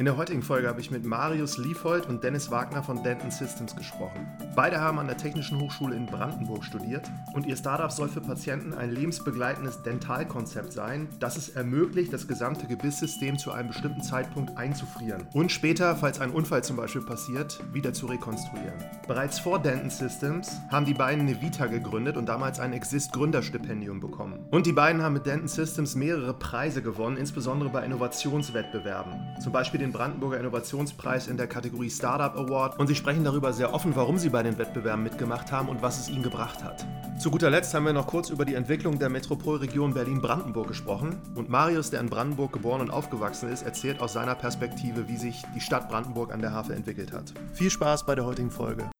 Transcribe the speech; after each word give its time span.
In 0.00 0.06
der 0.06 0.16
heutigen 0.16 0.40
Folge 0.40 0.66
habe 0.66 0.80
ich 0.80 0.90
mit 0.90 1.04
Marius 1.04 1.58
Liefold 1.58 2.06
und 2.06 2.24
Dennis 2.24 2.50
Wagner 2.50 2.82
von 2.82 3.02
Denton 3.02 3.30
Systems 3.30 3.76
gesprochen. 3.76 4.26
Beide 4.56 4.80
haben 4.80 4.98
an 4.98 5.06
der 5.06 5.18
Technischen 5.18 5.60
Hochschule 5.60 5.94
in 5.94 6.06
Brandenburg 6.06 6.64
studiert 6.64 7.06
und 7.34 7.44
ihr 7.44 7.54
Startup 7.54 7.92
soll 7.92 8.08
für 8.08 8.22
Patienten 8.22 8.72
ein 8.72 8.92
lebensbegleitendes 8.92 9.82
Dentalkonzept 9.82 10.72
sein, 10.72 11.06
das 11.18 11.36
es 11.36 11.50
ermöglicht, 11.50 12.14
das 12.14 12.26
gesamte 12.26 12.66
Gebisssystem 12.66 13.36
zu 13.36 13.52
einem 13.52 13.68
bestimmten 13.68 14.00
Zeitpunkt 14.00 14.56
einzufrieren 14.56 15.26
und 15.34 15.52
später, 15.52 15.94
falls 15.94 16.18
ein 16.18 16.30
Unfall 16.30 16.64
zum 16.64 16.76
Beispiel 16.76 17.02
passiert, 17.02 17.62
wieder 17.70 17.92
zu 17.92 18.06
rekonstruieren. 18.06 18.82
Bereits 19.06 19.38
vor 19.38 19.58
Denton 19.58 19.90
Systems 19.90 20.50
haben 20.70 20.86
die 20.86 20.94
beiden 20.94 21.28
eine 21.28 21.42
Vita 21.42 21.66
gegründet 21.66 22.16
und 22.16 22.24
damals 22.24 22.58
ein 22.58 22.72
Exist 22.72 23.12
Gründerstipendium 23.12 24.00
bekommen. 24.00 24.46
Und 24.50 24.64
die 24.64 24.72
beiden 24.72 25.02
haben 25.02 25.12
mit 25.12 25.26
Denton 25.26 25.48
Systems 25.48 25.94
mehrere 25.94 26.32
Preise 26.32 26.80
gewonnen, 26.80 27.18
insbesondere 27.18 27.68
bei 27.68 27.84
Innovationswettbewerben. 27.84 29.36
Zum 29.42 29.52
Beispiel 29.52 29.78
den 29.78 29.89
Brandenburger 29.92 30.38
Innovationspreis 30.38 31.26
in 31.28 31.36
der 31.36 31.46
Kategorie 31.46 31.90
Startup 31.90 32.36
Award 32.36 32.78
und 32.78 32.86
sie 32.86 32.94
sprechen 32.94 33.24
darüber 33.24 33.52
sehr 33.52 33.74
offen, 33.74 33.96
warum 33.96 34.18
sie 34.18 34.28
bei 34.28 34.42
den 34.42 34.58
Wettbewerben 34.58 35.02
mitgemacht 35.02 35.50
haben 35.52 35.68
und 35.68 35.82
was 35.82 35.98
es 35.98 36.08
ihnen 36.08 36.22
gebracht 36.22 36.62
hat. 36.62 36.86
Zu 37.18 37.30
guter 37.30 37.50
Letzt 37.50 37.74
haben 37.74 37.86
wir 37.86 37.92
noch 37.92 38.06
kurz 38.06 38.30
über 38.30 38.44
die 38.44 38.54
Entwicklung 38.54 38.98
der 38.98 39.08
Metropolregion 39.08 39.94
Berlin-Brandenburg 39.94 40.68
gesprochen 40.68 41.18
und 41.34 41.48
Marius, 41.48 41.90
der 41.90 42.00
in 42.00 42.10
Brandenburg 42.10 42.52
geboren 42.52 42.80
und 42.80 42.90
aufgewachsen 42.90 43.50
ist, 43.50 43.62
erzählt 43.62 44.00
aus 44.00 44.12
seiner 44.12 44.34
Perspektive, 44.34 45.08
wie 45.08 45.16
sich 45.16 45.42
die 45.54 45.60
Stadt 45.60 45.88
Brandenburg 45.88 46.32
an 46.32 46.40
der 46.40 46.52
Havel 46.52 46.76
entwickelt 46.76 47.12
hat. 47.12 47.32
Viel 47.52 47.70
Spaß 47.70 48.06
bei 48.06 48.14
der 48.14 48.24
heutigen 48.24 48.50
Folge. 48.50 48.90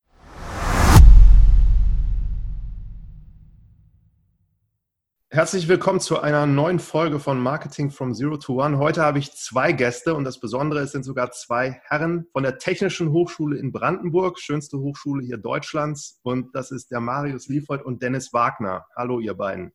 Herzlich 5.33 5.69
willkommen 5.69 6.01
zu 6.01 6.19
einer 6.19 6.45
neuen 6.45 6.81
Folge 6.81 7.21
von 7.21 7.39
Marketing 7.39 7.93
from 7.93 8.15
Zero 8.15 8.37
to 8.37 8.61
One. 8.61 8.79
Heute 8.79 9.03
habe 9.03 9.21
ich 9.21 9.31
zwei 9.31 9.71
Gäste 9.71 10.17
und 10.17 10.25
das 10.25 10.41
Besondere 10.41 10.81
ist, 10.81 10.91
sind 10.91 11.05
sogar 11.05 11.31
zwei 11.31 11.81
Herren 11.85 12.27
von 12.33 12.43
der 12.43 12.59
Technischen 12.59 13.13
Hochschule 13.13 13.57
in 13.57 13.71
Brandenburg, 13.71 14.41
schönste 14.41 14.81
Hochschule 14.81 15.25
hier 15.25 15.37
Deutschlands. 15.39 16.19
Und 16.25 16.53
das 16.57 16.73
ist 16.73 16.91
der 16.91 16.99
Marius 16.99 17.47
Liefold 17.47 17.85
und 17.85 18.03
Dennis 18.03 18.33
Wagner. 18.33 18.87
Hallo, 18.97 19.21
ihr 19.21 19.35
beiden. 19.35 19.73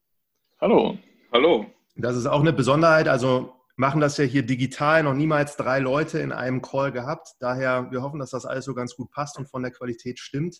Hallo. 0.59 0.97
Hallo. 1.31 1.67
Das 1.95 2.17
ist 2.17 2.25
auch 2.25 2.41
eine 2.41 2.51
Besonderheit. 2.51 3.07
Also 3.07 3.53
machen 3.77 4.01
das 4.01 4.17
ja 4.17 4.25
hier 4.25 4.45
digital, 4.45 5.03
noch 5.03 5.13
niemals 5.13 5.55
drei 5.55 5.79
Leute 5.79 6.19
in 6.19 6.33
einem 6.33 6.61
Call 6.61 6.91
gehabt. 6.91 7.29
Daher, 7.39 7.89
wir 7.91 8.01
hoffen, 8.01 8.19
dass 8.19 8.31
das 8.31 8.45
alles 8.45 8.65
so 8.65 8.73
ganz 8.73 8.97
gut 8.97 9.09
passt 9.09 9.37
und 9.37 9.49
von 9.49 9.63
der 9.63 9.71
Qualität 9.71 10.19
stimmt. 10.19 10.57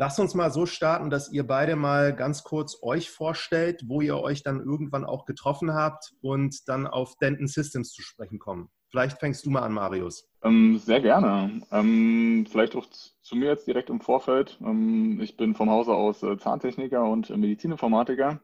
Lasst 0.00 0.20
uns 0.20 0.36
mal 0.36 0.52
so 0.52 0.64
starten, 0.64 1.10
dass 1.10 1.32
ihr 1.32 1.44
beide 1.44 1.74
mal 1.74 2.14
ganz 2.14 2.44
kurz 2.44 2.78
euch 2.82 3.10
vorstellt, 3.10 3.82
wo 3.88 4.00
ihr 4.00 4.16
euch 4.16 4.44
dann 4.44 4.60
irgendwann 4.60 5.04
auch 5.04 5.24
getroffen 5.24 5.74
habt 5.74 6.12
und 6.22 6.68
dann 6.68 6.86
auf 6.86 7.16
Denton 7.16 7.48
Systems 7.48 7.90
zu 7.90 8.02
sprechen 8.02 8.38
kommen. 8.38 8.68
Vielleicht 8.90 9.18
fängst 9.18 9.44
du 9.44 9.50
mal 9.50 9.62
an, 9.62 9.72
Marius. 9.72 10.30
Ähm, 10.44 10.78
sehr 10.78 11.00
gerne. 11.00 11.62
Ähm, 11.72 12.46
vielleicht 12.48 12.76
auch 12.76 12.86
zu 12.86 13.34
mir 13.34 13.46
jetzt 13.46 13.66
direkt 13.66 13.90
im 13.90 14.00
Vorfeld. 14.00 14.56
Ähm, 14.60 15.18
ich 15.20 15.36
bin 15.36 15.56
vom 15.56 15.68
Hause 15.68 15.94
aus 15.94 16.22
äh, 16.22 16.38
Zahntechniker 16.38 17.02
und 17.02 17.36
Medizininformatiker. 17.36 18.40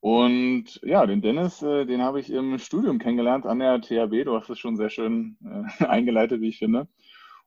Und 0.00 0.80
ja, 0.82 1.06
den 1.06 1.22
Dennis, 1.22 1.62
äh, 1.62 1.86
den 1.86 2.02
habe 2.02 2.18
ich 2.18 2.32
im 2.32 2.58
Studium 2.58 2.98
kennengelernt 2.98 3.46
an 3.46 3.60
der 3.60 3.80
THB. 3.80 4.24
Du 4.24 4.34
hast 4.34 4.50
es 4.50 4.58
schon 4.58 4.76
sehr 4.76 4.90
schön 4.90 5.36
äh, 5.44 5.84
eingeleitet, 5.84 6.40
wie 6.40 6.48
ich 6.48 6.58
finde. 6.58 6.88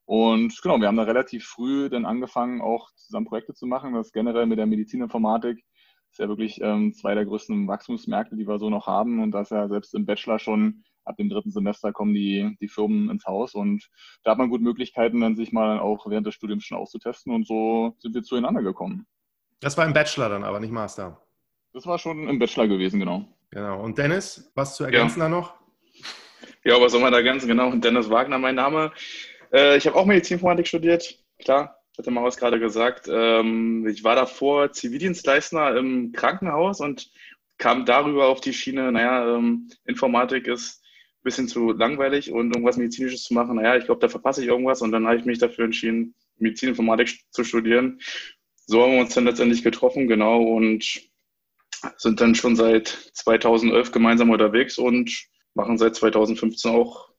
Und 0.06 0.62
genau, 0.62 0.80
wir 0.80 0.88
haben 0.88 0.98
da 0.98 1.04
relativ 1.04 1.46
früh 1.46 1.90
dann 1.90 2.06
angefangen, 2.06 2.62
auch 2.62 2.92
zusammen 2.96 3.26
Projekte 3.26 3.54
zu 3.54 3.66
machen. 3.66 3.94
Das 3.94 4.12
generell 4.12 4.46
mit 4.46 4.60
der 4.60 4.66
Medizininformatik 4.66 5.64
ist 6.12 6.20
ja 6.20 6.28
wirklich 6.28 6.62
ähm, 6.62 6.94
zwei 6.94 7.16
der 7.16 7.26
größten 7.26 7.68
Wachstumsmärkte, 7.68 8.36
die 8.36 8.48
wir 8.48 8.60
so 8.60 8.70
noch 8.70 8.86
haben. 8.86 9.22
Und 9.22 9.32
das 9.32 9.50
ja 9.50 9.68
selbst 9.68 9.96
im 9.96 10.06
Bachelor 10.06 10.40
schon 10.40 10.84
ab 11.06 11.18
dem 11.18 11.30
dritten 11.30 11.52
Semester 11.52 11.92
kommen 11.92 12.14
die, 12.14 12.56
die 12.60 12.68
Firmen 12.68 13.10
ins 13.10 13.26
Haus. 13.26 13.56
Und 13.56 13.90
da 14.24 14.32
hat 14.32 14.38
man 14.38 14.50
gut 14.50 14.62
Möglichkeiten, 14.62 15.22
dann 15.22 15.36
sich 15.36 15.52
mal 15.52 15.80
auch 15.80 16.06
während 16.08 16.28
des 16.28 16.36
Studiums 16.36 16.66
schon 16.66 16.78
auszutesten. 16.78 17.34
Und 17.34 17.48
so 17.48 17.96
sind 18.00 18.14
wir 18.14 18.24
zueinander 18.24 18.62
gekommen. 18.62 19.08
Das 19.60 19.78
war 19.78 19.86
im 19.86 19.94
Bachelor 19.94 20.30
dann, 20.30 20.44
aber 20.44 20.60
nicht 20.60 20.72
Master. 20.72 21.22
Das 21.74 21.88
war 21.88 21.98
schon 21.98 22.28
im 22.28 22.38
Bachelor 22.38 22.68
gewesen, 22.68 23.00
genau. 23.00 23.26
Genau. 23.50 23.82
Und 23.82 23.98
Dennis, 23.98 24.52
was 24.56 24.76
zu 24.76 24.84
ergänzen 24.84 25.20
ja. 25.20 25.26
da 25.26 25.30
noch? 25.30 25.56
Ja, 26.64 26.80
was 26.80 26.92
soll 26.92 27.02
man 27.02 27.12
da 27.12 27.18
ergänzen? 27.18 27.48
Genau, 27.48 27.74
Dennis 27.76 28.10
Wagner, 28.10 28.38
mein 28.38 28.56
Name. 28.56 28.92
Äh, 29.54 29.78
ich 29.78 29.88
habe 29.88 29.96
auch 29.96 30.06
Medizininformatik 30.06 30.68
studiert, 30.68 31.24
klar, 31.40 31.80
hat 31.98 32.06
der 32.06 32.14
Maus 32.14 32.38
gerade 32.38 32.60
gesagt. 32.60 33.08
Ähm, 33.10 33.88
ich 33.88 34.04
war 34.04 34.16
davor 34.16 34.72
Zivildienstleister 34.72 35.78
im 35.78 36.12
Krankenhaus 36.12 36.82
und 36.82 37.12
kam 37.58 37.86
darüber 37.86 38.28
auf 38.28 38.42
die 38.42 38.54
Schiene, 38.54 38.92
naja, 38.92 39.36
ähm, 39.36 39.70
Informatik 39.86 40.48
ist 40.48 40.82
ein 40.82 41.24
bisschen 41.24 41.48
zu 41.48 41.72
langweilig 41.72 42.32
und 42.32 42.52
irgendwas 42.52 42.78
Medizinisches 42.78 43.24
zu 43.24 43.34
machen, 43.34 43.56
naja, 43.56 43.78
ich 43.78 43.86
glaube, 43.86 44.02
da 44.02 44.10
verpasse 44.10 44.42
ich 44.42 44.48
irgendwas 44.48 44.82
und 44.82 44.92
dann 44.92 45.06
habe 45.06 45.18
ich 45.18 45.26
mich 45.26 45.38
dafür 45.38 45.66
entschieden, 45.66 46.16
Medizininformatik 46.38 47.20
zu 47.30 47.44
studieren. 47.44 48.00
So 48.66 48.82
haben 48.82 48.94
wir 48.94 49.02
uns 49.02 49.14
dann 49.14 49.26
letztendlich 49.26 49.64
getroffen, 49.64 50.08
genau, 50.08 50.42
und 50.42 51.10
sind 51.98 52.22
dann 52.22 52.34
schon 52.34 52.56
seit 52.56 52.88
2011 52.88 53.92
gemeinsam 53.92 54.30
unterwegs 54.30 54.78
und 54.78 55.28
machen 55.54 55.78
seit 55.78 55.96
2015 55.96 56.72
auch 56.72 57.10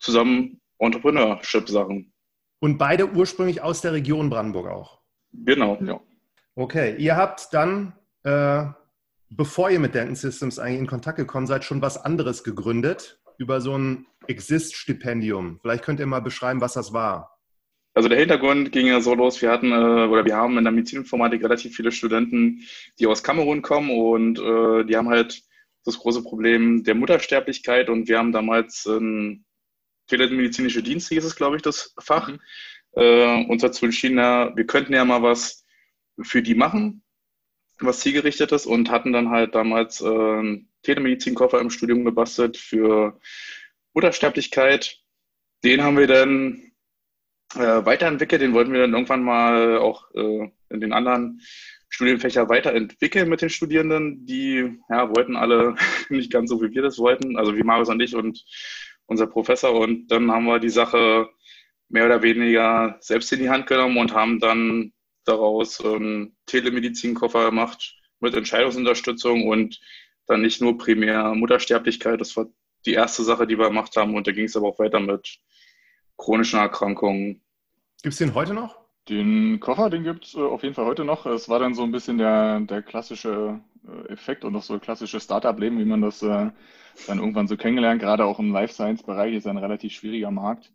zusammen 0.00 0.60
Entrepreneurship-Sachen. 0.78 2.12
Und 2.60 2.78
beide 2.78 3.10
ursprünglich 3.10 3.62
aus 3.62 3.80
der 3.80 3.92
Region 3.92 4.30
Brandenburg 4.30 4.68
auch? 4.68 5.00
Genau, 5.32 5.78
ja. 5.82 6.00
Okay, 6.54 6.96
ihr 6.98 7.16
habt 7.16 7.52
dann, 7.52 7.92
äh, 8.24 8.64
bevor 9.30 9.70
ihr 9.70 9.78
mit 9.78 9.94
Denton 9.94 10.16
Systems 10.16 10.58
eigentlich 10.58 10.80
in 10.80 10.86
Kontakt 10.86 11.18
gekommen 11.18 11.46
seid, 11.46 11.64
schon 11.64 11.82
was 11.82 12.04
anderes 12.04 12.42
gegründet 12.42 13.20
über 13.38 13.60
so 13.60 13.78
ein 13.78 14.06
Exist-Stipendium. 14.26 15.60
Vielleicht 15.62 15.84
könnt 15.84 16.00
ihr 16.00 16.06
mal 16.06 16.20
beschreiben, 16.20 16.60
was 16.60 16.74
das 16.74 16.92
war. 16.92 17.38
Also 17.94 18.08
der 18.08 18.18
Hintergrund 18.18 18.70
ging 18.72 18.86
ja 18.86 19.00
so 19.00 19.14
los, 19.14 19.42
wir 19.42 19.50
hatten 19.50 19.72
äh, 19.72 20.06
oder 20.06 20.24
wir 20.24 20.36
haben 20.36 20.56
in 20.58 20.64
der 20.64 20.72
Medizininformatik 20.72 21.42
relativ 21.42 21.74
viele 21.74 21.90
Studenten, 21.90 22.62
die 22.98 23.06
aus 23.06 23.22
Kamerun 23.22 23.62
kommen 23.62 23.90
und 23.90 24.38
äh, 24.38 24.84
die 24.84 24.96
haben 24.96 25.08
halt 25.08 25.42
das 25.84 25.98
große 25.98 26.22
Problem 26.22 26.84
der 26.84 26.94
Muttersterblichkeit 26.94 27.88
und 27.88 28.08
wir 28.08 28.18
haben 28.18 28.30
damals 28.30 28.86
ein 28.86 29.44
telemedizinische 30.08 30.82
Dienste 30.82 31.14
hieß 31.14 31.24
es, 31.24 31.36
glaube 31.36 31.56
ich, 31.56 31.62
das 31.62 31.94
Fach. 31.98 32.28
Mhm. 32.28 32.40
Äh, 32.92 33.44
uns 33.46 33.62
dazu 33.62 33.84
entschieden, 33.84 34.18
ja, 34.18 34.54
wir 34.56 34.66
könnten 34.66 34.94
ja 34.94 35.04
mal 35.04 35.22
was 35.22 35.64
für 36.20 36.42
die 36.42 36.54
machen, 36.54 37.02
was 37.78 38.00
zielgerichtet 38.00 38.50
ist 38.52 38.66
und 38.66 38.90
hatten 38.90 39.12
dann 39.12 39.30
halt 39.30 39.54
damals 39.54 40.00
äh, 40.00 40.06
einen 40.06 40.68
Telemedizinkoffer 40.82 41.60
im 41.60 41.70
Studium 41.70 42.04
gebastelt 42.04 42.56
für 42.56 43.20
Muttersterblichkeit. 43.94 44.98
Den 45.62 45.82
haben 45.82 45.98
wir 45.98 46.06
dann 46.06 46.72
äh, 47.54 47.84
weiterentwickelt, 47.84 48.42
den 48.42 48.52
wollten 48.52 48.72
wir 48.72 48.80
dann 48.80 48.94
irgendwann 48.94 49.22
mal 49.22 49.78
auch 49.78 50.10
äh, 50.14 50.50
in 50.70 50.80
den 50.80 50.92
anderen 50.92 51.40
Studienfächer 51.88 52.48
weiterentwickeln 52.48 53.28
mit 53.28 53.42
den 53.42 53.50
Studierenden. 53.50 54.26
Die 54.26 54.78
ja, 54.90 55.14
wollten 55.14 55.36
alle 55.36 55.74
nicht 56.08 56.32
ganz 56.32 56.50
so, 56.50 56.60
wie 56.62 56.70
wir 56.70 56.82
das 56.82 56.98
wollten, 56.98 57.36
also 57.36 57.56
wie 57.56 57.62
Marius 57.62 57.88
und 57.88 58.00
ich 58.00 58.14
und 58.14 58.44
unser 59.08 59.26
Professor. 59.26 59.72
Und 59.74 60.08
dann 60.08 60.30
haben 60.30 60.44
wir 60.44 60.60
die 60.60 60.68
Sache 60.68 61.28
mehr 61.88 62.06
oder 62.06 62.22
weniger 62.22 62.96
selbst 63.00 63.32
in 63.32 63.40
die 63.40 63.50
Hand 63.50 63.66
genommen 63.66 63.96
und 63.98 64.14
haben 64.14 64.38
dann 64.38 64.92
daraus 65.24 65.84
einen 65.84 66.36
Telemedizinkoffer 66.46 67.46
gemacht 67.46 67.96
mit 68.20 68.34
Entscheidungsunterstützung 68.34 69.48
und 69.48 69.80
dann 70.26 70.42
nicht 70.42 70.60
nur 70.60 70.78
primär 70.78 71.34
Muttersterblichkeit. 71.34 72.20
Das 72.20 72.36
war 72.36 72.46
die 72.86 72.92
erste 72.92 73.24
Sache, 73.24 73.46
die 73.46 73.58
wir 73.58 73.68
gemacht 73.68 73.96
haben. 73.96 74.14
Und 74.14 74.26
da 74.26 74.32
ging 74.32 74.44
es 74.44 74.56
aber 74.56 74.68
auch 74.68 74.78
weiter 74.78 75.00
mit 75.00 75.38
chronischen 76.16 76.58
Erkrankungen. 76.58 77.42
Gibt 78.02 78.12
es 78.12 78.18
den 78.18 78.34
heute 78.34 78.54
noch? 78.54 78.78
Den 79.08 79.58
Koffer, 79.58 79.88
den 79.88 80.04
gibt 80.04 80.26
es 80.26 80.34
äh, 80.34 80.40
auf 80.40 80.62
jeden 80.62 80.74
Fall 80.74 80.84
heute 80.84 81.04
noch. 81.04 81.24
Es 81.24 81.48
war 81.48 81.58
dann 81.58 81.74
so 81.74 81.82
ein 81.82 81.92
bisschen 81.92 82.18
der, 82.18 82.60
der 82.60 82.82
klassische 82.82 83.60
Effekt 84.08 84.44
und 84.44 84.54
auch 84.56 84.62
so 84.62 84.78
klassische 84.78 85.20
Startup-Leben, 85.20 85.78
wie 85.78 85.84
man 85.84 86.02
das 86.02 86.22
äh, 86.22 86.50
dann 87.06 87.18
irgendwann 87.18 87.48
so 87.48 87.56
kennengelernt. 87.56 88.00
Gerade 88.00 88.24
auch 88.24 88.38
im 88.38 88.52
Life 88.52 88.74
Science-Bereich 88.74 89.34
ist 89.34 89.46
ein 89.46 89.58
relativ 89.58 89.92
schwieriger 89.92 90.30
Markt. 90.30 90.72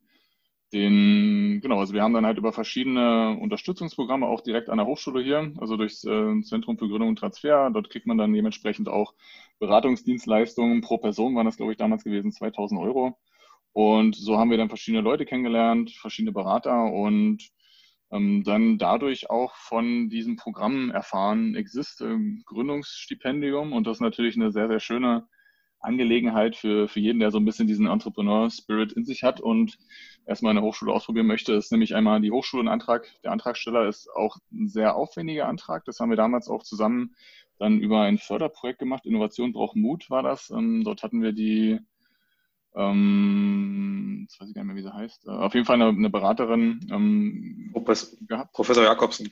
Den, 0.74 1.60
genau, 1.62 1.80
also 1.80 1.94
wir 1.94 2.02
haben 2.02 2.16
dann 2.16 2.26
halt 2.26 2.40
über 2.40 2.52
verschiedene 2.52 3.38
Unterstützungsprogramme 3.40 4.26
auch 4.26 4.42
direkt 4.42 4.70
an 4.70 4.80
der 4.80 4.88
Hochschule 4.88 5.22
hier, 5.22 5.54
also 5.60 5.78
durchs 5.78 6.04
äh, 6.04 6.42
Zentrum 6.42 6.80
für 6.80 6.88
Gründung 6.88 7.10
und 7.10 7.20
Transfer. 7.20 7.70
Dort 7.72 7.92
kriegt 7.92 8.08
man 8.08 8.18
dann 8.18 8.34
dementsprechend 8.34 8.90
auch 8.90 9.14
Beratungsdienstleistungen 9.60 10.82
pro 10.82 10.98
Person, 10.98 11.36
waren 11.36 11.46
das 11.46 11.58
glaube 11.58 11.74
ich 11.74 11.78
damals 11.78 12.04
gewesen, 12.04 12.32
2000 12.32 12.82
Euro. 12.82 13.20
Und 13.72 14.16
so 14.16 14.38
haben 14.38 14.50
wir 14.50 14.58
dann 14.58 14.70
verschiedene 14.70 15.04
Leute 15.04 15.26
kennengelernt, 15.26 15.92
verschiedene 15.92 16.32
Berater 16.32 16.92
und 16.92 17.50
ähm, 18.14 18.44
dann 18.44 18.78
dadurch 18.78 19.30
auch 19.30 19.56
von 19.56 20.10
diesem 20.10 20.36
Programm 20.38 20.92
erfahren, 20.92 21.56
Exist, 21.56 22.02
äh, 22.02 22.18
Gründungsstipendium 22.46 23.74
und 23.74 23.88
das 23.88 23.98
ist 23.98 24.02
natürlich 24.02 24.36
eine 24.36 24.52
sehr, 24.52 24.68
sehr 24.68 24.80
schöne 24.80 25.28
Angelegenheit 25.84 26.56
für, 26.56 26.88
für 26.88 27.00
jeden, 27.00 27.20
der 27.20 27.32
so 27.32 27.40
ein 27.40 27.46
bisschen 27.46 27.68
diesen 27.68 27.88
Entrepreneur-Spirit 27.88 28.94
in 28.94 29.04
sich 29.04 29.24
hat 29.24 29.42
und 29.42 29.78
erstmal 30.26 30.52
eine 30.52 30.62
Hochschule 30.62 30.94
ausprobieren 30.94 31.28
möchte, 31.28 31.54
ist 31.54 31.72
nämlich 31.72 31.94
einmal 31.94 32.22
die 32.22 32.32
Hochschulenantrag. 32.32 33.06
Der 33.24 33.32
Antragsteller 33.32 33.88
ist 33.88 34.10
auch 34.16 34.38
ein 34.52 34.70
sehr 34.70 34.96
aufwendiger 34.96 35.48
Antrag. 35.48 35.84
Das 35.86 36.00
haben 36.00 36.10
wir 36.10 36.16
damals 36.16 36.48
auch 36.48 36.64
zusammen 36.64 37.16
dann 37.60 37.80
über 37.80 38.02
ein 38.02 38.18
Förderprojekt 38.18 38.80
gemacht. 38.80 39.06
Innovation 39.06 39.52
braucht 39.52 39.76
Mut 39.76 40.10
war 40.10 40.24
das. 40.24 40.50
Ähm, 40.52 40.84
dort 40.86 41.04
hatten 41.04 41.22
wir 41.22 41.34
die, 41.34 41.80
ähm, 42.76 44.20
jetzt 44.24 44.40
weiß 44.40 44.50
ich 44.50 44.56
gar 44.56 44.64
nicht 44.64 44.74
mehr, 44.74 44.84
wie 44.84 44.88
sie 44.88 44.94
heißt. 44.94 45.28
Äh, 45.28 45.32
auf 45.32 45.54
jeden 45.54 45.66
Fall 45.66 45.82
eine, 45.82 45.90
eine 45.90 46.10
Beraterin 46.10 46.80
ähm, 46.92 47.70
Professor, 47.72 48.18
gehabt. 48.28 48.54
Professor 48.54 48.84
Jakobsen. 48.84 49.32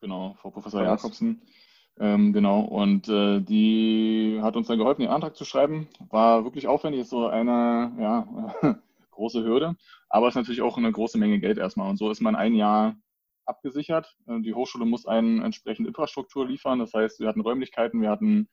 Genau, 0.00 0.34
Frau 0.40 0.50
Professor 0.50 0.82
ja, 0.82 0.90
Jakobsen. 0.90 1.42
Ähm, 1.98 2.32
genau, 2.32 2.60
und 2.60 3.08
äh, 3.08 3.40
die 3.40 4.38
hat 4.42 4.56
uns 4.56 4.66
dann 4.66 4.78
geholfen, 4.78 5.02
den 5.02 5.10
Antrag 5.10 5.36
zu 5.36 5.44
schreiben. 5.44 5.88
War 6.10 6.44
wirklich 6.44 6.66
aufwendig, 6.66 7.02
ist 7.02 7.10
so 7.10 7.28
eine 7.28 7.92
ja, 8.00 8.80
große 9.12 9.44
Hürde, 9.44 9.76
aber 10.08 10.26
es 10.26 10.32
ist 10.32 10.36
natürlich 10.36 10.62
auch 10.62 10.76
eine 10.76 10.90
große 10.90 11.18
Menge 11.18 11.38
Geld 11.38 11.58
erstmal. 11.58 11.88
Und 11.88 11.98
so 11.98 12.10
ist 12.10 12.20
man 12.20 12.34
ein 12.34 12.54
Jahr 12.54 12.96
abgesichert. 13.46 14.16
Äh, 14.26 14.40
die 14.40 14.54
Hochschule 14.54 14.84
muss 14.84 15.06
einen 15.06 15.42
entsprechende 15.42 15.88
Infrastruktur 15.88 16.46
liefern. 16.46 16.80
Das 16.80 16.92
heißt, 16.92 17.20
wir 17.20 17.28
hatten 17.28 17.40
Räumlichkeiten, 17.40 18.02
wir 18.02 18.10
hatten 18.10 18.48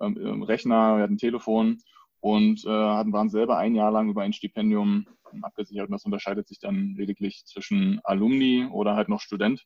ähm 0.00 0.42
Rechner, 0.42 0.96
wir 0.96 1.02
hatten 1.02 1.18
Telefon 1.18 1.78
und 2.26 2.64
äh, 2.64 2.68
waren 2.68 3.30
selber 3.30 3.56
ein 3.56 3.76
Jahr 3.76 3.92
lang 3.92 4.08
über 4.08 4.22
ein 4.22 4.32
Stipendium 4.32 5.06
abgesichert. 5.42 5.86
Und 5.86 5.92
das 5.92 6.04
unterscheidet 6.04 6.48
sich 6.48 6.58
dann 6.58 6.96
lediglich 6.96 7.44
zwischen 7.46 8.00
Alumni 8.02 8.66
oder 8.72 8.96
halt 8.96 9.08
noch 9.08 9.20
Student. 9.20 9.64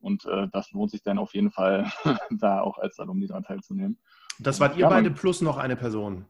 Und 0.00 0.24
äh, 0.24 0.48
das 0.52 0.72
lohnt 0.72 0.90
sich 0.90 1.04
dann 1.04 1.18
auf 1.18 1.34
jeden 1.34 1.52
Fall, 1.52 1.92
da 2.30 2.62
auch 2.62 2.78
als 2.78 2.98
Alumni 2.98 3.28
daran 3.28 3.44
teilzunehmen. 3.44 4.00
Das 4.40 4.58
wart 4.58 4.74
ihr 4.74 4.80
ja, 4.82 4.88
beide 4.88 5.12
plus 5.12 5.40
noch 5.40 5.56
eine 5.56 5.76
Person? 5.76 6.26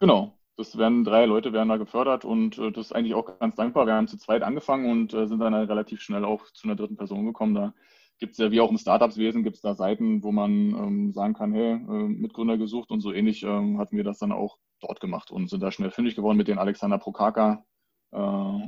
Genau. 0.00 0.36
Das 0.58 0.76
werden 0.76 1.02
drei 1.04 1.24
Leute 1.24 1.54
werden 1.54 1.70
da 1.70 1.78
gefördert 1.78 2.26
und 2.26 2.58
äh, 2.58 2.70
das 2.70 2.86
ist 2.88 2.92
eigentlich 2.92 3.14
auch 3.14 3.38
ganz 3.38 3.56
dankbar. 3.56 3.86
Wir 3.86 3.94
haben 3.94 4.06
zu 4.06 4.18
zweit 4.18 4.42
angefangen 4.42 4.90
und 4.90 5.14
äh, 5.14 5.26
sind 5.26 5.38
dann 5.38 5.54
halt 5.54 5.70
relativ 5.70 6.02
schnell 6.02 6.26
auch 6.26 6.44
zu 6.52 6.68
einer 6.68 6.76
dritten 6.76 6.98
Person 6.98 7.24
gekommen. 7.24 7.54
Da 7.54 7.72
gibt 8.18 8.32
es 8.32 8.38
ja, 8.38 8.50
wie 8.50 8.60
auch 8.60 8.70
im 8.70 8.76
Startups-Wesen, 8.76 9.44
gibt 9.44 9.56
es 9.56 9.62
da 9.62 9.74
Seiten, 9.74 10.22
wo 10.22 10.30
man 10.30 10.50
ähm, 10.50 11.12
sagen 11.12 11.32
kann, 11.32 11.54
hey, 11.54 11.72
äh, 11.72 12.08
Mitgründer 12.08 12.58
gesucht 12.58 12.90
und 12.90 13.00
so 13.00 13.14
ähnlich 13.14 13.44
ähm, 13.44 13.78
hatten 13.78 13.96
wir 13.96 14.04
das 14.04 14.18
dann 14.18 14.32
auch 14.32 14.58
dort 14.80 15.00
gemacht 15.00 15.30
und 15.30 15.48
sind 15.48 15.62
da 15.62 15.70
schnell 15.70 15.90
fündig 15.90 16.16
geworden 16.16 16.36
mit 16.36 16.48
den 16.48 16.58
Alexander 16.58 16.98
Prokaka. 16.98 17.64
Äh, 18.12 18.18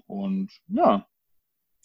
und 0.06 0.50
ja, 0.69 1.06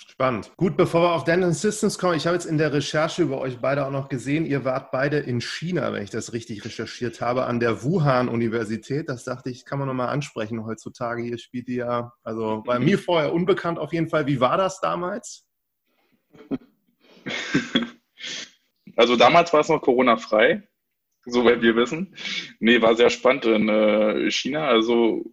Spannend. 0.06 0.51
Gut, 0.57 0.77
bevor 0.77 1.01
wir 1.01 1.12
auf 1.13 1.24
Dental 1.24 1.51
Systems 1.53 1.97
kommen, 1.97 2.15
ich 2.15 2.27
habe 2.27 2.35
jetzt 2.35 2.45
in 2.45 2.59
der 2.59 2.71
Recherche 2.71 3.24
über 3.24 3.39
euch 3.39 3.57
beide 3.59 3.85
auch 3.85 3.91
noch 3.91 4.09
gesehen, 4.09 4.45
ihr 4.45 4.63
wart 4.63 4.91
beide 4.91 5.18
in 5.18 5.41
China, 5.41 5.91
wenn 5.91 6.03
ich 6.03 6.12
das 6.12 6.33
richtig 6.33 6.63
recherchiert 6.63 7.19
habe, 7.19 7.45
an 7.45 7.59
der 7.59 7.83
Wuhan-Universität. 7.83 9.09
Das 9.09 9.24
dachte 9.24 9.50
ich, 9.50 9.65
kann 9.65 9.79
man 9.79 9.88
nochmal 9.88 10.09
ansprechen 10.09 10.65
heutzutage. 10.65 11.23
Hier 11.23 11.39
spielt 11.39 11.68
ihr 11.68 11.85
ja, 11.85 12.13
also 12.23 12.62
bei 12.63 12.77
mir 12.77 13.00
vorher 13.00 13.33
unbekannt 13.33 13.80
auf 13.80 13.91
jeden 13.91 14.07
Fall. 14.07 14.27
Wie 14.27 14.39
war 14.39 14.57
das 14.57 14.80
damals? 14.80 15.47
Also 18.95 19.15
damals 19.15 19.53
war 19.53 19.59
es 19.59 19.69
noch 19.69 19.80
Corona-frei, 19.80 20.68
soweit 21.31 21.62
wir 21.62 21.75
wissen. 21.75 22.15
Nee, 22.59 22.81
war 22.81 22.95
sehr 22.95 23.09
spannend 23.09 23.45
in 23.45 23.69
äh, 23.69 24.31
China. 24.31 24.68
Also 24.68 25.25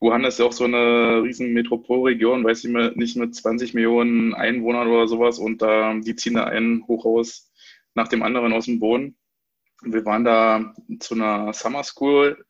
Wuhan 0.00 0.24
ist 0.24 0.38
ja 0.38 0.46
auch 0.46 0.52
so 0.52 0.64
eine 0.64 1.22
riesen 1.22 1.52
Metropolregion, 1.52 2.44
weiß 2.44 2.64
ich 2.64 2.96
nicht, 2.96 3.16
mit 3.16 3.34
20 3.34 3.74
Millionen 3.74 4.34
Einwohnern 4.34 4.88
oder 4.88 5.06
sowas 5.06 5.38
und 5.38 5.62
da, 5.62 5.94
die 5.94 6.16
ziehen 6.16 6.34
da 6.34 6.44
einen 6.44 6.86
Hochhaus 6.86 7.52
nach 7.94 8.08
dem 8.08 8.22
anderen 8.22 8.52
aus 8.52 8.64
dem 8.64 8.80
Boden. 8.80 9.16
Wir 9.82 10.04
waren 10.04 10.24
da 10.24 10.74
zu 10.98 11.14
einer 11.14 11.52
Summer 11.52 11.84
School 11.84 12.44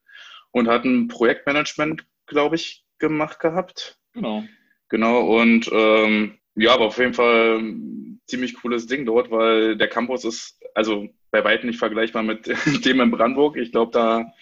und 0.53 0.69
hatten 0.69 1.09
Projektmanagement, 1.09 2.05
glaube 2.26 2.56
ich, 2.56 2.85
gemacht 2.99 3.41
gehabt. 3.41 3.99
Genau. 4.12 4.44
Genau, 4.88 5.41
und 5.41 5.71
ähm, 5.73 6.38
ja, 6.56 6.75
aber 6.75 6.87
auf 6.87 6.99
jeden 6.99 7.15
Fall 7.15 7.59
ein 7.61 8.21
ziemlich 8.26 8.55
cooles 8.55 8.87
Ding 8.87 9.06
dort, 9.06 9.31
weil 9.31 9.76
der 9.76 9.88
Campus 9.88 10.25
ist, 10.25 10.61
also 10.75 11.09
bei 11.31 11.44
weitem 11.44 11.69
nicht 11.69 11.79
vergleichbar 11.79 12.23
mit 12.23 12.47
dem 12.85 13.00
in 13.00 13.11
Brandenburg. 13.11 13.56
Ich 13.56 13.73
glaube, 13.73 13.93
da 13.93 14.32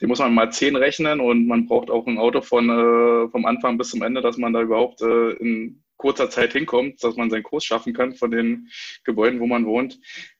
den 0.00 0.08
muss 0.08 0.18
man 0.18 0.34
mal 0.34 0.50
zehn 0.50 0.76
rechnen 0.76 1.20
und 1.20 1.46
man 1.46 1.66
braucht 1.66 1.90
auch 1.90 2.06
ein 2.06 2.18
Auto 2.18 2.40
von 2.40 2.68
äh, 2.68 3.28
vom 3.30 3.46
Anfang 3.46 3.78
bis 3.78 3.90
zum 3.90 4.02
Ende, 4.02 4.20
dass 4.20 4.36
man 4.36 4.52
da 4.52 4.62
überhaupt 4.62 5.02
äh, 5.02 5.30
in 5.32 5.82
kurzer 5.96 6.30
Zeit 6.30 6.52
hinkommt, 6.52 7.02
dass 7.02 7.16
man 7.16 7.28
seinen 7.28 7.42
Kurs 7.42 7.64
schaffen 7.64 7.92
kann 7.92 8.14
von 8.14 8.30
den 8.30 8.68
Gebäuden, 9.04 9.40
wo 9.40 9.46
man 9.46 9.66
wohnt. 9.66 9.98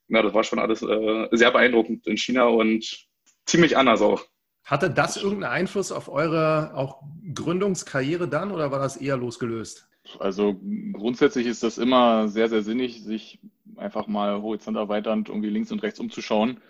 Ja, 0.08 0.23
das 0.23 0.32
war 0.32 0.44
schon 0.44 0.58
alles 0.58 0.82
äh, 0.82 1.29
sehr 1.32 1.50
beeindruckend 1.50 2.06
in 2.06 2.17
China 2.17 2.44
und 2.44 3.08
ziemlich 3.44 3.76
anders 3.76 4.00
auch. 4.00 4.25
Hatte 4.64 4.91
das 4.91 5.17
irgendeinen 5.17 5.52
Einfluss 5.52 5.93
auf 5.93 6.08
eure 6.08 6.75
auch 6.75 7.02
Gründungskarriere 7.34 8.29
dann 8.29 8.52
oder 8.52 8.70
war 8.70 8.79
das 8.79 8.96
eher 8.96 9.17
losgelöst? 9.17 9.88
Also 10.19 10.56
grundsätzlich 10.93 11.46
ist 11.46 11.62
das 11.62 11.78
immer 11.78 12.28
sehr, 12.28 12.49
sehr 12.49 12.62
sinnig, 12.62 13.02
sich 13.02 13.38
einfach 13.76 14.06
mal 14.06 14.43
horizont 14.43 14.76
erweiternd 14.76 15.28
irgendwie 15.28 15.50
links 15.50 15.72
und 15.72 15.82
rechts 15.82 16.00
umzuschauen. 16.00 16.60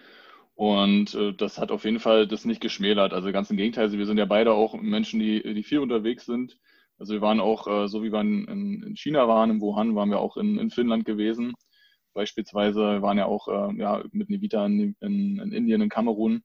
Und 0.55 1.15
äh, 1.15 1.33
das 1.35 1.59
hat 1.59 1.71
auf 1.71 1.85
jeden 1.85 2.01
Fall 2.01 2.27
das 2.27 2.45
nicht 2.45 2.61
geschmälert. 2.61 3.13
Also 3.13 3.31
ganz 3.33 3.51
im 3.51 3.57
Gegenteil, 3.57 3.85
also 3.85 3.99
wir 3.99 4.07
sind 4.07 4.19
ja 4.19 4.25
beide 4.25 4.53
auch 4.53 4.75
Menschen, 4.75 5.21
die, 5.21 5.43
die 5.55 5.63
viel 5.63 5.79
unterwegs 5.79 6.27
sind. 6.27 6.59
Also 6.99 7.15
wir 7.15 7.21
waren 7.21 7.41
auch, 7.41 7.69
äh, 7.69 7.89
so 7.89 8.03
wie 8.03 8.13
wir 8.13 8.21
in, 8.21 8.83
in, 8.85 8.97
China 8.97 9.29
waren, 9.29 9.51
in 9.51 9.61
Wuhan, 9.61 9.95
waren 9.95 10.11
wir 10.11 10.19
auch 10.19 10.37
in, 10.37 10.59
in 10.59 10.71
Finnland 10.71 11.05
gewesen. 11.05 11.55
Beispielsweise 12.13 13.03
waren 13.03 13.19
ja 13.19 13.27
auch 13.27 13.47
äh, 13.47 13.79
ja, 13.79 14.03
mit 14.11 14.31
Nevita 14.31 14.67
in, 14.67 14.97
in, 15.01 15.39
in 15.39 15.53
Indien, 15.53 15.81
in 15.81 15.89
Kamerun. 15.89 16.43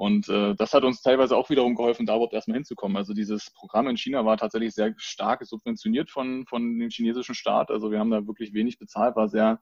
Und 0.00 0.30
äh, 0.30 0.54
das 0.54 0.72
hat 0.72 0.82
uns 0.84 1.02
teilweise 1.02 1.36
auch 1.36 1.50
wiederum 1.50 1.74
geholfen, 1.74 2.06
da 2.06 2.14
überhaupt 2.14 2.32
erstmal 2.32 2.54
hinzukommen. 2.54 2.96
Also 2.96 3.12
dieses 3.12 3.50
Programm 3.50 3.86
in 3.86 3.98
China 3.98 4.24
war 4.24 4.38
tatsächlich 4.38 4.72
sehr 4.72 4.94
stark 4.96 5.44
subventioniert 5.44 6.08
von, 6.08 6.46
von 6.46 6.78
dem 6.78 6.88
chinesischen 6.88 7.34
Staat. 7.34 7.70
Also 7.70 7.90
wir 7.90 7.98
haben 7.98 8.10
da 8.10 8.26
wirklich 8.26 8.54
wenig 8.54 8.78
bezahlt, 8.78 9.14
war 9.14 9.28
sehr 9.28 9.60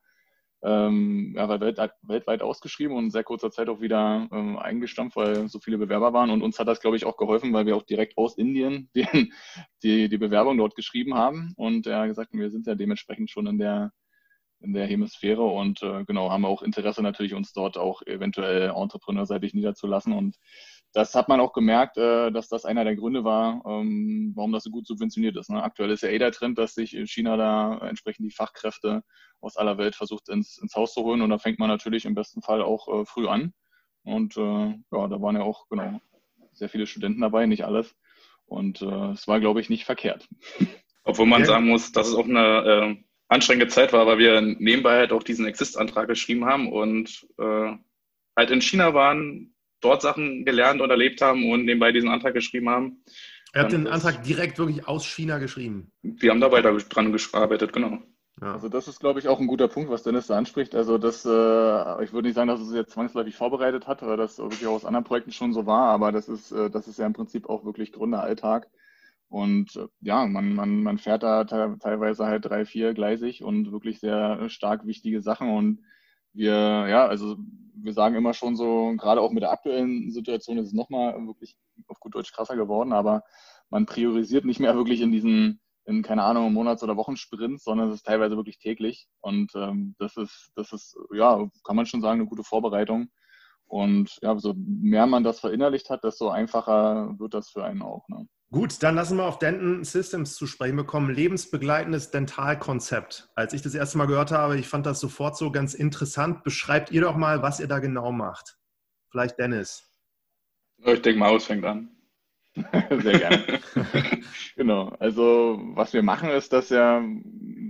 ähm, 0.63 1.35
ja, 1.37 1.49
war 1.49 1.61
weltweit, 1.61 1.91
weltweit 2.03 2.43
ausgeschrieben 2.43 2.97
und 2.97 3.07
in 3.07 3.11
sehr 3.11 3.25
kurzer 3.25 3.51
Zeit 3.51 3.69
auch 3.69 3.81
wieder 3.81 4.29
ähm, 4.31 4.57
eingestampft, 4.57 5.17
weil 5.17 5.49
so 5.49 5.59
viele 5.59 5.77
Bewerber 5.77 6.13
waren. 6.13 6.31
Und 6.31 6.43
uns 6.43 6.57
hat 6.61 6.69
das, 6.69 6.81
glaube 6.81 6.97
ich, 6.97 7.05
auch 7.05 7.17
geholfen, 7.17 7.53
weil 7.53 7.67
wir 7.67 7.75
auch 7.75 7.83
direkt 7.83 8.17
aus 8.17 8.39
Indien 8.39 8.91
die, 8.95 9.33
die, 9.83 10.09
die 10.09 10.19
Bewerbung 10.19 10.57
dort 10.57 10.77
geschrieben 10.77 11.15
haben. 11.15 11.53
Und 11.57 11.89
er 11.89 12.03
hat 12.03 12.09
gesagt, 12.11 12.33
wir 12.33 12.51
sind 12.51 12.65
ja 12.69 12.77
dementsprechend 12.77 13.29
schon 13.29 13.49
in 13.49 13.59
der 13.59 13.91
in 14.61 14.73
der 14.73 14.87
Hemisphäre 14.87 15.43
und 15.43 15.83
äh, 15.83 16.05
genau, 16.05 16.31
haben 16.31 16.45
auch 16.45 16.63
Interesse 16.63 17.03
natürlich, 17.03 17.35
uns 17.35 17.53
dort 17.53 17.79
auch 17.79 18.03
eventuell 18.03 18.71
entrepreneurseitig 18.71 19.55
niederzulassen. 19.55 20.13
Und 20.13 20.37
das 20.93 21.15
hat 21.15 21.29
man 21.29 21.41
auch 21.41 21.53
gemerkt, 21.53 21.97
äh, 21.97 22.31
dass 22.33 22.49
das 22.49 22.65
einer 22.65 22.85
der 22.85 22.97
Gründe 22.97 23.25
war, 23.25 23.63
ähm, 23.67 24.33
warum 24.35 24.53
das 24.53 24.65
so 24.65 24.71
gut 24.71 24.87
subventioniert 24.87 25.37
ist. 25.37 25.51
Ne? 25.51 25.63
Aktuell 25.63 25.91
ist 25.91 26.03
ja 26.03 26.09
eh 26.09 26.19
der 26.19 26.33
Trend, 26.33 26.59
dass 26.59 26.75
sich 26.75 26.91
China 27.07 27.37
da 27.37 27.79
entsprechend 27.89 28.27
die 28.27 28.35
Fachkräfte 28.35 29.03
aus 29.41 29.57
aller 29.57 29.79
Welt 29.79 29.95
versucht 29.95 30.29
ins, 30.29 30.59
ins 30.59 30.75
Haus 30.75 30.95
zu 30.95 31.03
holen. 31.03 31.23
Und 31.23 31.31
da 31.31 31.39
fängt 31.39 31.59
man 31.59 31.69
natürlich 31.69 32.05
im 32.05 32.15
besten 32.15 32.43
Fall 32.43 32.63
auch 32.63 32.89
äh, 32.89 33.05
früh 33.07 33.29
an. 33.29 33.53
Und 34.03 34.37
äh, 34.37 34.41
ja, 34.41 35.09
da 35.09 35.21
waren 35.21 35.37
ja 35.37 35.43
auch 35.43 35.69
genau 35.69 36.01
sehr 36.53 36.69
viele 36.69 36.87
Studenten 36.87 37.21
dabei, 37.21 37.47
nicht 37.47 37.65
alles. 37.65 37.95
Und 38.47 38.83
äh, 38.83 39.11
es 39.13 39.29
war, 39.29 39.41
glaube 39.41 39.61
ich, 39.61 39.69
nicht 39.69 39.85
verkehrt. 39.85 40.29
Obwohl 41.05 41.27
man 41.27 41.45
sagen 41.45 41.67
muss, 41.67 41.93
dass 41.93 42.09
es 42.09 42.15
auch 42.15 42.25
eine 42.25 42.97
äh, 42.99 43.05
anstrengende 43.29 43.69
Zeit 43.69 43.93
war, 43.93 44.07
weil 44.07 44.19
wir 44.19 44.41
nebenbei 44.41 44.99
halt 44.99 45.13
auch 45.13 45.23
diesen 45.23 45.47
Exist-Antrag 45.47 46.09
geschrieben 46.09 46.47
haben 46.47 46.73
und 46.73 47.27
äh, 47.39 47.73
halt 48.37 48.51
in 48.51 48.63
China 48.63 48.95
waren, 48.95 49.55
dort 49.81 50.03
Sachen 50.03 50.45
gelernt 50.45 50.81
und 50.81 50.91
erlebt 50.91 51.21
haben 51.21 51.51
und 51.51 51.65
nebenbei 51.65 51.93
diesen 51.93 52.09
Antrag 52.09 52.35
geschrieben 52.35 52.69
haben. 52.69 53.05
Er 53.53 53.63
hat 53.63 53.73
den 53.73 53.87
Antrag 53.87 54.23
direkt 54.25 54.59
wirklich 54.59 54.87
aus 54.87 55.07
China 55.07 55.39
geschrieben. 55.39 55.91
Wir 56.03 56.31
haben 56.31 56.41
da 56.41 56.53
weiter 56.53 56.73
dran 56.77 57.13
gearbeitet, 57.13 57.73
genau. 57.73 57.99
Ja. 58.41 58.53
Also 58.53 58.69
das 58.69 58.87
ist, 58.87 59.01
glaube 59.01 59.19
ich, 59.19 59.29
auch 59.29 59.41
ein 59.41 59.47
guter 59.47 59.69
Punkt, 59.69 59.91
was 59.91 60.03
Dennis 60.03 60.29
da 60.29 60.37
anspricht. 60.37 60.75
Also 60.75 60.99
das, 60.99 61.25
äh, 61.25 62.05
ich 62.05 62.13
würde 62.13 62.29
nicht 62.29 62.35
sagen, 62.35 62.49
dass 62.49 62.61
es 62.61 62.73
jetzt 62.73 62.93
zwangsläufig 62.93 63.35
vorbereitet 63.35 63.87
hat, 63.87 64.03
weil 64.03 64.17
das 64.17 64.39
wirklich 64.39 64.67
auch 64.67 64.75
aus 64.75 64.85
anderen 64.85 65.05
Projekten 65.05 65.33
schon 65.33 65.53
so 65.53 65.67
war, 65.67 65.91
aber 65.91 66.13
das 66.13 66.29
ist, 66.29 66.53
äh, 66.53 66.71
das 66.71 66.87
ist 66.87 66.99
ja 66.99 67.07
im 67.07 67.15
Prinzip 67.15 67.49
auch 67.49 67.65
wirklich 67.65 67.93
Gründeralltag. 67.93 68.69
Und 69.29 69.77
äh, 69.77 69.87
ja, 70.01 70.27
man, 70.27 70.55
man, 70.55 70.83
man 70.83 70.99
fährt 70.99 71.23
da 71.23 71.45
teilweise 71.45 72.27
halt 72.27 72.45
drei, 72.47 72.65
vier 72.65 72.95
gleisig 72.95 73.43
und 73.43 73.73
wirklich 73.73 74.01
sehr 74.01 74.49
stark 74.49 74.87
wichtige 74.87 75.21
Sachen. 75.21 75.51
Und 75.51 75.81
wir, 76.33 76.53
ja, 76.89 77.07
also 77.07 77.37
wir 77.75 77.93
sagen 77.93 78.15
immer 78.17 78.35
schon 78.35 78.57
so, 78.57 78.95
gerade 78.97 79.21
auch 79.21 79.31
mit 79.31 79.43
der 79.43 79.53
aktuellen 79.53 80.11
Situation 80.11 80.59
ist 80.59 80.69
es 80.69 80.73
nochmal 80.73 81.15
wirklich 81.27 81.57
auf 81.89 82.01
gut 82.01 82.15
Deutsch 82.15 82.33
krasser 82.33 82.57
geworden, 82.57 82.93
aber 82.93 83.23
man 83.71 83.87
priorisiert 83.87 84.45
nicht 84.45 84.61
mehr 84.61 84.75
wirklich 84.75 85.01
in 85.01 85.13
diesen, 85.13 85.61
in, 85.85 86.03
keine 86.03 86.23
Ahnung, 86.25 86.53
Monats- 86.53 86.83
oder 86.83 86.97
Wochensprints, 86.97 87.65
sondern 87.65 87.89
es 87.89 87.97
ist 87.97 88.07
teilweise 88.07 88.37
wirklich 88.37 88.59
täglich. 88.59 89.09
Und 89.21 89.53
ähm, 89.55 89.95
das 89.99 90.17
ist, 90.17 90.53
das 90.57 90.73
ist, 90.73 90.97
ja, 91.13 91.47
kann 91.65 91.77
man 91.77 91.87
schon 91.87 92.01
sagen, 92.01 92.21
eine 92.21 92.29
gute 92.29 92.45
Vorbereitung. 92.45 93.09
Und 93.67 94.19
ja, 94.23 94.39
so 94.39 94.55
mehr 94.57 95.07
man 95.07 95.25
das 95.25 95.41
verinnerlicht 95.41 95.91
hat, 95.91 96.03
desto 96.03 96.31
einfacher 96.31 97.15
wird 97.19 97.35
das 97.35 97.51
für 97.51 97.65
einen 97.65 97.83
auch. 97.83 98.09
Ne? 98.09 98.27
Gut, 98.51 98.83
dann 98.83 98.95
lassen 98.95 99.19
wir 99.19 99.25
auf 99.25 99.39
Denton 99.39 99.85
Systems 99.85 100.35
zu 100.35 100.47
sprechen 100.47 100.77
bekommen. 100.77 101.15
Lebensbegleitendes 101.15 102.11
Dentalkonzept. 102.11 103.29
Als 103.35 103.53
ich 103.53 103.61
das 103.61 103.75
erste 103.75 103.99
Mal 103.99 104.07
gehört 104.07 104.33
habe, 104.33 104.59
ich 104.59 104.69
fand 104.69 104.87
das 104.87 105.01
sofort 105.01 105.37
so 105.37 105.53
ganz 105.53 105.75
interessant. 105.75 106.45
Beschreibt 106.45 106.91
ihr 106.91 107.03
doch 107.03 107.17
mal, 107.17 107.43
was 107.43 107.61
ihr 107.61 107.69
da 107.69 107.79
genau 107.79 108.11
macht. 108.11 108.57
Vielleicht 109.11 109.39
Dennis. 109.39 109.93
Ich 110.79 111.03
denke 111.03 111.19
mal, 111.19 111.39
fängt 111.41 111.67
an. 111.67 111.91
Sehr 113.03 113.19
gerne. 113.19 113.61
genau. 114.57 114.97
Also 114.99 115.61
was 115.75 115.93
wir 115.93 116.03
machen, 116.03 116.31
ist, 116.31 116.53
dass 116.53 116.71
ja 116.71 117.03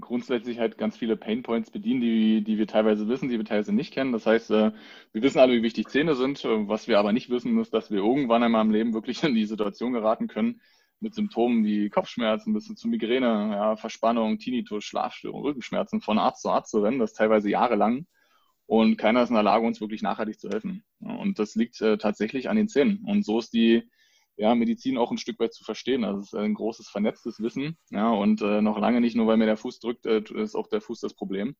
grundsätzlich 0.08 0.58
halt 0.58 0.78
ganz 0.78 0.96
viele 0.96 1.16
Painpoints 1.16 1.70
bedienen, 1.70 2.00
die, 2.00 2.42
die 2.42 2.58
wir 2.58 2.66
teilweise 2.66 3.08
wissen, 3.08 3.28
die 3.28 3.38
wir 3.38 3.44
teilweise 3.44 3.72
nicht 3.74 3.92
kennen. 3.92 4.12
Das 4.12 4.26
heißt, 4.26 4.50
äh, 4.50 4.72
wir 5.12 5.22
wissen 5.22 5.38
alle, 5.38 5.52
wie 5.52 5.62
wichtig 5.62 5.88
Zähne 5.88 6.16
sind. 6.16 6.42
Was 6.44 6.88
wir 6.88 6.98
aber 6.98 7.12
nicht 7.12 7.30
wissen, 7.30 7.58
ist, 7.60 7.72
dass 7.72 7.90
wir 7.90 7.98
irgendwann 7.98 8.42
einmal 8.42 8.64
im 8.64 8.72
Leben 8.72 8.94
wirklich 8.94 9.22
in 9.22 9.34
die 9.34 9.44
Situation 9.44 9.92
geraten 9.92 10.26
können, 10.26 10.60
mit 11.00 11.14
Symptomen 11.14 11.64
wie 11.64 11.90
Kopfschmerzen 11.90 12.52
bis 12.54 12.66
hin 12.66 12.76
zu 12.76 12.88
Migräne, 12.88 13.26
ja, 13.52 13.76
Verspannung, 13.76 14.38
Tinnitus, 14.38 14.84
Schlafstörung, 14.84 15.42
Rückenschmerzen 15.42 16.00
von 16.00 16.18
Arzt 16.18 16.42
zu 16.42 16.50
Arzt 16.50 16.70
zu 16.70 16.80
rennen, 16.80 16.98
das 16.98 17.12
teilweise 17.12 17.50
jahrelang. 17.50 18.06
Und 18.66 18.96
keiner 18.96 19.22
ist 19.22 19.28
in 19.28 19.34
der 19.34 19.44
Lage, 19.44 19.66
uns 19.66 19.80
wirklich 19.80 20.02
nachhaltig 20.02 20.40
zu 20.40 20.48
helfen. 20.48 20.84
Und 21.00 21.38
das 21.38 21.54
liegt 21.54 21.80
äh, 21.80 21.98
tatsächlich 21.98 22.48
an 22.48 22.56
den 22.56 22.68
Zähnen. 22.68 23.04
Und 23.06 23.24
so 23.24 23.38
ist 23.38 23.52
die 23.52 23.88
ja, 24.38 24.54
Medizin 24.54 24.98
auch 24.98 25.10
ein 25.10 25.18
Stück 25.18 25.38
weit 25.40 25.52
zu 25.52 25.64
verstehen. 25.64 26.04
Also 26.04 26.20
es 26.20 26.26
ist 26.32 26.34
ein 26.34 26.54
großes 26.54 26.88
vernetztes 26.88 27.40
Wissen. 27.40 27.76
Ja, 27.90 28.10
und 28.10 28.40
äh, 28.40 28.62
noch 28.62 28.78
lange 28.78 29.00
nicht 29.00 29.16
nur, 29.16 29.26
weil 29.26 29.36
mir 29.36 29.46
der 29.46 29.56
Fuß 29.56 29.80
drückt, 29.80 30.06
äh, 30.06 30.22
ist 30.36 30.54
auch 30.54 30.68
der 30.68 30.80
Fuß 30.80 31.00
das 31.00 31.14
Problem. 31.14 31.56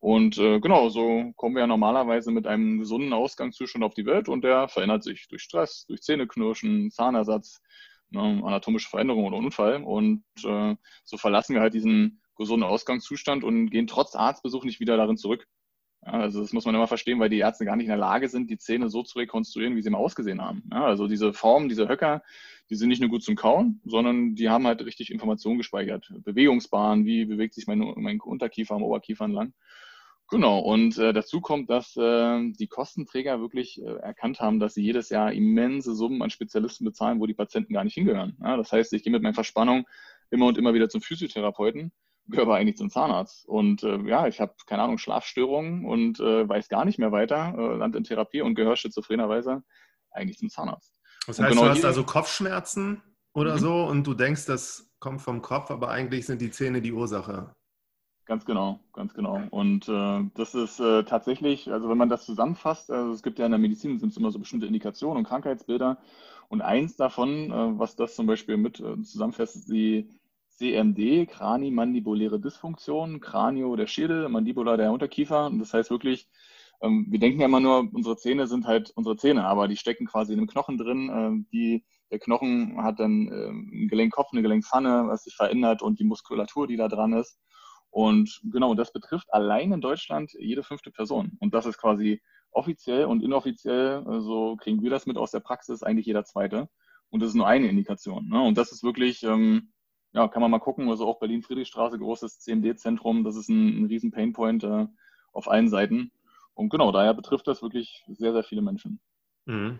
Und 0.00 0.38
äh, 0.38 0.58
genau, 0.60 0.88
so 0.88 1.32
kommen 1.36 1.54
wir 1.54 1.60
ja 1.60 1.66
normalerweise 1.66 2.30
mit 2.30 2.46
einem 2.46 2.78
gesunden 2.78 3.12
Ausgangszustand 3.12 3.84
auf 3.84 3.94
die 3.94 4.06
Welt 4.06 4.28
und 4.28 4.44
der 4.44 4.68
verändert 4.68 5.04
sich 5.04 5.28
durch 5.28 5.42
Stress, 5.42 5.86
durch 5.86 6.02
Zähneknirschen, 6.02 6.90
Zahnersatz, 6.90 7.60
ne, 8.10 8.20
anatomische 8.44 8.88
Veränderung 8.88 9.24
oder 9.26 9.36
Unfall. 9.36 9.82
Und 9.82 10.24
äh, 10.42 10.74
so 11.04 11.16
verlassen 11.18 11.54
wir 11.54 11.60
halt 11.60 11.74
diesen 11.74 12.22
gesunden 12.36 12.68
Ausgangszustand 12.68 13.44
und 13.44 13.70
gehen 13.70 13.86
trotz 13.86 14.14
Arztbesuch 14.14 14.64
nicht 14.64 14.80
wieder 14.80 14.96
darin 14.96 15.16
zurück. 15.16 15.46
Also 16.06 16.40
das 16.40 16.52
muss 16.52 16.64
man 16.64 16.74
immer 16.74 16.86
verstehen, 16.86 17.18
weil 17.18 17.28
die 17.28 17.38
Ärzte 17.38 17.64
gar 17.64 17.76
nicht 17.76 17.86
in 17.86 17.90
der 17.90 17.98
Lage 17.98 18.28
sind, 18.28 18.48
die 18.48 18.58
Zähne 18.58 18.88
so 18.88 19.02
zu 19.02 19.18
rekonstruieren, 19.18 19.76
wie 19.76 19.82
sie 19.82 19.90
mal 19.90 19.98
ausgesehen 19.98 20.40
haben. 20.40 20.62
Ja, 20.72 20.84
also 20.84 21.08
diese 21.08 21.32
Formen, 21.32 21.68
diese 21.68 21.88
Höcker, 21.88 22.22
die 22.70 22.76
sind 22.76 22.88
nicht 22.88 23.00
nur 23.00 23.10
gut 23.10 23.22
zum 23.22 23.34
Kauen, 23.34 23.80
sondern 23.84 24.34
die 24.34 24.48
haben 24.48 24.66
halt 24.66 24.84
richtig 24.84 25.12
Informationen 25.12 25.58
gespeichert. 25.58 26.12
Bewegungsbahnen, 26.24 27.04
wie 27.04 27.24
bewegt 27.24 27.54
sich 27.54 27.66
mein, 27.66 27.78
mein 27.96 28.20
Unterkiefer 28.20 28.74
am 28.74 28.82
Oberkiefer 28.82 29.24
entlang. 29.24 29.52
Genau, 30.28 30.58
und 30.58 30.98
äh, 30.98 31.12
dazu 31.12 31.40
kommt, 31.40 31.70
dass 31.70 31.96
äh, 31.96 32.50
die 32.50 32.66
Kostenträger 32.66 33.40
wirklich 33.40 33.80
äh, 33.80 33.84
erkannt 33.84 34.40
haben, 34.40 34.58
dass 34.58 34.74
sie 34.74 34.82
jedes 34.82 35.08
Jahr 35.08 35.32
immense 35.32 35.94
Summen 35.94 36.20
an 36.20 36.30
Spezialisten 36.30 36.84
bezahlen, 36.84 37.20
wo 37.20 37.26
die 37.26 37.34
Patienten 37.34 37.74
gar 37.74 37.84
nicht 37.84 37.94
hingehören. 37.94 38.36
Ja, 38.42 38.56
das 38.56 38.72
heißt, 38.72 38.92
ich 38.92 39.04
gehe 39.04 39.12
mit 39.12 39.22
meiner 39.22 39.34
Verspannung 39.34 39.86
immer 40.30 40.46
und 40.46 40.58
immer 40.58 40.74
wieder 40.74 40.88
zum 40.88 41.00
Physiotherapeuten, 41.00 41.92
gehöre 42.28 42.54
eigentlich 42.54 42.76
zum 42.76 42.90
Zahnarzt. 42.90 43.46
Und 43.46 43.82
äh, 43.82 43.98
ja, 44.02 44.26
ich 44.26 44.40
habe, 44.40 44.54
keine 44.66 44.82
Ahnung, 44.82 44.98
Schlafstörungen 44.98 45.84
und 45.84 46.20
äh, 46.20 46.48
weiß 46.48 46.68
gar 46.68 46.84
nicht 46.84 46.98
mehr 46.98 47.12
weiter, 47.12 47.54
äh, 47.56 47.76
land 47.76 47.96
in 47.96 48.04
Therapie 48.04 48.42
und 48.42 48.54
gehöre 48.54 48.76
schizophrenerweise 48.76 49.62
eigentlich 50.10 50.38
zum 50.38 50.50
Zahnarzt. 50.50 51.00
Das 51.26 51.38
heißt, 51.38 51.50
genau 51.50 51.64
du 51.64 51.70
hast 51.70 51.84
also 51.84 52.04
Kopfschmerzen 52.04 53.02
oder 53.34 53.54
mhm. 53.54 53.58
so 53.58 53.84
und 53.84 54.06
du 54.06 54.14
denkst, 54.14 54.46
das 54.46 54.90
kommt 54.98 55.20
vom 55.20 55.42
Kopf, 55.42 55.70
aber 55.70 55.90
eigentlich 55.90 56.26
sind 56.26 56.40
die 56.40 56.50
Zähne 56.50 56.80
die 56.80 56.92
Ursache. 56.92 57.54
Ganz 58.26 58.44
genau, 58.44 58.80
ganz 58.92 59.14
genau. 59.14 59.40
Und 59.50 59.88
äh, 59.88 60.24
das 60.34 60.56
ist 60.56 60.80
äh, 60.80 61.04
tatsächlich, 61.04 61.70
also 61.70 61.88
wenn 61.88 61.98
man 61.98 62.08
das 62.08 62.26
zusammenfasst, 62.26 62.90
also 62.90 63.12
es 63.12 63.22
gibt 63.22 63.38
ja 63.38 63.46
in 63.46 63.52
der 63.52 63.60
Medizin 63.60 64.00
sind 64.00 64.08
es 64.08 64.16
immer 64.16 64.32
so 64.32 64.40
bestimmte 64.40 64.66
Indikationen 64.66 65.18
und 65.18 65.28
Krankheitsbilder. 65.28 65.98
Und 66.48 66.60
eins 66.60 66.96
davon, 66.96 67.52
äh, 67.52 67.78
was 67.78 67.94
das 67.94 68.16
zum 68.16 68.26
Beispiel 68.26 68.56
mit 68.56 68.80
äh, 68.80 69.00
zusammenfasst, 69.02 69.54
ist 69.54 69.68
die 69.68 70.08
CMD, 70.56 71.26
Kranimandibuläre 71.28 72.40
Dysfunktion, 72.40 73.20
Kranio 73.20 73.76
der 73.76 73.86
Schädel, 73.86 74.28
Mandibula 74.28 74.76
der 74.76 74.92
Unterkiefer. 74.92 75.46
Und 75.46 75.58
das 75.58 75.74
heißt 75.74 75.90
wirklich, 75.90 76.28
ähm, 76.80 77.06
wir 77.08 77.18
denken 77.18 77.40
ja 77.40 77.46
immer 77.46 77.60
nur, 77.60 77.88
unsere 77.92 78.16
Zähne 78.16 78.46
sind 78.46 78.66
halt 78.66 78.90
unsere 78.96 79.16
Zähne, 79.16 79.44
aber 79.44 79.68
die 79.68 79.76
stecken 79.76 80.06
quasi 80.06 80.32
in 80.32 80.38
einem 80.38 80.48
Knochen 80.48 80.78
drin. 80.78 81.08
Äh, 81.10 81.52
die, 81.52 81.84
der 82.10 82.18
Knochen 82.18 82.82
hat 82.82 83.00
dann 83.00 83.28
äh, 83.28 83.48
einen 83.48 83.88
Gelenkkopf, 83.88 84.32
eine 84.32 84.42
Gelenkpfanne, 84.42 85.04
was 85.08 85.24
sich 85.24 85.36
verändert 85.36 85.82
und 85.82 85.98
die 86.00 86.04
Muskulatur, 86.04 86.66
die 86.66 86.76
da 86.76 86.88
dran 86.88 87.12
ist. 87.12 87.38
Und 87.90 88.40
genau, 88.52 88.74
das 88.74 88.92
betrifft 88.92 89.32
allein 89.32 89.72
in 89.72 89.80
Deutschland 89.80 90.32
jede 90.38 90.62
fünfte 90.62 90.90
Person. 90.90 91.36
Und 91.40 91.54
das 91.54 91.66
ist 91.66 91.78
quasi 91.78 92.20
offiziell 92.50 93.04
und 93.04 93.22
inoffiziell, 93.22 94.02
so 94.04 94.10
also 94.10 94.56
kriegen 94.56 94.82
wir 94.82 94.90
das 94.90 95.06
mit 95.06 95.18
aus 95.18 95.30
der 95.30 95.40
Praxis, 95.40 95.82
eigentlich 95.82 96.06
jeder 96.06 96.24
zweite. 96.24 96.68
Und 97.10 97.20
das 97.20 97.30
ist 97.30 97.36
nur 97.36 97.46
eine 97.46 97.68
Indikation. 97.68 98.28
Ne? 98.28 98.42
Und 98.42 98.58
das 98.58 98.72
ist 98.72 98.82
wirklich, 98.82 99.22
ähm, 99.22 99.72
ja, 100.12 100.28
kann 100.28 100.42
man 100.42 100.50
mal 100.50 100.58
gucken, 100.58 100.88
also 100.88 101.06
auch 101.06 101.18
Berlin-Friedrichstraße, 101.18 101.98
großes 101.98 102.40
CMD-Zentrum, 102.40 103.24
das 103.24 103.36
ist 103.36 103.48
ein, 103.48 103.82
ein 103.82 103.86
riesen 103.86 104.10
Painpoint 104.10 104.64
äh, 104.64 104.86
auf 105.32 105.48
allen 105.48 105.68
Seiten. 105.68 106.10
Und 106.54 106.70
genau, 106.70 106.90
daher 106.90 107.12
betrifft 107.12 107.46
das 107.46 107.62
wirklich 107.62 108.04
sehr, 108.08 108.32
sehr 108.32 108.42
viele 108.42 108.62
Menschen. 108.62 109.00
Mhm. 109.44 109.78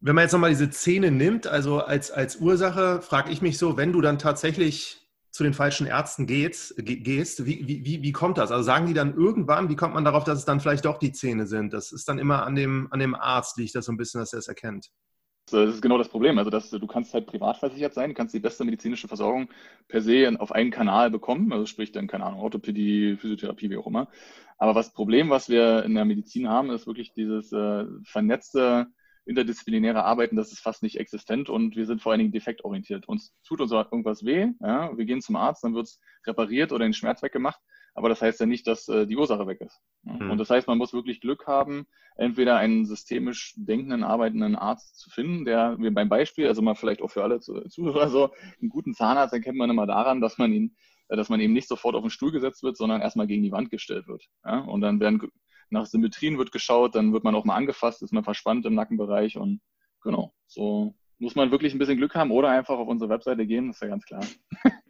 Wenn 0.00 0.14
man 0.14 0.22
jetzt 0.22 0.32
nochmal 0.32 0.50
diese 0.50 0.70
Zähne 0.70 1.10
nimmt, 1.10 1.46
also 1.46 1.80
als, 1.80 2.10
als 2.10 2.36
Ursache, 2.36 3.02
frage 3.02 3.32
ich 3.32 3.42
mich 3.42 3.58
so, 3.58 3.76
wenn 3.76 3.92
du 3.92 4.00
dann 4.00 4.18
tatsächlich 4.18 5.08
zu 5.30 5.42
den 5.42 5.54
falschen 5.54 5.86
Ärzten 5.86 6.26
gehst, 6.26 6.74
gehst 6.78 7.46
wie, 7.46 7.66
wie, 7.66 8.02
wie 8.02 8.12
kommt 8.12 8.38
das? 8.38 8.50
Also 8.50 8.62
sagen 8.62 8.86
die 8.86 8.94
dann 8.94 9.14
irgendwann, 9.14 9.68
wie 9.68 9.76
kommt 9.76 9.94
man 9.94 10.04
darauf, 10.04 10.24
dass 10.24 10.38
es 10.38 10.44
dann 10.44 10.60
vielleicht 10.60 10.84
doch 10.84 10.98
die 10.98 11.12
Zähne 11.12 11.46
sind? 11.46 11.72
Das 11.72 11.92
ist 11.92 12.08
dann 12.08 12.18
immer 12.18 12.44
an 12.44 12.54
dem, 12.54 12.88
an 12.90 13.00
dem 13.00 13.14
Arzt, 13.14 13.56
liegt 13.56 13.74
das 13.74 13.86
so 13.86 13.92
ein 13.92 13.96
bisschen, 13.96 14.20
dass 14.20 14.32
er 14.32 14.38
es 14.38 14.48
erkennt. 14.48 14.90
Das 15.50 15.74
ist 15.74 15.82
genau 15.82 15.98
das 15.98 16.08
Problem. 16.08 16.38
Also 16.38 16.50
dass, 16.50 16.70
du 16.70 16.86
kannst 16.86 17.14
halt 17.14 17.26
privat 17.26 17.58
versichert 17.58 17.94
sein, 17.94 18.14
kannst 18.14 18.34
die 18.34 18.40
beste 18.40 18.64
medizinische 18.64 19.08
Versorgung 19.08 19.48
per 19.88 20.00
se 20.00 20.34
auf 20.38 20.52
einen 20.52 20.70
Kanal 20.70 21.10
bekommen, 21.10 21.52
also 21.52 21.66
sprich 21.66 21.92
dann, 21.92 22.06
keine 22.06 22.24
Ahnung, 22.24 22.40
Orthopädie, 22.40 23.16
Physiotherapie, 23.16 23.70
wie 23.70 23.76
auch 23.76 23.86
immer. 23.86 24.08
Aber 24.58 24.74
das 24.74 24.92
Problem, 24.92 25.30
was 25.30 25.48
wir 25.48 25.84
in 25.84 25.94
der 25.94 26.04
Medizin 26.04 26.48
haben, 26.48 26.70
ist 26.70 26.86
wirklich 26.86 27.12
dieses 27.12 27.52
äh, 27.52 27.84
vernetzte 28.04 28.88
interdisziplinäre 29.24 30.04
Arbeiten, 30.04 30.36
das 30.36 30.52
ist 30.52 30.60
fast 30.60 30.82
nicht 30.82 30.98
existent 30.98 31.50
und 31.50 31.76
wir 31.76 31.86
sind 31.86 32.00
vor 32.00 32.12
allen 32.12 32.20
Dingen 32.20 32.32
defektorientiert. 32.32 33.06
Uns 33.06 33.34
tut 33.46 33.60
uns 33.60 33.72
irgendwas 33.72 34.24
weh, 34.24 34.48
ja, 34.60 34.96
wir 34.96 35.04
gehen 35.04 35.20
zum 35.20 35.36
Arzt, 35.36 35.62
dann 35.62 35.74
wird 35.74 35.86
es 35.86 36.00
repariert 36.26 36.72
oder 36.72 36.86
den 36.86 36.94
Schmerz 36.94 37.22
weggemacht, 37.22 37.60
aber 37.94 38.08
das 38.08 38.22
heißt 38.22 38.40
ja 38.40 38.46
nicht, 38.46 38.66
dass 38.66 38.88
äh, 38.88 39.06
die 39.06 39.16
Ursache 39.16 39.46
weg 39.46 39.60
ist. 39.60 39.80
Mhm. 40.02 40.30
Und 40.30 40.38
das 40.38 40.50
heißt, 40.50 40.68
man 40.68 40.78
muss 40.78 40.92
wirklich 40.92 41.20
Glück 41.20 41.46
haben, 41.46 41.86
entweder 42.16 42.56
einen 42.56 42.86
systemisch 42.86 43.54
denkenden, 43.56 44.04
arbeitenden 44.04 44.56
Arzt 44.56 44.98
zu 44.98 45.10
finden, 45.10 45.44
der, 45.44 45.76
wie 45.78 45.90
beim 45.90 46.08
Beispiel, 46.08 46.48
also 46.48 46.62
mal 46.62 46.74
vielleicht 46.74 47.02
auch 47.02 47.10
für 47.10 47.22
alle 47.22 47.40
Zuhörer 47.40 48.08
so, 48.08 48.30
einen 48.60 48.70
guten 48.70 48.94
Zahnarzt 48.94 49.34
erkennt 49.34 49.58
man 49.58 49.70
immer 49.70 49.86
daran, 49.86 50.20
dass 50.20 50.38
man 50.38 50.52
ihn 50.52 50.76
äh, 51.08 51.16
dass 51.16 51.28
man 51.28 51.40
eben 51.40 51.52
nicht 51.52 51.68
sofort 51.68 51.94
auf 51.94 52.02
den 52.02 52.10
Stuhl 52.10 52.32
gesetzt 52.32 52.62
wird, 52.62 52.76
sondern 52.76 53.00
erstmal 53.00 53.26
gegen 53.26 53.42
die 53.42 53.52
Wand 53.52 53.70
gestellt 53.70 54.06
wird. 54.06 54.24
Ja? 54.44 54.60
Und 54.60 54.80
dann 54.80 55.00
werden 55.00 55.20
nach 55.70 55.86
Symmetrien 55.86 56.38
wird 56.38 56.52
geschaut, 56.52 56.94
dann 56.94 57.12
wird 57.12 57.24
man 57.24 57.34
auch 57.34 57.44
mal 57.44 57.56
angefasst, 57.56 58.02
ist 58.02 58.12
man 58.12 58.24
verspannt 58.24 58.64
im 58.64 58.74
Nackenbereich 58.74 59.36
und 59.36 59.60
genau, 60.02 60.32
so 60.46 60.94
muss 61.18 61.34
man 61.34 61.50
wirklich 61.50 61.74
ein 61.74 61.78
bisschen 61.78 61.98
Glück 61.98 62.14
haben 62.14 62.30
oder 62.30 62.48
einfach 62.48 62.78
auf 62.78 62.88
unsere 62.88 63.10
Webseite 63.10 63.46
gehen, 63.46 63.70
ist 63.70 63.82
ja 63.82 63.88
ganz 63.88 64.04
klar. 64.04 64.24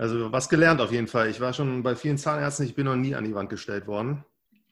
Also 0.00 0.32
was 0.32 0.48
gelernt 0.48 0.80
auf 0.80 0.92
jeden 0.92 1.08
Fall. 1.08 1.28
Ich 1.28 1.42
war 1.42 1.52
schon 1.52 1.82
bei 1.82 1.94
vielen 1.94 2.16
Zahnärzten, 2.16 2.64
ich 2.64 2.74
bin 2.74 2.86
noch 2.86 2.96
nie 2.96 3.14
an 3.14 3.24
die 3.24 3.34
Wand 3.34 3.50
gestellt 3.50 3.86
worden, 3.86 4.24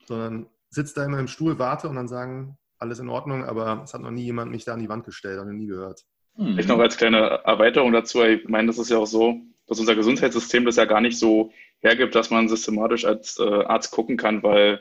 sondern 0.06 0.46
sitze 0.70 0.94
da 0.94 1.04
immer 1.04 1.18
im 1.18 1.28
Stuhl, 1.28 1.58
warte 1.58 1.86
und 1.90 1.96
dann 1.96 2.08
sagen, 2.08 2.56
alles 2.78 2.98
in 2.98 3.10
Ordnung, 3.10 3.44
aber 3.44 3.82
es 3.84 3.92
hat 3.92 4.00
noch 4.00 4.10
nie 4.10 4.24
jemand 4.24 4.50
mich 4.50 4.64
da 4.64 4.72
an 4.72 4.80
die 4.80 4.88
Wand 4.88 5.04
gestellt, 5.04 5.38
habe 5.38 5.52
nie 5.52 5.66
gehört. 5.66 6.06
Hm. 6.36 6.54
Vielleicht 6.54 6.70
noch 6.70 6.78
als 6.78 6.96
kleine 6.96 7.40
Erweiterung 7.44 7.92
dazu, 7.92 8.22
ich 8.22 8.48
meine, 8.48 8.68
das 8.68 8.78
ist 8.78 8.88
ja 8.88 8.96
auch 8.96 9.06
so, 9.06 9.38
dass 9.66 9.78
unser 9.78 9.94
Gesundheitssystem 9.94 10.64
das 10.64 10.76
ja 10.76 10.86
gar 10.86 11.02
nicht 11.02 11.18
so 11.18 11.52
hergibt, 11.80 12.14
dass 12.14 12.30
man 12.30 12.48
systematisch 12.48 13.04
als 13.04 13.38
äh, 13.38 13.64
Arzt 13.64 13.90
gucken 13.90 14.16
kann, 14.16 14.42
weil 14.42 14.80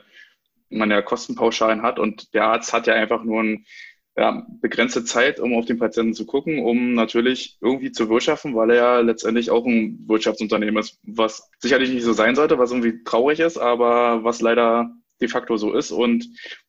man 0.70 0.90
ja 0.90 1.02
Kostenpauschalen 1.02 1.82
hat 1.82 1.98
und 1.98 2.32
der 2.32 2.44
Arzt 2.44 2.72
hat 2.72 2.86
ja 2.86 2.94
einfach 2.94 3.22
nur 3.22 3.40
eine 3.40 3.64
ja, 4.18 4.44
begrenzte 4.60 5.04
Zeit, 5.04 5.38
um 5.38 5.54
auf 5.54 5.64
den 5.64 5.78
Patienten 5.78 6.12
zu 6.12 6.26
gucken, 6.26 6.58
um 6.58 6.94
natürlich 6.94 7.56
irgendwie 7.60 7.92
zu 7.92 8.08
wirtschaften, 8.08 8.56
weil 8.56 8.70
er 8.70 8.76
ja 8.76 9.00
letztendlich 9.00 9.50
auch 9.50 9.64
ein 9.64 10.04
Wirtschaftsunternehmen 10.08 10.78
ist, 10.78 10.98
was 11.04 11.48
sicherlich 11.60 11.90
nicht 11.90 12.02
so 12.02 12.12
sein 12.12 12.34
sollte, 12.34 12.58
was 12.58 12.72
irgendwie 12.72 13.04
traurig 13.04 13.38
ist, 13.38 13.58
aber 13.58 14.24
was 14.24 14.40
leider 14.40 14.90
de 15.20 15.28
facto 15.28 15.56
so 15.56 15.72
ist 15.72 15.92
und 15.92 16.28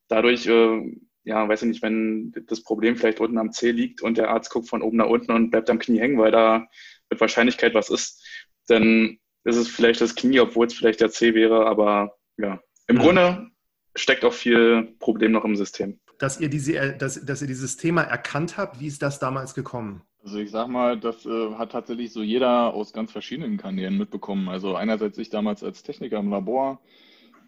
dadurch 0.09 0.45
äh, 0.45 0.95
ja, 1.23 1.47
weiß 1.47 1.63
ich 1.63 1.67
nicht, 1.69 1.81
wenn 1.81 2.33
das 2.47 2.61
Problem 2.61 2.97
vielleicht 2.97 3.19
unten 3.19 3.39
am 3.39 3.51
C 3.51 3.71
liegt 3.71 4.01
und 4.01 4.17
der 4.17 4.29
Arzt 4.29 4.51
guckt 4.51 4.69
von 4.69 4.83
oben 4.83 4.97
nach 4.97 5.09
unten 5.09 5.31
und 5.31 5.49
bleibt 5.49 5.69
am 5.71 5.79
Knie 5.79 5.99
hängen, 5.99 6.19
weil 6.19 6.31
da 6.31 6.67
mit 7.09 7.19
Wahrscheinlichkeit 7.19 7.73
was 7.73 7.89
ist, 7.89 8.23
dann 8.67 9.17
ist 9.43 9.55
es 9.55 9.67
vielleicht 9.67 10.01
das 10.01 10.15
Knie, 10.15 10.39
obwohl 10.39 10.67
es 10.67 10.73
vielleicht 10.75 11.01
der 11.01 11.09
C 11.09 11.33
wäre, 11.33 11.65
aber 11.65 12.15
ja, 12.37 12.61
im 12.87 12.97
mhm. 12.97 12.99
Grunde 12.99 13.47
steckt 13.95 14.23
auch 14.23 14.33
viel 14.33 14.95
Problem 14.99 15.31
noch 15.31 15.45
im 15.45 15.55
System. 15.55 15.99
Dass 16.19 16.39
ihr, 16.39 16.49
diese, 16.49 16.93
dass, 16.93 17.25
dass 17.25 17.41
ihr 17.41 17.47
dieses 17.47 17.77
Thema 17.77 18.01
erkannt 18.03 18.57
habt, 18.57 18.79
wie 18.79 18.87
ist 18.87 19.01
das 19.01 19.19
damals 19.19 19.55
gekommen? 19.55 20.03
Also 20.23 20.37
ich 20.37 20.51
sag 20.51 20.67
mal, 20.67 20.99
das 20.99 21.25
äh, 21.25 21.53
hat 21.55 21.71
tatsächlich 21.71 22.11
so 22.11 22.21
jeder 22.21 22.73
aus 22.73 22.91
ganz 22.93 23.11
verschiedenen 23.11 23.57
Kanälen 23.57 23.97
mitbekommen. 23.97 24.49
Also 24.49 24.75
einerseits 24.75 25.17
ich 25.17 25.29
damals 25.29 25.63
als 25.63 25.81
Techniker 25.81 26.19
im 26.19 26.29
Labor, 26.29 26.81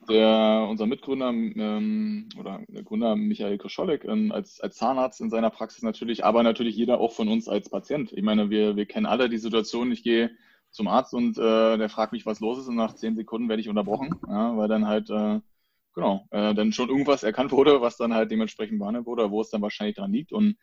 der, 0.10 0.68
unser 0.70 0.88
Mitgründer 0.88 1.30
ähm, 1.30 2.30
oder 2.40 2.62
der 2.68 2.84
Gründer 2.84 3.16
Michael 3.16 3.58
Koscholek 3.58 4.06
ähm, 4.06 4.32
als, 4.32 4.62
als 4.62 4.78
Zahnarzt 4.78 5.22
in 5.22 5.30
seiner 5.30 5.50
Praxis 5.50 5.84
natürlich, 5.84 6.26
aber 6.26 6.42
natürlich 6.44 6.76
jeder 6.76 7.00
auch 7.00 7.12
von 7.12 7.28
uns 7.28 7.48
als 7.48 7.70
Patient. 7.70 8.12
Ich 8.14 8.24
meine, 8.24 8.50
wir, 8.50 8.76
wir 8.76 8.86
kennen 8.86 9.06
alle 9.06 9.30
die 9.30 9.38
Situation, 9.38 9.92
ich 9.92 10.04
gehe 10.04 10.32
zum 10.72 10.88
Arzt 10.88 11.14
und 11.14 11.38
äh, 11.38 11.78
der 11.78 11.90
fragt 11.90 12.14
mich, 12.14 12.26
was 12.26 12.40
los 12.40 12.58
ist 12.58 12.68
und 12.68 12.76
nach 12.76 12.96
zehn 12.96 13.16
Sekunden 13.16 13.50
werde 13.50 13.62
ich 13.62 13.70
unterbrochen, 13.70 14.16
ja, 14.28 14.56
weil 14.58 14.70
dann 14.70 14.88
halt, 14.88 15.10
äh, 15.10 15.42
genau, 15.94 16.28
äh, 16.32 16.54
dann 16.54 16.74
schon 16.74 16.90
irgendwas 16.90 17.24
erkannt 17.24 17.52
wurde, 17.52 17.82
was 17.82 17.98
dann 17.98 18.14
halt 18.14 18.32
dementsprechend 18.32 18.80
behandelt 18.80 19.06
wurde, 19.06 19.32
wo 19.32 19.42
es 19.42 19.50
dann 19.50 19.62
wahrscheinlich 19.62 19.96
dran 19.96 20.12
liegt 20.12 20.32
und 20.32 20.58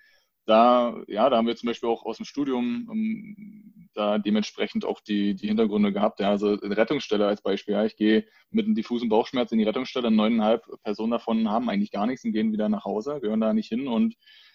da, 0.48 1.02
ja, 1.08 1.28
da 1.28 1.36
haben 1.36 1.46
wir 1.46 1.56
zum 1.56 1.66
Beispiel 1.66 1.90
auch 1.90 2.06
aus 2.06 2.16
dem 2.16 2.24
Studium 2.24 2.88
um, 2.88 2.98
ähm, 2.98 3.88
da 3.94 4.18
dementsprechend 4.18 4.84
auch 4.84 5.00
die, 5.00 5.34
die 5.34 5.48
Hintergründe 5.48 5.92
gehabt. 5.92 6.20
Ja, 6.20 6.30
also 6.30 6.54
Rettungsstelle 6.54 7.26
als 7.26 7.42
Beispiel. 7.42 7.74
Ja, 7.74 7.84
ich 7.84 7.96
gehe 7.96 8.24
mit 8.50 8.64
einem 8.64 8.74
diffusen 8.74 9.08
Bauchschmerz 9.08 9.52
in 9.52 9.58
die 9.58 9.64
Rettungsstelle, 9.64 10.10
neuneinhalb 10.10 10.64
Personen 10.84 11.10
davon 11.10 11.50
haben 11.50 11.68
eigentlich 11.68 11.90
gar 11.90 12.06
nichts 12.06 12.24
und 12.24 12.32
gehen 12.32 12.52
wieder 12.52 12.68
nach 12.68 12.84
Hause, 12.84 13.18
gehören 13.20 13.40
da 13.40 13.52
nicht 13.52 13.68
hin 13.68 13.88
und 13.88 14.14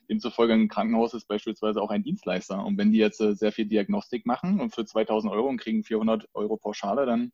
demzufolge 0.10 0.53
ein 0.53 0.68
Krankenhaus 0.68 1.13
ist 1.13 1.27
beispielsweise 1.27 1.82
auch 1.82 1.89
ein 1.92 2.03
Dienstleister. 2.03 2.63
Und 2.65 2.77
wenn 2.77 2.92
die 2.92 2.98
jetzt 2.98 3.22
äh, 3.22 3.36
sehr 3.36 3.51
viel 3.51 3.65
Diagnostik 3.65 4.25
machen 4.25 4.60
und 4.60 4.74
für 4.74 4.86
2000 4.86 5.32
Euro 5.32 5.48
und 5.48 5.58
kriegen 5.58 5.84
400 5.84 6.27
Euro 6.34 6.58
Pauschale, 6.58 7.06
dann 7.06 7.32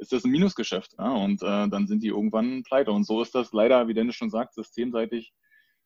ist 0.00 0.12
das 0.12 0.24
ein 0.24 0.30
Minusgeschäft. 0.30 0.94
Ja? 0.98 1.12
Und 1.12 1.42
äh, 1.42 1.68
dann 1.68 1.86
sind 1.86 2.02
die 2.02 2.08
irgendwann 2.08 2.62
pleite. 2.62 2.90
Und 2.90 3.04
so 3.04 3.22
ist 3.22 3.34
das 3.34 3.52
leider, 3.52 3.86
wie 3.88 3.94
Dennis 3.94 4.16
schon 4.16 4.30
sagt, 4.30 4.54
systemseitig 4.54 5.32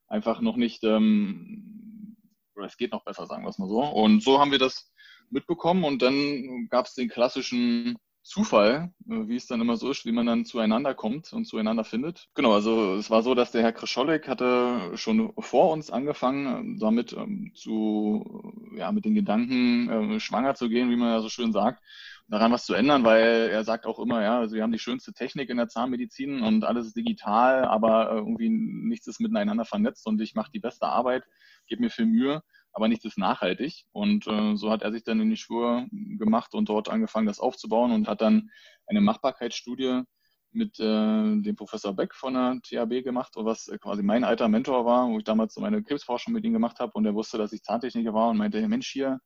einfach 0.06 0.40
noch 0.40 0.56
nicht, 0.56 0.84
ähm, 0.84 2.16
oder 2.54 2.66
es 2.66 2.76
geht 2.76 2.92
noch 2.92 3.04
besser, 3.04 3.26
sagen 3.26 3.44
wir 3.44 3.50
es 3.50 3.58
mal 3.58 3.68
so. 3.68 3.82
Und 3.82 4.22
so 4.22 4.40
haben 4.40 4.52
wir 4.52 4.58
das 4.58 4.92
mitbekommen 5.30 5.84
und 5.84 6.02
dann 6.02 6.68
gab 6.70 6.86
es 6.86 6.94
den 6.94 7.08
klassischen 7.08 7.96
Zufall, 8.22 8.90
äh, 9.06 9.28
wie 9.28 9.36
es 9.36 9.46
dann 9.46 9.60
immer 9.60 9.76
so 9.76 9.90
ist, 9.90 10.06
wie 10.06 10.12
man 10.12 10.26
dann 10.26 10.44
zueinander 10.46 10.94
kommt 10.94 11.32
und 11.32 11.44
zueinander 11.44 11.84
findet. 11.84 12.28
Genau, 12.34 12.52
also 12.54 12.94
es 12.94 13.10
war 13.10 13.22
so, 13.22 13.34
dass 13.34 13.52
der 13.52 13.62
Herr 13.62 13.72
Krischolik 13.72 14.28
hatte 14.28 14.92
schon 14.94 15.32
vor 15.38 15.70
uns 15.72 15.90
angefangen, 15.90 16.78
damit 16.78 17.12
ähm, 17.12 17.52
zu, 17.54 18.52
ja, 18.76 18.92
mit 18.92 19.04
den 19.04 19.14
Gedanken 19.14 19.88
äh, 20.14 20.20
schwanger 20.20 20.54
zu 20.54 20.68
gehen, 20.68 20.90
wie 20.90 20.96
man 20.96 21.10
ja 21.10 21.20
so 21.20 21.28
schön 21.28 21.52
sagt, 21.52 21.82
daran 22.28 22.52
was 22.52 22.64
zu 22.64 22.74
ändern, 22.74 23.04
weil 23.04 23.50
er 23.50 23.64
sagt 23.64 23.86
auch 23.86 23.98
immer, 23.98 24.22
ja, 24.22 24.38
also 24.38 24.54
wir 24.54 24.62
haben 24.62 24.72
die 24.72 24.78
schönste 24.78 25.12
Technik 25.12 25.50
in 25.50 25.58
der 25.58 25.68
Zahnmedizin 25.68 26.42
und 26.42 26.64
alles 26.64 26.86
ist 26.86 26.96
digital, 26.96 27.64
aber 27.64 28.10
äh, 28.10 28.16
irgendwie 28.16 28.48
nichts 28.48 29.06
ist 29.06 29.20
miteinander 29.20 29.64
vernetzt 29.64 30.06
und 30.06 30.20
ich 30.20 30.34
mache 30.34 30.50
die 30.52 30.60
beste 30.60 30.86
Arbeit, 30.86 31.24
gebe 31.66 31.82
mir 31.82 31.90
viel 31.90 32.06
Mühe 32.06 32.42
aber 32.74 32.88
nichts 32.88 33.04
ist 33.04 33.18
nachhaltig. 33.18 33.84
Und 33.92 34.26
äh, 34.26 34.56
so 34.56 34.70
hat 34.70 34.82
er 34.82 34.92
sich 34.92 35.04
dann 35.04 35.20
in 35.20 35.30
die 35.30 35.36
Spur 35.36 35.86
gemacht 35.90 36.54
und 36.54 36.68
dort 36.68 36.90
angefangen, 36.90 37.26
das 37.26 37.38
aufzubauen 37.38 37.92
und 37.92 38.08
hat 38.08 38.20
dann 38.20 38.50
eine 38.86 39.00
Machbarkeitsstudie 39.00 40.02
mit 40.50 40.78
äh, 40.80 40.82
dem 40.82 41.56
Professor 41.56 41.94
Beck 41.94 42.14
von 42.14 42.34
der 42.34 42.60
THB 42.62 43.04
gemacht, 43.04 43.32
was 43.36 43.70
quasi 43.80 44.02
mein 44.02 44.24
alter 44.24 44.48
Mentor 44.48 44.84
war, 44.84 45.08
wo 45.08 45.18
ich 45.18 45.24
damals 45.24 45.54
so 45.54 45.60
meine 45.60 45.82
Krebsforschung 45.82 46.34
mit 46.34 46.44
ihm 46.44 46.52
gemacht 46.52 46.80
habe 46.80 46.92
und 46.94 47.06
er 47.06 47.14
wusste, 47.14 47.38
dass 47.38 47.52
ich 47.52 47.62
Zahntechniker 47.62 48.12
war 48.12 48.30
und 48.30 48.36
meinte, 48.36 48.66
Mensch, 48.68 48.88
hier, 48.88 49.20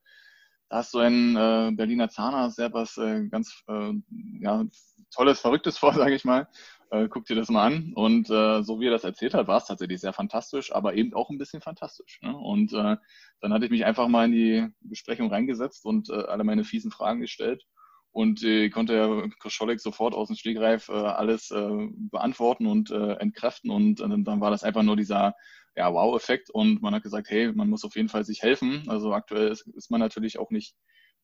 da 0.69 0.81
ist 0.81 0.91
so 0.91 0.99
ein 0.99 1.35
äh, 1.35 1.71
Berliner 1.73 2.09
Zahnarzt, 2.09 2.57
der 2.57 2.71
was 2.73 2.97
äh, 2.97 3.27
ganz 3.27 3.63
äh, 3.67 3.93
ja, 4.41 4.65
Tolles, 5.13 5.39
Verrücktes 5.39 5.77
vor, 5.79 5.93
sage 5.93 6.15
ich 6.15 6.25
mal 6.25 6.47
äh, 6.91 7.07
guck 7.07 7.25
dir 7.25 7.35
das 7.35 7.49
mal 7.49 7.65
an. 7.65 7.93
Und 7.93 8.29
äh, 8.29 8.63
so 8.63 8.79
wie 8.79 8.87
er 8.87 8.91
das 8.91 9.03
erzählt 9.03 9.33
hat, 9.33 9.47
war 9.47 9.57
es 9.57 9.65
tatsächlich 9.65 10.01
sehr 10.01 10.13
fantastisch, 10.13 10.73
aber 10.73 10.95
eben 10.95 11.13
auch 11.13 11.29
ein 11.29 11.37
bisschen 11.37 11.61
fantastisch. 11.61 12.19
Ne? 12.21 12.35
Und 12.35 12.73
äh, 12.73 12.97
dann 13.41 13.53
hatte 13.53 13.65
ich 13.65 13.71
mich 13.71 13.85
einfach 13.85 14.07
mal 14.07 14.25
in 14.25 14.31
die 14.31 14.67
Besprechung 14.81 15.29
reingesetzt 15.29 15.85
und 15.85 16.09
äh, 16.09 16.13
alle 16.13 16.43
meine 16.43 16.63
fiesen 16.63 16.91
Fragen 16.91 17.21
gestellt. 17.21 17.65
Und 18.11 18.43
äh, 18.43 18.69
konnte 18.69 18.95
Herr 18.95 19.29
Kroscholik 19.39 19.79
sofort 19.79 20.15
aus 20.15 20.27
dem 20.27 20.35
Stegreif 20.35 20.89
äh, 20.89 20.93
alles 20.93 21.51
äh, 21.51 21.87
beantworten 22.09 22.65
und 22.65 22.89
äh, 22.89 23.13
entkräften. 23.13 23.69
Und 23.69 23.99
äh, 23.99 24.07
dann 24.07 24.41
war 24.41 24.49
das 24.49 24.63
einfach 24.63 24.81
nur 24.81 24.95
dieser 24.95 25.35
ja, 25.79 25.93
Wow-Effekt. 25.93 26.49
Und 26.49 26.81
man 26.81 26.93
hat 26.93 27.03
gesagt, 27.03 27.29
hey, 27.29 27.51
man 27.51 27.69
muss 27.69 27.85
auf 27.85 27.95
jeden 27.95 28.09
Fall 28.09 28.25
sich 28.25 28.43
helfen. 28.43 28.85
Also 28.87 29.13
aktuell 29.13 29.49
ist, 29.49 29.67
ist 29.67 29.89
man 29.91 29.99
natürlich 29.99 30.37
auch 30.39 30.51
nicht, 30.51 30.75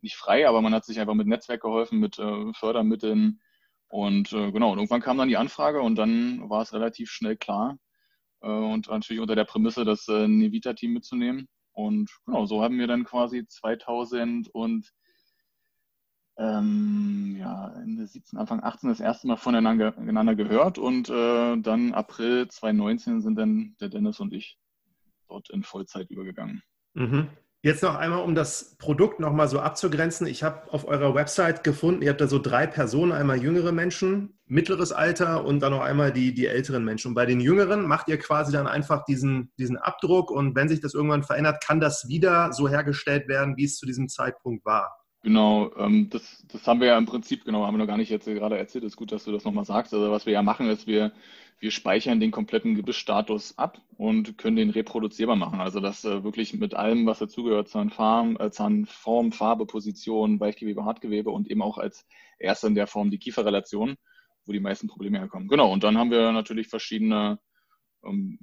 nicht 0.01 0.15
frei, 0.15 0.47
aber 0.47 0.61
man 0.61 0.73
hat 0.73 0.85
sich 0.85 0.99
einfach 0.99 1.13
mit 1.13 1.27
Netzwerk 1.27 1.61
geholfen, 1.61 1.99
mit 1.99 2.17
äh, 2.19 2.53
Fördermitteln, 2.53 3.39
und 3.95 4.33
äh, 4.33 4.51
genau, 4.51 4.71
und 4.71 4.79
irgendwann 4.79 5.01
kam 5.01 5.17
dann 5.17 5.29
die 5.29 5.37
Anfrage 5.37 5.81
und 5.81 5.95
dann 5.95 6.49
war 6.49 6.61
es 6.61 6.73
relativ 6.73 7.09
schnell 7.09 7.37
klar. 7.37 7.77
Äh, 8.41 8.47
und 8.47 8.89
natürlich 8.89 9.21
unter 9.21 9.35
der 9.35 9.45
Prämisse, 9.45 9.85
das 9.85 10.07
äh, 10.07 10.27
Nevita-Team 10.27 10.93
mitzunehmen. 10.93 11.47
Und 11.71 12.09
genau, 12.25 12.45
so 12.45 12.63
haben 12.63 12.79
wir 12.79 12.87
dann 12.87 13.03
quasi 13.03 13.45
2000 13.47 14.49
und 14.53 14.91
ähm, 16.37 17.37
ja, 17.39 17.73
Ende 17.81 18.05
17, 18.05 18.37
Anfang 18.37 18.61
18 18.63 18.89
das 18.89 18.99
erste 18.99 19.27
Mal 19.27 19.37
voneinander 19.37 20.35
gehört 20.35 20.77
und 20.77 21.09
äh, 21.09 21.57
dann 21.57 21.93
April 21.93 22.47
2019 22.47 23.21
sind 23.21 23.35
dann 23.35 23.75
der 23.79 23.89
Dennis 23.89 24.19
und 24.19 24.33
ich 24.33 24.57
dort 25.27 25.49
in 25.49 25.63
Vollzeit 25.63 26.09
übergegangen. 26.09 26.61
Mhm. 26.93 27.29
Jetzt 27.61 27.81
noch 27.81 27.95
einmal, 27.95 28.21
um 28.21 28.35
das 28.35 28.75
Produkt 28.77 29.19
nochmal 29.19 29.47
so 29.47 29.59
abzugrenzen. 29.59 30.27
Ich 30.27 30.43
habe 30.43 30.71
auf 30.71 30.87
eurer 30.87 31.15
Website 31.15 31.63
gefunden, 31.63 32.03
ihr 32.03 32.11
habt 32.11 32.21
da 32.21 32.27
so 32.27 32.37
drei 32.37 32.67
Personen, 32.67 33.11
einmal 33.11 33.41
jüngere 33.41 33.71
Menschen, 33.71 34.37
mittleres 34.45 34.91
Alter 34.91 35.43
und 35.43 35.61
dann 35.61 35.71
noch 35.71 35.81
einmal 35.81 36.13
die, 36.13 36.35
die 36.35 36.45
älteren 36.45 36.85
Menschen. 36.85 37.09
Und 37.09 37.13
bei 37.15 37.25
den 37.25 37.39
jüngeren 37.39 37.87
macht 37.87 38.07
ihr 38.07 38.19
quasi 38.19 38.51
dann 38.51 38.67
einfach 38.67 39.03
diesen, 39.05 39.51
diesen 39.57 39.77
Abdruck 39.77 40.29
und 40.29 40.55
wenn 40.55 40.69
sich 40.69 40.79
das 40.79 40.93
irgendwann 40.93 41.23
verändert, 41.23 41.63
kann 41.65 41.79
das 41.79 42.07
wieder 42.07 42.53
so 42.53 42.69
hergestellt 42.69 43.27
werden, 43.27 43.57
wie 43.57 43.65
es 43.65 43.77
zu 43.77 43.87
diesem 43.87 44.09
Zeitpunkt 44.09 44.63
war. 44.63 44.95
Genau, 45.25 45.71
ähm, 45.77 46.07
das, 46.11 46.45
das 46.51 46.67
haben 46.67 46.79
wir 46.79 46.87
ja 46.89 46.99
im 46.99 47.07
Prinzip, 47.07 47.45
genau, 47.45 47.65
haben 47.65 47.73
wir 47.73 47.79
noch 47.79 47.87
gar 47.87 47.97
nicht 47.97 48.11
jetzt 48.11 48.25
gerade 48.25 48.59
erzählt. 48.59 48.83
Ist 48.83 48.95
gut, 48.95 49.11
dass 49.11 49.23
du 49.23 49.31
das 49.31 49.43
nochmal 49.43 49.65
sagst. 49.65 49.91
Also 49.91 50.11
was 50.11 50.27
wir 50.27 50.33
ja 50.33 50.43
machen, 50.43 50.69
ist, 50.69 50.85
wir 50.85 51.13
wir 51.59 51.71
speichern 51.71 52.19
den 52.19 52.29
kompletten 52.29 52.75
Gebissstatus 52.75 53.57
ab 53.57 53.81
und 53.97 54.37
können 54.37 54.55
den 54.55 54.69
reproduzierbar 54.69 55.35
machen. 55.35 55.61
Also 55.61 55.79
das 55.79 56.05
äh, 56.05 56.23
wirklich 56.23 56.53
mit 56.53 56.75
allem, 56.75 57.07
was 57.07 57.17
dazugehört, 57.17 57.69
Zahnform, 57.69 58.37
äh, 58.39 58.51
Zahnform, 58.51 59.31
Farbe, 59.31 59.65
Position, 59.65 60.39
Weichgewebe, 60.39 60.85
Hartgewebe 60.85 61.31
und 61.31 61.49
eben 61.49 61.63
auch 61.63 61.79
als 61.79 62.05
erster 62.37 62.67
in 62.67 62.75
der 62.75 62.85
Form 62.85 63.09
die 63.09 63.17
Kieferrelation, 63.17 63.95
wo 64.45 64.51
die 64.51 64.59
meisten 64.59 64.87
Probleme 64.87 65.17
herkommen. 65.17 65.47
Genau, 65.47 65.73
und 65.73 65.83
dann 65.83 65.97
haben 65.97 66.11
wir 66.11 66.31
natürlich 66.33 66.67
verschiedene 66.67 67.39
ähm, 68.05 68.37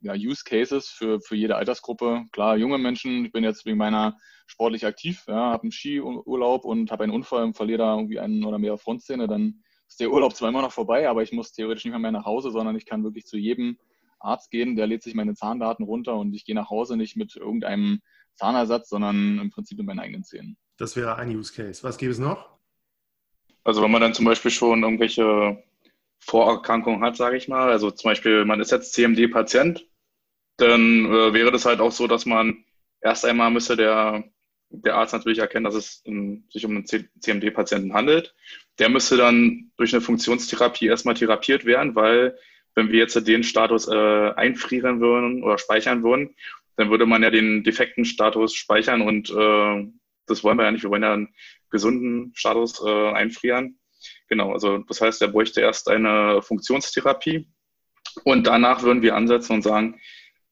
ja, 0.00 0.14
Use 0.14 0.42
Cases 0.44 0.88
für, 0.88 1.20
für 1.20 1.36
jede 1.36 1.56
Altersgruppe. 1.56 2.24
Klar, 2.32 2.56
junge 2.56 2.78
Menschen, 2.78 3.24
ich 3.26 3.32
bin 3.32 3.44
jetzt 3.44 3.66
wegen 3.66 3.78
meiner 3.78 4.16
sportlich 4.46 4.84
aktiv, 4.84 5.22
ja, 5.28 5.52
habe 5.52 5.64
einen 5.64 5.72
Skiurlaub 5.72 6.64
und 6.64 6.90
habe 6.90 7.04
einen 7.04 7.12
Unfall 7.12 7.44
und 7.44 7.56
verliere 7.56 7.78
da 7.78 7.94
irgendwie 7.94 8.18
einen 8.18 8.44
oder 8.44 8.58
mehrere 8.58 8.78
Frontzähne, 8.78 9.28
dann 9.28 9.62
ist 9.86 10.00
der 10.00 10.10
Urlaub 10.10 10.34
zwar 10.34 10.48
immer 10.48 10.62
noch 10.62 10.72
vorbei, 10.72 11.08
aber 11.08 11.22
ich 11.22 11.32
muss 11.32 11.52
theoretisch 11.52 11.84
nicht 11.84 11.92
mehr, 11.92 12.00
mehr 12.00 12.12
nach 12.12 12.24
Hause, 12.24 12.50
sondern 12.50 12.76
ich 12.76 12.86
kann 12.86 13.04
wirklich 13.04 13.26
zu 13.26 13.36
jedem 13.36 13.76
Arzt 14.18 14.50
gehen, 14.50 14.76
der 14.76 14.86
lädt 14.86 15.02
sich 15.02 15.14
meine 15.14 15.34
Zahndaten 15.34 15.84
runter 15.84 16.14
und 16.16 16.34
ich 16.34 16.44
gehe 16.44 16.54
nach 16.54 16.70
Hause 16.70 16.96
nicht 16.96 17.16
mit 17.16 17.36
irgendeinem 17.36 18.00
Zahnersatz, 18.34 18.88
sondern 18.88 19.38
im 19.38 19.50
Prinzip 19.50 19.78
mit 19.78 19.86
meinen 19.86 19.98
eigenen 19.98 20.24
Zähnen. 20.24 20.56
Das 20.76 20.96
wäre 20.96 21.16
ein 21.16 21.34
Use 21.34 21.52
Case. 21.52 21.82
Was 21.82 21.98
gibt 21.98 22.12
es 22.12 22.18
noch? 22.18 22.58
Also 23.64 23.82
wenn 23.82 23.90
man 23.90 24.00
dann 24.00 24.14
zum 24.14 24.24
Beispiel 24.24 24.50
schon 24.50 24.82
irgendwelche 24.82 25.62
Vorerkrankungen 26.18 27.02
hat, 27.02 27.16
sage 27.16 27.36
ich 27.36 27.48
mal, 27.48 27.70
also 27.70 27.90
zum 27.90 28.10
Beispiel 28.10 28.44
man 28.44 28.60
ist 28.60 28.70
jetzt 28.70 28.92
CMD-Patient, 28.94 29.86
dann 30.60 31.06
äh, 31.06 31.32
wäre 31.32 31.52
das 31.52 31.64
halt 31.64 31.80
auch 31.80 31.92
so, 31.92 32.06
dass 32.06 32.26
man 32.26 32.64
erst 33.00 33.24
einmal 33.24 33.50
müsste 33.50 33.76
der 33.76 34.24
der 34.70 34.94
Arzt 34.94 35.12
natürlich 35.12 35.38
erkennt, 35.38 35.66
dass 35.66 35.74
es 35.74 36.02
um, 36.06 36.44
sich 36.50 36.64
um 36.64 36.76
einen 36.76 36.86
CMD-Patienten 36.86 37.92
handelt. 37.92 38.34
Der 38.78 38.88
müsste 38.88 39.16
dann 39.16 39.72
durch 39.76 39.92
eine 39.92 40.00
Funktionstherapie 40.00 40.86
erstmal 40.86 41.14
therapiert 41.14 41.64
werden, 41.64 41.94
weil 41.94 42.38
wenn 42.74 42.90
wir 42.90 43.00
jetzt 43.00 43.16
den 43.26 43.42
Status 43.42 43.88
äh, 43.88 44.30
einfrieren 44.36 45.00
würden 45.00 45.42
oder 45.42 45.58
speichern 45.58 46.02
würden, 46.04 46.36
dann 46.76 46.88
würde 46.88 47.04
man 47.04 47.22
ja 47.22 47.30
den 47.30 47.64
defekten 47.64 48.04
Status 48.04 48.54
speichern 48.54 49.02
und 49.02 49.28
äh, 49.30 49.86
das 50.26 50.44
wollen 50.44 50.56
wir 50.56 50.64
ja 50.64 50.70
nicht. 50.70 50.84
Wir 50.84 50.90
wollen 50.90 51.02
ja 51.02 51.14
einen 51.14 51.34
gesunden 51.70 52.32
Status 52.34 52.80
äh, 52.84 53.12
einfrieren. 53.12 53.78
Genau, 54.28 54.52
also 54.52 54.78
das 54.78 55.00
heißt, 55.00 55.20
er 55.20 55.28
bräuchte 55.28 55.60
erst 55.60 55.88
eine 55.88 56.40
Funktionstherapie 56.42 57.48
und 58.24 58.46
danach 58.46 58.82
würden 58.82 59.02
wir 59.02 59.16
ansetzen 59.16 59.54
und 59.54 59.62
sagen, 59.62 60.00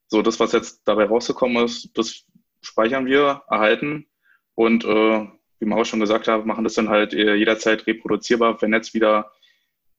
so 0.08 0.22
das, 0.22 0.40
was 0.40 0.52
jetzt 0.52 0.82
dabei 0.84 1.04
rausgekommen 1.04 1.64
ist, 1.64 1.90
das 1.96 2.24
speichern 2.60 3.06
wir, 3.06 3.42
erhalten 3.48 4.06
und 4.54 4.84
äh, 4.84 5.26
wie 5.60 5.72
auch 5.72 5.84
schon 5.84 6.00
gesagt 6.00 6.28
hat, 6.28 6.46
machen 6.46 6.64
das 6.64 6.74
dann 6.74 6.88
halt 6.88 7.12
äh, 7.12 7.34
jederzeit 7.34 7.86
reproduzierbar. 7.86 8.60
Wenn 8.62 8.72
jetzt 8.72 8.94
wieder 8.94 9.30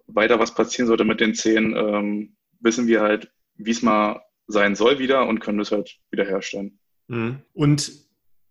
weiter 0.08 0.40
was 0.40 0.54
passieren 0.54 0.88
sollte 0.88 1.06
mit 1.06 1.20
den 1.20 1.36
Zähnen, 1.36 1.76
ähm, 1.76 2.38
wissen 2.60 2.88
wir 2.88 3.02
halt, 3.02 3.32
wie 3.56 3.72
es 3.72 3.82
mal 3.82 4.22
sein 4.48 4.76
soll 4.76 5.00
wieder 5.00 5.28
und 5.28 5.40
können 5.40 5.60
das 5.60 5.72
halt 5.72 6.00
wiederherstellen. 6.12 6.80
Mhm. 7.08 7.40
Und 7.54 7.92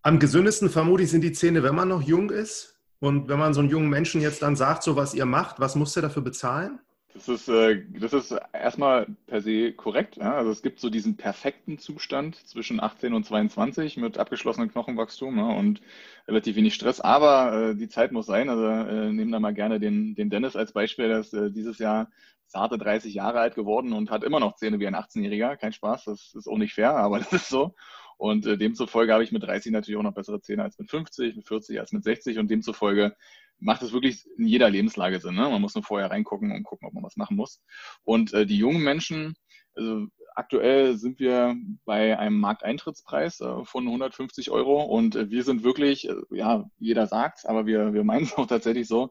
am 0.02 0.18
gesündesten 0.18 0.70
vermutlich 0.70 1.10
sind 1.10 1.22
die 1.22 1.32
Zähne, 1.32 1.62
wenn 1.62 1.74
man 1.74 1.88
noch 1.88 2.02
jung 2.02 2.30
ist. 2.30 2.78
Und 3.00 3.28
wenn 3.28 3.38
man 3.38 3.54
so 3.54 3.60
einen 3.60 3.70
jungen 3.70 3.88
Menschen 3.88 4.20
jetzt 4.20 4.42
dann 4.42 4.56
sagt, 4.56 4.82
so 4.82 4.96
was 4.96 5.14
ihr 5.14 5.26
macht, 5.26 5.60
was 5.60 5.76
muss 5.76 5.94
der 5.94 6.02
dafür 6.02 6.22
bezahlen? 6.22 6.80
Das 7.18 7.28
ist, 7.28 7.48
äh, 7.48 7.82
das 7.98 8.12
ist 8.12 8.32
erstmal 8.52 9.08
per 9.26 9.40
se 9.40 9.72
korrekt. 9.72 10.20
Also 10.20 10.52
es 10.52 10.62
gibt 10.62 10.78
so 10.78 10.88
diesen 10.88 11.16
perfekten 11.16 11.76
Zustand 11.78 12.36
zwischen 12.36 12.80
18 12.80 13.12
und 13.12 13.24
22 13.24 13.96
mit 13.96 14.18
abgeschlossenem 14.18 14.70
Knochenwachstum 14.70 15.36
ja, 15.36 15.48
und 15.48 15.80
relativ 16.28 16.54
wenig 16.54 16.74
Stress. 16.74 17.00
Aber 17.00 17.70
äh, 17.70 17.74
die 17.74 17.88
Zeit 17.88 18.12
muss 18.12 18.26
sein. 18.26 18.48
Also 18.48 18.64
äh, 18.64 19.12
nehmen 19.12 19.32
da 19.32 19.40
mal 19.40 19.52
gerne 19.52 19.80
den, 19.80 20.14
den 20.14 20.30
Dennis 20.30 20.54
als 20.54 20.72
Beispiel. 20.72 21.08
Der 21.08 21.18
ist 21.18 21.32
dieses 21.32 21.78
Jahr 21.78 22.08
zarte 22.46 22.78
30 22.78 23.12
Jahre 23.12 23.40
alt 23.40 23.56
geworden 23.56 23.92
und 23.92 24.12
hat 24.12 24.22
immer 24.22 24.38
noch 24.38 24.54
Zähne 24.54 24.78
wie 24.78 24.86
ein 24.86 24.94
18-Jähriger. 24.94 25.56
Kein 25.56 25.72
Spaß, 25.72 26.04
das 26.04 26.34
ist 26.36 26.46
auch 26.46 26.56
nicht 26.56 26.74
fair, 26.74 26.92
aber 26.92 27.18
das 27.18 27.32
ist 27.32 27.48
so. 27.48 27.74
Und 28.16 28.44
demzufolge 28.46 29.12
habe 29.12 29.24
ich 29.24 29.32
mit 29.32 29.42
30 29.42 29.72
natürlich 29.72 29.98
auch 29.98 30.04
noch 30.04 30.14
bessere 30.14 30.40
Zähne 30.40 30.62
als 30.62 30.78
mit 30.78 30.88
50, 30.88 31.34
mit 31.36 31.46
40 31.48 31.80
als 31.80 31.92
mit 31.92 32.04
60 32.04 32.38
und 32.38 32.48
demzufolge 32.48 33.16
macht 33.58 33.82
es 33.82 33.92
wirklich 33.92 34.26
in 34.36 34.46
jeder 34.46 34.70
Lebenslage 34.70 35.20
Sinn. 35.20 35.34
Ne? 35.34 35.48
Man 35.48 35.60
muss 35.60 35.74
nur 35.74 35.84
vorher 35.84 36.10
reingucken 36.10 36.52
und 36.52 36.64
gucken, 36.64 36.86
ob 36.86 36.94
man 36.94 37.02
was 37.02 37.16
machen 37.16 37.36
muss. 37.36 37.60
Und 38.04 38.32
äh, 38.32 38.46
die 38.46 38.58
jungen 38.58 38.82
Menschen, 38.82 39.34
also 39.74 40.06
aktuell 40.34 40.96
sind 40.96 41.18
wir 41.18 41.56
bei 41.84 42.18
einem 42.18 42.38
Markteintrittspreis 42.38 43.40
äh, 43.40 43.64
von 43.64 43.86
150 43.86 44.50
Euro 44.50 44.82
und 44.82 45.16
äh, 45.16 45.30
wir 45.30 45.42
sind 45.42 45.64
wirklich, 45.64 46.08
äh, 46.08 46.14
ja, 46.30 46.64
jeder 46.78 47.06
sagt 47.06 47.46
aber 47.46 47.66
wir, 47.66 47.92
wir 47.92 48.04
meinen 48.04 48.24
es 48.24 48.34
auch 48.36 48.46
tatsächlich 48.46 48.86
so, 48.86 49.10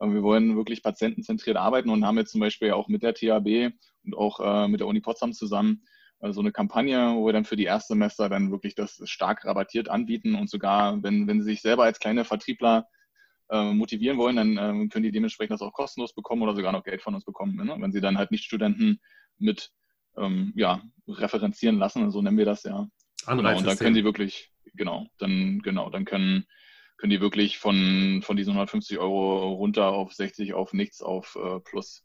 äh, 0.00 0.06
wir 0.06 0.22
wollen 0.22 0.56
wirklich 0.56 0.82
patientenzentriert 0.82 1.56
arbeiten 1.56 1.90
und 1.90 2.04
haben 2.04 2.18
jetzt 2.18 2.32
zum 2.32 2.40
Beispiel 2.40 2.72
auch 2.72 2.88
mit 2.88 3.02
der 3.02 3.14
THB 3.14 3.74
und 4.04 4.16
auch 4.16 4.40
äh, 4.40 4.68
mit 4.68 4.80
der 4.80 4.86
Uni 4.86 5.00
Potsdam 5.00 5.32
zusammen 5.32 5.82
äh, 6.20 6.32
so 6.32 6.40
eine 6.40 6.52
Kampagne, 6.52 7.14
wo 7.14 7.26
wir 7.26 7.32
dann 7.32 7.44
für 7.44 7.56
die 7.56 7.64
Erstsemester 7.64 8.28
dann 8.28 8.50
wirklich 8.52 8.74
das 8.74 9.00
stark 9.04 9.44
rabattiert 9.44 9.88
anbieten 9.88 10.34
und 10.34 10.48
sogar, 10.50 11.02
wenn, 11.02 11.26
wenn 11.26 11.40
sie 11.40 11.50
sich 11.50 11.62
selber 11.62 11.84
als 11.84 11.98
kleine 11.98 12.24
Vertriebler 12.24 12.86
motivieren 13.50 14.18
wollen, 14.18 14.36
dann 14.36 14.56
äh, 14.56 14.88
können 14.88 15.04
die 15.04 15.12
dementsprechend 15.12 15.52
das 15.52 15.62
auch 15.62 15.72
kostenlos 15.72 16.14
bekommen 16.14 16.42
oder 16.42 16.54
sogar 16.54 16.72
noch 16.72 16.84
Geld 16.84 17.02
von 17.02 17.14
uns 17.14 17.24
bekommen, 17.24 17.56
ne? 17.56 17.76
wenn 17.78 17.92
sie 17.92 18.00
dann 18.00 18.18
halt 18.18 18.30
nicht 18.30 18.44
Studenten 18.44 19.00
mit 19.38 19.70
ähm, 20.16 20.52
ja, 20.56 20.82
referenzieren 21.06 21.78
lassen, 21.78 22.10
so 22.10 22.20
nennen 22.22 22.38
wir 22.38 22.44
das 22.44 22.64
ja. 22.64 22.88
Genau, 23.26 23.56
und 23.56 23.66
dann 23.66 23.76
können 23.76 23.94
sie 23.94 24.04
wirklich, 24.04 24.52
genau, 24.74 25.06
dann, 25.18 25.60
genau, 25.60 25.90
dann 25.90 26.04
können, 26.04 26.46
können 26.96 27.10
die 27.10 27.20
wirklich 27.20 27.58
von, 27.58 28.22
von 28.22 28.36
diesen 28.36 28.52
150 28.52 28.98
Euro 28.98 29.52
runter 29.52 29.88
auf 29.88 30.12
60, 30.14 30.54
auf 30.54 30.72
nichts, 30.72 31.02
auf 31.02 31.36
äh, 31.36 31.60
plus 31.60 32.04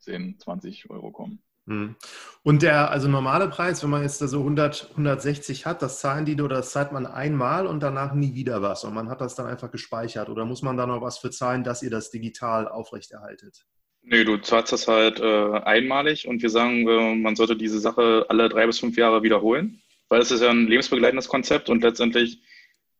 10, 0.00 0.38
20 0.38 0.90
Euro 0.90 1.12
kommen. 1.12 1.42
Hm. 1.66 1.96
Und 2.42 2.62
der 2.62 2.90
also 2.90 3.08
normale 3.08 3.48
Preis, 3.48 3.82
wenn 3.82 3.90
man 3.90 4.02
jetzt 4.02 4.20
da 4.20 4.26
so 4.26 4.40
100, 4.40 4.90
160 4.90 5.64
hat, 5.64 5.80
das 5.80 6.00
zahlen 6.00 6.26
die 6.26 6.40
oder 6.40 6.56
das 6.56 6.72
zahlt 6.72 6.92
man 6.92 7.06
einmal 7.06 7.66
und 7.66 7.82
danach 7.82 8.12
nie 8.12 8.34
wieder 8.34 8.60
was. 8.60 8.84
Und 8.84 8.94
man 8.94 9.08
hat 9.08 9.20
das 9.20 9.34
dann 9.34 9.46
einfach 9.46 9.70
gespeichert. 9.70 10.28
Oder 10.28 10.44
muss 10.44 10.62
man 10.62 10.76
da 10.76 10.86
noch 10.86 11.00
was 11.00 11.18
für 11.18 11.30
zahlen, 11.30 11.64
dass 11.64 11.82
ihr 11.82 11.90
das 11.90 12.10
digital 12.10 12.68
aufrechterhaltet? 12.68 13.64
Nee, 14.02 14.24
du 14.24 14.36
zahlst 14.36 14.72
das 14.72 14.86
halt 14.86 15.20
äh, 15.20 15.52
einmalig. 15.60 16.28
Und 16.28 16.42
wir 16.42 16.50
sagen, 16.50 16.86
äh, 16.86 17.14
man 17.14 17.34
sollte 17.34 17.56
diese 17.56 17.80
Sache 17.80 18.26
alle 18.28 18.50
drei 18.50 18.66
bis 18.66 18.78
fünf 18.78 18.98
Jahre 18.98 19.22
wiederholen, 19.22 19.80
weil 20.10 20.20
es 20.20 20.30
ist 20.30 20.42
ja 20.42 20.50
ein 20.50 20.66
lebensbegleitendes 20.66 21.28
Konzept. 21.28 21.70
Und 21.70 21.82
letztendlich 21.82 22.42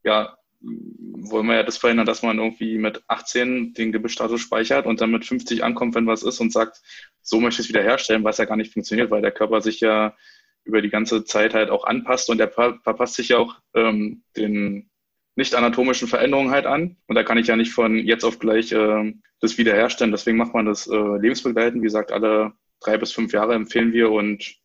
ja, 0.05 0.39
wollen 0.61 1.47
wir 1.47 1.57
ja 1.57 1.63
das 1.63 1.79
verhindern, 1.79 2.07
dass 2.07 2.23
man 2.23 2.39
irgendwie 2.39 2.79
mit 2.79 3.03
18 3.09 3.75
den 3.75 3.93
Gebietsstatus 3.93 4.41
speichert 4.41 4.87
und 4.87 5.01
dann 5.01 5.11
mit 5.11 5.25
50 5.25 5.63
ankommt, 5.65 5.95
wenn 5.95 6.07
was 6.07 6.23
ist 6.23 6.41
und 6.41 6.53
sagt, 6.53 6.81
so 7.25 7.41
möchte 7.41 7.63
ich 7.63 7.67
es 7.67 7.75
wiederherstellen, 7.75 8.23
was 8.23 8.39
ja 8.39 8.45
gar 8.45 8.57
nicht 8.57 8.73
funktioniert, 8.73 9.11
weil 9.11 9.23
der 9.23 9.33
Körper 9.33 9.61
sich 9.61 9.81
ja 9.81 10.15
über 10.65 10.81
die 10.83 10.91
ganze 10.91 11.25
Zeit 11.25 11.55
halt 11.55 11.71
auch 11.71 11.85
anpasst 11.85 12.31
und 12.31 12.39
der 12.39 12.51
verpasst 12.51 13.15
sich 13.15 13.31
ja 13.31 13.39
auch 13.39 13.57
ähm, 13.75 14.23
den 14.37 14.91
nicht 15.37 15.55
anatomischen 15.55 16.07
Veränderungen 16.07 16.51
halt 16.51 16.67
an. 16.67 16.97
Und 17.07 17.17
da 17.17 17.25
kann 17.25 17.39
ich 17.39 17.49
ja 17.49 17.57
nicht 17.57 17.73
von 17.73 17.99
jetzt 17.99 18.25
auf 18.25 18.39
gleich 18.39 18.73
äh, 18.73 19.15
das 19.41 19.59
wiederherstellen. 19.59 20.13
Deswegen 20.13 20.37
macht 20.37 20.55
man 20.55 20.67
das 20.67 20.87
äh, 20.87 21.17
lebensbegleitend. 21.19 21.83
Wie 21.83 21.87
gesagt, 21.87 22.13
alle 22.13 22.53
drei 22.81 22.99
bis 22.99 23.13
fünf 23.13 23.33
Jahre 23.33 23.55
empfehlen 23.55 23.93
wir 23.93 24.11
und 24.11 24.57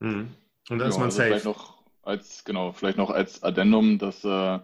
mhm. 0.00 0.28
und 0.70 0.78
dann 0.78 0.88
ist 0.88 0.96
man 0.96 1.04
also 1.04 1.18
safe. 1.18 1.28
Vielleicht 1.28 1.44
noch 1.44 1.82
als, 2.02 2.44
genau, 2.44 2.72
vielleicht 2.72 2.98
noch 2.98 3.10
als 3.10 3.42
Addendum, 3.42 3.98
dass 3.98 4.24
äh, 4.24 4.58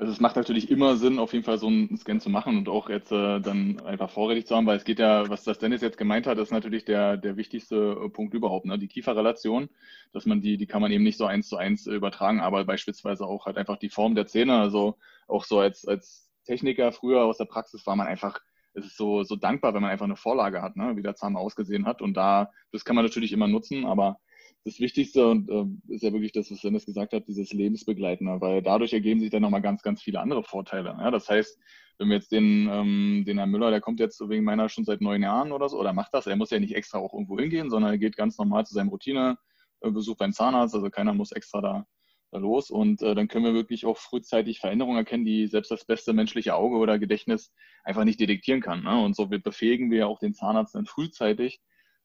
also 0.00 0.12
es 0.14 0.20
macht 0.20 0.36
natürlich 0.36 0.70
immer 0.70 0.96
Sinn, 0.96 1.18
auf 1.18 1.34
jeden 1.34 1.44
Fall 1.44 1.58
so 1.58 1.66
einen 1.66 1.94
Scan 1.98 2.20
zu 2.20 2.30
machen 2.30 2.56
und 2.56 2.70
auch 2.70 2.88
jetzt 2.88 3.12
äh, 3.12 3.38
dann 3.38 3.80
einfach 3.80 4.08
vorrätig 4.08 4.46
zu 4.46 4.56
haben, 4.56 4.64
weil 4.64 4.78
es 4.78 4.84
geht 4.84 4.98
ja, 4.98 5.28
was 5.28 5.44
das 5.44 5.58
Dennis 5.58 5.82
jetzt 5.82 5.98
gemeint 5.98 6.26
hat, 6.26 6.38
ist 6.38 6.52
natürlich 6.52 6.86
der, 6.86 7.18
der 7.18 7.36
wichtigste 7.36 7.98
äh, 8.06 8.08
Punkt 8.08 8.32
überhaupt, 8.32 8.64
ne? 8.64 8.78
die 8.78 8.88
Kieferrelation, 8.88 9.68
dass 10.14 10.24
man 10.24 10.40
die, 10.40 10.56
die 10.56 10.66
kann 10.66 10.80
man 10.80 10.90
eben 10.90 11.04
nicht 11.04 11.18
so 11.18 11.26
eins 11.26 11.48
zu 11.48 11.58
eins 11.58 11.86
äh, 11.86 11.92
übertragen, 11.92 12.40
aber 12.40 12.64
beispielsweise 12.64 13.26
auch 13.26 13.44
halt 13.44 13.58
einfach 13.58 13.76
die 13.76 13.90
Form 13.90 14.14
der 14.14 14.26
Zähne, 14.26 14.58
also 14.58 14.96
auch 15.28 15.44
so 15.44 15.60
als, 15.60 15.86
als 15.86 16.30
Techniker 16.46 16.92
früher 16.92 17.26
aus 17.26 17.36
der 17.36 17.44
Praxis 17.44 17.86
war 17.86 17.94
man 17.94 18.06
einfach, 18.06 18.40
es 18.72 18.86
ist 18.86 18.96
so, 18.96 19.22
so 19.22 19.36
dankbar, 19.36 19.74
wenn 19.74 19.82
man 19.82 19.90
einfach 19.90 20.06
eine 20.06 20.16
Vorlage 20.16 20.62
hat, 20.62 20.76
ne? 20.76 20.96
wie 20.96 21.02
der 21.02 21.14
Zahn 21.14 21.36
ausgesehen 21.36 21.84
hat 21.84 22.00
und 22.00 22.14
da, 22.14 22.50
das 22.72 22.86
kann 22.86 22.96
man 22.96 23.04
natürlich 23.04 23.32
immer 23.32 23.48
nutzen, 23.48 23.84
aber 23.84 24.18
das 24.64 24.78
Wichtigste 24.78 25.26
und 25.26 25.48
äh, 25.48 25.94
ist 25.94 26.02
ja 26.02 26.12
wirklich 26.12 26.32
das, 26.32 26.50
was 26.50 26.60
Dennis 26.60 26.84
gesagt 26.84 27.12
hat, 27.12 27.26
dieses 27.26 27.52
Lebensbegleitende, 27.52 28.40
weil 28.40 28.62
dadurch 28.62 28.92
ergeben 28.92 29.20
sich 29.20 29.30
dann 29.30 29.42
nochmal 29.42 29.62
ganz, 29.62 29.82
ganz 29.82 30.02
viele 30.02 30.20
andere 30.20 30.42
Vorteile. 30.42 30.96
Ja? 30.98 31.10
Das 31.10 31.28
heißt, 31.28 31.58
wenn 31.98 32.08
wir 32.08 32.16
jetzt 32.16 32.32
den, 32.32 32.68
ähm, 32.70 33.24
den 33.26 33.38
Herrn 33.38 33.50
Müller, 33.50 33.70
der 33.70 33.80
kommt 33.80 34.00
jetzt 34.00 34.20
wegen 34.28 34.44
meiner 34.44 34.68
schon 34.68 34.84
seit 34.84 35.00
neun 35.00 35.22
Jahren 35.22 35.52
oder 35.52 35.68
so, 35.68 35.78
oder 35.78 35.92
macht 35.92 36.12
das, 36.12 36.26
er 36.26 36.36
muss 36.36 36.50
ja 36.50 36.58
nicht 36.58 36.74
extra 36.74 36.98
auch 36.98 37.12
irgendwo 37.12 37.38
hingehen, 37.38 37.70
sondern 37.70 37.92
er 37.92 37.98
geht 37.98 38.16
ganz 38.16 38.38
normal 38.38 38.66
zu 38.66 38.74
seinem 38.74 38.88
Routinebesuch 38.88 40.16
beim 40.16 40.32
Zahnarzt, 40.32 40.74
also 40.74 40.90
keiner 40.90 41.14
muss 41.14 41.32
extra 41.32 41.60
da, 41.60 41.86
da 42.30 42.38
los 42.38 42.70
und 42.70 43.02
äh, 43.02 43.14
dann 43.14 43.28
können 43.28 43.44
wir 43.44 43.54
wirklich 43.54 43.86
auch 43.86 43.96
frühzeitig 43.96 44.60
Veränderungen 44.60 44.98
erkennen, 44.98 45.24
die 45.24 45.46
selbst 45.46 45.70
das 45.70 45.84
beste 45.84 46.12
menschliche 46.12 46.54
Auge 46.54 46.76
oder 46.76 46.98
Gedächtnis 46.98 47.52
einfach 47.84 48.04
nicht 48.04 48.20
detektieren 48.20 48.60
kann. 48.60 48.82
Ne? 48.82 49.02
Und 49.02 49.16
so 49.16 49.26
befähigen 49.26 49.90
wir 49.90 50.06
auch 50.06 50.18
den 50.18 50.34
Zahnarzt 50.34 50.74
dann 50.74 50.86
frühzeitig, 50.86 51.60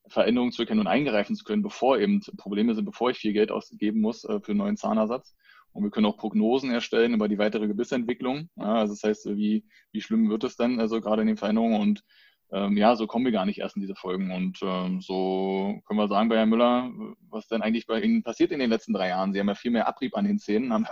Veränderungen 0.08 0.52
zu 0.52 0.62
erkennen 0.62 0.82
und 0.82 0.88
eingreifen 0.88 1.36
zu 1.36 1.44
können, 1.44 1.64
bevor 1.64 2.00
eben 2.00 2.22
Probleme 2.38 2.76
sind, 2.76 2.86
bevor 2.86 3.10
ich 3.10 3.18
viel 3.18 3.34
Geld 3.34 3.52
ausgeben 3.52 4.02
muss 4.02 4.24
äh, 4.24 4.40
für 4.42 4.52
einen 4.52 4.60
neuen 4.60 4.78
Zahnersatz. 4.78 5.36
Und 5.72 5.84
wir 5.84 5.92
können 5.92 6.06
auch 6.06 6.18
Prognosen 6.18 6.72
erstellen 6.72 7.14
über 7.14 7.28
die 7.28 7.38
weitere 7.38 7.68
Gebissentwicklung. 7.68 8.50
Ja, 8.56 8.76
also 8.76 8.94
das 8.94 9.04
heißt, 9.04 9.36
wie, 9.36 9.66
wie 9.92 10.02
schlimm 10.02 10.30
wird 10.30 10.46
es 10.46 10.56
denn, 10.56 10.80
also 10.80 11.02
gerade 11.02 11.22
in 11.22 11.28
den 11.28 11.38
Veränderungen? 11.38 11.82
Und 11.82 12.04
ähm, 12.52 12.78
ja, 12.78 12.96
so 12.96 13.08
kommen 13.08 13.26
wir 13.26 13.34
gar 13.34 13.46
nicht 13.46 13.60
erst 13.60 13.76
in 13.76 13.82
diese 13.82 13.96
Folgen. 13.96 14.32
Und 14.32 14.60
ähm, 14.62 15.02
so 15.02 15.82
können 15.86 16.00
wir 16.00 16.08
sagen 16.08 16.30
bei 16.30 16.38
Herrn 16.38 16.50
Müller, 16.50 16.92
was 17.30 17.48
denn 17.48 17.62
eigentlich 17.62 17.88
bei 17.88 18.00
Ihnen 18.00 18.24
passiert 18.24 18.52
in 18.52 18.60
den 18.60 18.70
letzten 18.70 18.94
drei 18.94 19.10
Jahren? 19.10 19.34
Sie 19.34 19.40
haben 19.40 19.50
ja 19.50 19.56
viel 19.56 19.72
mehr 19.72 19.88
Abrieb 19.88 20.16
an 20.16 20.24
den 20.24 20.40
Zähnen. 20.40 20.72
Haben, 20.72 20.88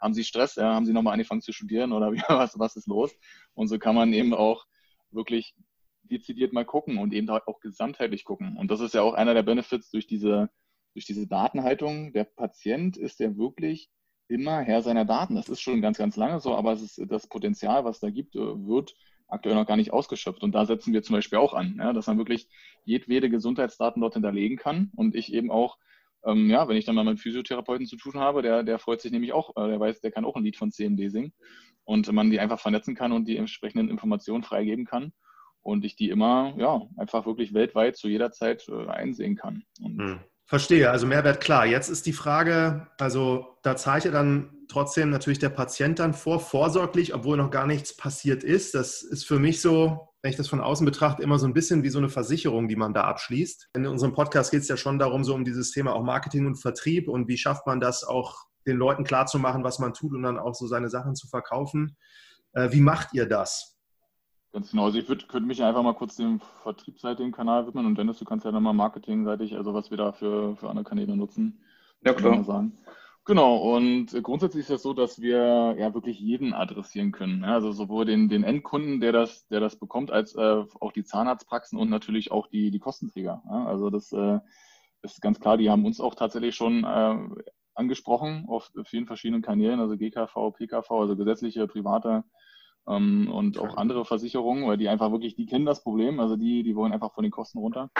haben 0.00 0.14
Sie 0.14 0.22
Stress? 0.22 0.54
Ja? 0.54 0.74
Haben 0.74 0.86
Sie 0.86 0.92
nochmal 0.92 1.14
angefangen 1.14 1.42
zu 1.42 1.52
studieren 1.52 1.92
oder 1.92 2.12
wie, 2.12 2.22
was, 2.28 2.56
was 2.58 2.76
ist 2.76 2.86
los? 2.86 3.12
Und 3.54 3.66
so 3.66 3.78
kann 3.78 3.96
man 3.96 4.12
eben 4.12 4.34
auch 4.34 4.66
wirklich 5.10 5.54
dezidiert 6.12 6.52
mal 6.52 6.64
gucken 6.64 6.98
und 6.98 7.12
eben 7.12 7.28
auch 7.28 7.60
gesamtheitlich 7.60 8.24
gucken. 8.24 8.56
Und 8.56 8.70
das 8.70 8.80
ist 8.80 8.94
ja 8.94 9.02
auch 9.02 9.14
einer 9.14 9.34
der 9.34 9.42
Benefits 9.42 9.90
durch 9.90 10.06
diese, 10.06 10.50
durch 10.94 11.06
diese 11.06 11.26
Datenhaltung. 11.26 12.12
Der 12.12 12.24
Patient 12.24 12.96
ist 12.96 13.20
ja 13.20 13.36
wirklich 13.36 13.90
immer 14.28 14.60
Herr 14.60 14.82
seiner 14.82 15.04
Daten. 15.04 15.34
Das 15.34 15.48
ist 15.48 15.60
schon 15.60 15.82
ganz, 15.82 15.98
ganz 15.98 16.16
lange 16.16 16.40
so, 16.40 16.54
aber 16.54 16.72
es 16.72 16.82
ist 16.82 17.10
das 17.10 17.28
Potenzial, 17.28 17.84
was 17.84 18.00
da 18.00 18.10
gibt, 18.10 18.36
äh, 18.36 18.38
wird 18.38 18.94
aktuell 19.28 19.54
noch 19.54 19.66
gar 19.66 19.76
nicht 19.76 19.92
ausgeschöpft. 19.92 20.42
Und 20.42 20.54
da 20.54 20.66
setzen 20.66 20.92
wir 20.92 21.02
zum 21.02 21.16
Beispiel 21.16 21.38
auch 21.38 21.54
an, 21.54 21.76
ja, 21.78 21.92
dass 21.92 22.06
man 22.06 22.18
wirklich 22.18 22.48
jedwede 22.84 23.30
Gesundheitsdaten 23.30 24.00
dort 24.00 24.14
hinterlegen 24.14 24.58
kann 24.58 24.90
und 24.94 25.14
ich 25.14 25.32
eben 25.32 25.50
auch 25.50 25.78
ähm, 26.24 26.50
ja, 26.50 26.68
wenn 26.68 26.76
ich 26.76 26.84
dann 26.84 26.94
mal 26.94 27.04
mit 27.04 27.20
Physiotherapeuten 27.20 27.86
zu 27.86 27.96
tun 27.96 28.14
habe, 28.14 28.42
der, 28.42 28.62
der 28.62 28.78
freut 28.78 29.00
sich 29.00 29.10
nämlich 29.12 29.32
auch, 29.32 29.56
äh, 29.56 29.68
der 29.68 29.80
weiß, 29.80 30.00
der 30.00 30.12
kann 30.12 30.24
auch 30.24 30.36
ein 30.36 30.44
Lied 30.44 30.56
von 30.56 30.70
CMD 30.70 31.10
singen 31.10 31.32
und 31.84 32.10
man 32.12 32.30
die 32.30 32.38
einfach 32.38 32.60
vernetzen 32.60 32.94
kann 32.94 33.12
und 33.12 33.26
die 33.26 33.36
entsprechenden 33.36 33.88
Informationen 33.88 34.44
freigeben 34.44 34.84
kann 34.84 35.12
und 35.62 35.84
ich 35.84 35.96
die 35.96 36.10
immer, 36.10 36.54
ja, 36.58 36.82
einfach 36.96 37.26
wirklich 37.26 37.54
weltweit 37.54 37.96
zu 37.96 38.08
jeder 38.08 38.32
Zeit 38.32 38.68
äh, 38.68 38.88
einsehen 38.88 39.36
kann. 39.36 39.62
Hm. 39.80 40.20
Verstehe, 40.44 40.90
also 40.90 41.06
Mehrwert 41.06 41.40
klar. 41.40 41.64
Jetzt 41.64 41.88
ist 41.88 42.04
die 42.04 42.12
Frage, 42.12 42.86
also 42.98 43.56
da 43.62 43.76
zeichnet 43.76 44.12
dann 44.12 44.50
trotzdem 44.68 45.10
natürlich 45.10 45.38
der 45.38 45.48
Patient 45.48 45.98
dann 45.98 46.14
vor, 46.14 46.40
vorsorglich, 46.40 47.14
obwohl 47.14 47.36
noch 47.36 47.50
gar 47.50 47.66
nichts 47.66 47.96
passiert 47.96 48.44
ist. 48.44 48.74
Das 48.74 49.02
ist 49.02 49.24
für 49.24 49.38
mich 49.38 49.60
so, 49.60 50.08
wenn 50.20 50.30
ich 50.30 50.36
das 50.36 50.48
von 50.48 50.60
außen 50.60 50.84
betrachte, 50.84 51.22
immer 51.22 51.38
so 51.38 51.46
ein 51.46 51.54
bisschen 51.54 51.82
wie 51.82 51.88
so 51.88 51.98
eine 51.98 52.08
Versicherung, 52.08 52.68
die 52.68 52.76
man 52.76 52.92
da 52.92 53.04
abschließt. 53.04 53.70
In 53.74 53.86
unserem 53.86 54.12
Podcast 54.12 54.50
geht 54.50 54.62
es 54.62 54.68
ja 54.68 54.76
schon 54.76 54.98
darum, 54.98 55.24
so 55.24 55.34
um 55.34 55.44
dieses 55.44 55.70
Thema 55.70 55.94
auch 55.94 56.02
Marketing 56.02 56.46
und 56.46 56.56
Vertrieb 56.56 57.08
und 57.08 57.28
wie 57.28 57.38
schafft 57.38 57.66
man 57.66 57.80
das 57.80 58.04
auch 58.04 58.36
den 58.66 58.76
Leuten 58.76 59.04
klarzumachen, 59.04 59.64
was 59.64 59.78
man 59.78 59.94
tut 59.94 60.12
und 60.12 60.22
dann 60.22 60.38
auch 60.38 60.54
so 60.54 60.66
seine 60.66 60.88
Sachen 60.88 61.14
zu 61.14 61.28
verkaufen. 61.28 61.96
Äh, 62.52 62.72
wie 62.72 62.80
macht 62.80 63.14
ihr 63.14 63.26
das? 63.26 63.78
Ganz 64.52 64.70
genau. 64.70 64.84
Also 64.84 64.98
ich 64.98 65.08
würde, 65.08 65.26
könnte 65.26 65.46
mich 65.46 65.62
einfach 65.62 65.82
mal 65.82 65.94
kurz 65.94 66.16
dem 66.16 66.40
vertriebsseitigen 66.62 67.32
Kanal 67.32 67.66
widmen 67.66 67.86
und 67.86 67.96
Dennis, 67.96 68.18
du 68.18 68.26
kannst 68.26 68.44
ja 68.44 68.52
dann 68.52 68.62
mal 68.62 68.74
marketingseitig, 68.74 69.56
also 69.56 69.72
was 69.72 69.90
wir 69.90 69.96
da 69.96 70.12
für, 70.12 70.56
für 70.56 70.68
andere 70.68 70.84
Kanäle 70.84 71.16
nutzen. 71.16 71.60
Ja, 72.04 72.12
klar. 72.12 72.44
Sagen. 72.44 72.72
Genau, 73.24 73.56
und 73.56 74.08
grundsätzlich 74.22 74.62
ist 74.62 74.70
es 74.70 74.74
das 74.74 74.82
so, 74.82 74.92
dass 74.92 75.20
wir 75.20 75.76
ja 75.78 75.94
wirklich 75.94 76.18
jeden 76.18 76.52
adressieren 76.52 77.12
können. 77.12 77.42
Ja, 77.44 77.54
also 77.54 77.72
sowohl 77.72 78.04
den, 78.04 78.28
den 78.28 78.42
Endkunden, 78.42 79.00
der 79.00 79.12
das, 79.12 79.46
der 79.46 79.60
das 79.60 79.76
bekommt, 79.76 80.10
als 80.10 80.34
äh, 80.34 80.64
auch 80.80 80.92
die 80.92 81.04
Zahnarztpraxen 81.04 81.78
und 81.78 81.88
natürlich 81.88 82.32
auch 82.32 82.48
die, 82.48 82.70
die 82.70 82.80
Kostenträger. 82.80 83.42
Ja, 83.48 83.64
also 83.66 83.90
das 83.90 84.12
äh, 84.12 84.40
ist 85.02 85.22
ganz 85.22 85.38
klar, 85.40 85.56
die 85.56 85.70
haben 85.70 85.86
uns 85.86 86.00
auch 86.00 86.16
tatsächlich 86.16 86.56
schon 86.56 86.84
äh, 86.84 87.16
angesprochen 87.74 88.44
auf 88.48 88.70
vielen 88.84 89.06
verschiedenen 89.06 89.40
Kanälen, 89.40 89.80
also 89.80 89.96
GKV, 89.96 90.50
PKV, 90.50 90.90
also 90.90 91.16
gesetzliche, 91.16 91.66
private 91.68 92.24
ähm, 92.86 93.30
und 93.30 93.58
auch 93.58 93.76
andere 93.76 94.04
Versicherungen, 94.04 94.66
weil 94.66 94.76
die 94.76 94.88
einfach 94.88 95.10
wirklich, 95.12 95.34
die 95.34 95.46
kennen 95.46 95.66
das 95.66 95.82
Problem, 95.82 96.20
also 96.20 96.36
die, 96.36 96.62
die 96.62 96.76
wollen 96.76 96.92
einfach 96.92 97.12
von 97.12 97.22
den 97.22 97.30
Kosten 97.30 97.58
runter. 97.58 97.90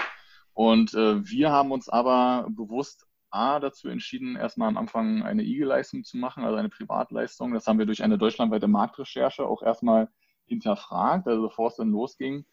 Und 0.54 0.94
äh, 0.94 1.26
wir 1.26 1.50
haben 1.50 1.72
uns 1.72 1.88
aber 1.88 2.46
bewusst 2.50 3.06
A 3.30 3.60
dazu 3.60 3.88
entschieden, 3.88 4.36
erstmal 4.36 4.68
am 4.68 4.76
Anfang 4.76 5.22
eine 5.22 5.42
IG-Leistung 5.42 6.04
zu 6.04 6.18
machen, 6.18 6.44
also 6.44 6.56
eine 6.56 6.68
Privatleistung. 6.68 7.54
Das 7.54 7.66
haben 7.66 7.78
wir 7.78 7.86
durch 7.86 8.02
eine 8.02 8.18
deutschlandweite 8.18 8.68
Marktrecherche 8.68 9.46
auch 9.46 9.62
erstmal 9.62 10.08
hinterfragt, 10.44 11.26
also 11.26 11.42
bevor 11.42 11.68
es 11.68 11.76
dann 11.76 11.90
losging, 11.90 12.44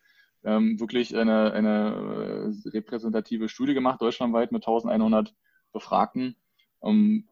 ähm, 0.45 0.79
wirklich 0.79 1.17
eine, 1.17 1.51
eine 1.51 2.53
äh, 2.65 2.69
repräsentative 2.69 3.49
Studie 3.49 3.73
gemacht, 3.73 4.01
deutschlandweit 4.01 4.53
mit 4.53 4.63
1100 4.63 5.35
Befragten 5.73 6.37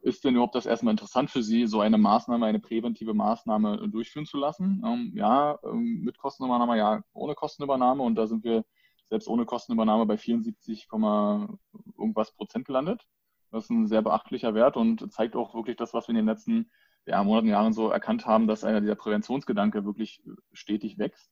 ist 0.01 0.25
denn 0.25 0.33
überhaupt 0.33 0.55
das 0.55 0.65
erstmal 0.65 0.91
interessant 0.91 1.31
für 1.31 1.41
Sie, 1.41 1.67
so 1.67 1.79
eine 1.79 1.97
Maßnahme, 1.97 2.45
eine 2.45 2.60
präventive 2.60 3.13
Maßnahme 3.13 3.88
durchführen 3.89 4.25
zu 4.25 4.38
lassen? 4.38 4.83
Ähm, 4.86 5.13
ja, 5.15 5.57
ähm, 5.63 6.01
mit 6.01 6.17
Kostenübernahme, 6.17 6.77
ja, 6.77 7.01
ohne 7.13 7.33
Kostenübernahme. 7.33 8.03
Und 8.03 8.15
da 8.15 8.27
sind 8.27 8.43
wir 8.43 8.65
selbst 9.10 9.29
ohne 9.29 9.45
Kostenübernahme 9.45 10.05
bei 10.05 10.17
74, 10.17 10.89
irgendwas 11.97 12.33
Prozent 12.33 12.65
gelandet. 12.65 13.07
Das 13.51 13.65
ist 13.65 13.69
ein 13.69 13.88
sehr 13.88 14.01
beachtlicher 14.01 14.53
Wert 14.53 14.75
und 14.75 15.12
zeigt 15.13 15.38
auch 15.38 15.55
wirklich 15.55 15.77
das, 15.77 15.93
was 15.93 16.07
wir 16.07 16.12
in 16.12 16.17
den 16.17 16.25
letzten 16.25 16.69
ja, 17.05 17.23
Monaten, 17.23 17.47
Jahren 17.47 17.71
so 17.71 17.89
erkannt 17.89 18.25
haben, 18.25 18.47
dass 18.47 18.65
einer 18.65 18.81
dieser 18.81 18.95
Präventionsgedanke 18.95 19.86
wirklich 19.86 20.21
stetig 20.51 20.97
wächst. 20.97 21.31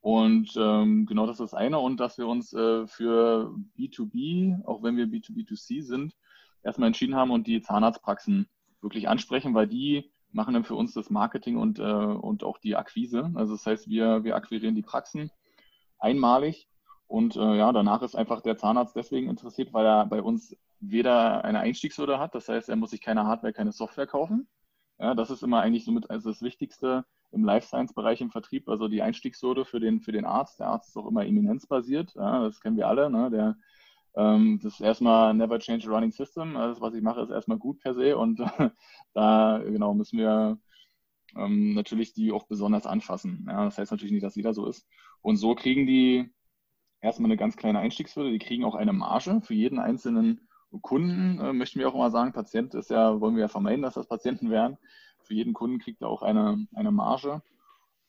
Und 0.00 0.52
ähm, 0.56 1.06
genau 1.06 1.26
das 1.26 1.40
ist 1.40 1.52
das 1.52 1.54
eine. 1.54 1.78
Und 1.78 1.98
dass 1.98 2.18
wir 2.18 2.26
uns 2.26 2.52
äh, 2.52 2.86
für 2.86 3.54
B2B, 3.78 4.64
auch 4.64 4.82
wenn 4.82 4.96
wir 4.96 5.06
B2B2C 5.06 5.82
sind, 5.82 6.16
erstmal 6.66 6.88
entschieden 6.88 7.14
haben 7.14 7.30
und 7.30 7.46
die 7.46 7.62
Zahnarztpraxen 7.62 8.48
wirklich 8.82 9.08
ansprechen, 9.08 9.54
weil 9.54 9.66
die 9.66 10.10
machen 10.32 10.54
dann 10.54 10.64
für 10.64 10.74
uns 10.74 10.92
das 10.92 11.08
Marketing 11.08 11.56
und, 11.56 11.78
äh, 11.78 11.82
und 11.82 12.44
auch 12.44 12.58
die 12.58 12.76
Akquise. 12.76 13.30
Also 13.34 13.54
das 13.54 13.64
heißt, 13.64 13.88
wir, 13.88 14.24
wir 14.24 14.36
akquirieren 14.36 14.74
die 14.74 14.82
Praxen 14.82 15.30
einmalig 15.98 16.68
und 17.06 17.36
äh, 17.36 17.56
ja, 17.56 17.72
danach 17.72 18.02
ist 18.02 18.16
einfach 18.16 18.42
der 18.42 18.58
Zahnarzt 18.58 18.96
deswegen 18.96 19.30
interessiert, 19.30 19.72
weil 19.72 19.86
er 19.86 20.06
bei 20.06 20.20
uns 20.20 20.56
weder 20.80 21.44
eine 21.44 21.60
Einstiegshürde 21.60 22.18
hat, 22.18 22.34
das 22.34 22.48
heißt, 22.48 22.68
er 22.68 22.76
muss 22.76 22.90
sich 22.90 23.00
keine 23.00 23.24
Hardware, 23.24 23.52
keine 23.52 23.72
Software 23.72 24.06
kaufen. 24.06 24.46
Ja, 24.98 25.14
das 25.14 25.30
ist 25.30 25.42
immer 25.42 25.60
eigentlich 25.60 25.84
somit 25.84 26.10
also 26.10 26.30
das 26.30 26.42
Wichtigste 26.42 27.04
im 27.30 27.44
Life 27.44 27.66
Science 27.66 27.92
Bereich 27.92 28.20
im 28.20 28.30
Vertrieb, 28.30 28.68
also 28.68 28.88
die 28.88 29.02
Einstiegshürde 29.02 29.64
für 29.64 29.80
den, 29.80 30.00
für 30.00 30.12
den 30.12 30.24
Arzt. 30.24 30.58
Der 30.58 30.68
Arzt 30.68 30.88
ist 30.88 30.96
auch 30.96 31.06
immer 31.06 31.26
eminenzbasiert, 31.26 32.14
ja, 32.14 32.42
das 32.42 32.60
kennen 32.60 32.76
wir 32.76 32.88
alle. 32.88 33.10
Ne? 33.10 33.30
Der, 33.30 33.56
ähm, 34.16 34.58
das 34.62 34.74
ist 34.74 34.80
erstmal 34.80 35.34
never 35.34 35.58
change 35.58 35.88
a 35.88 35.92
running 35.92 36.12
system. 36.12 36.56
Alles, 36.56 36.80
was 36.80 36.94
ich 36.94 37.02
mache, 37.02 37.20
ist 37.20 37.30
erstmal 37.30 37.58
gut 37.58 37.80
per 37.80 37.94
se 37.94 38.16
und 38.16 38.40
da 39.14 39.58
genau 39.64 39.94
müssen 39.94 40.18
wir 40.18 40.58
ähm, 41.36 41.74
natürlich 41.74 42.14
die 42.14 42.32
auch 42.32 42.46
besonders 42.46 42.86
anfassen. 42.86 43.46
Ja, 43.48 43.64
das 43.64 43.78
heißt 43.78 43.90
natürlich 43.90 44.12
nicht, 44.12 44.24
dass 44.24 44.36
jeder 44.36 44.54
so 44.54 44.66
ist. 44.66 44.86
Und 45.22 45.36
so 45.36 45.54
kriegen 45.54 45.86
die 45.86 46.32
erstmal 47.00 47.30
eine 47.30 47.36
ganz 47.36 47.56
kleine 47.56 47.78
Einstiegshürde. 47.78 48.32
Die 48.32 48.38
kriegen 48.38 48.64
auch 48.64 48.74
eine 48.74 48.92
Marge 48.92 49.40
für 49.42 49.54
jeden 49.54 49.78
einzelnen 49.78 50.48
Kunden. 50.82 51.38
Äh, 51.38 51.52
möchten 51.52 51.78
wir 51.78 51.88
auch 51.88 51.94
immer 51.94 52.10
sagen, 52.10 52.32
Patient 52.32 52.74
ist 52.74 52.90
ja, 52.90 53.20
wollen 53.20 53.36
wir 53.36 53.42
ja 53.42 53.48
vermeiden, 53.48 53.82
dass 53.82 53.94
das 53.94 54.08
Patienten 54.08 54.50
werden. 54.50 54.78
Für 55.22 55.34
jeden 55.34 55.52
Kunden 55.52 55.78
kriegt 55.78 56.02
er 56.02 56.08
auch 56.08 56.22
eine, 56.22 56.66
eine 56.74 56.90
Marge. 56.90 57.42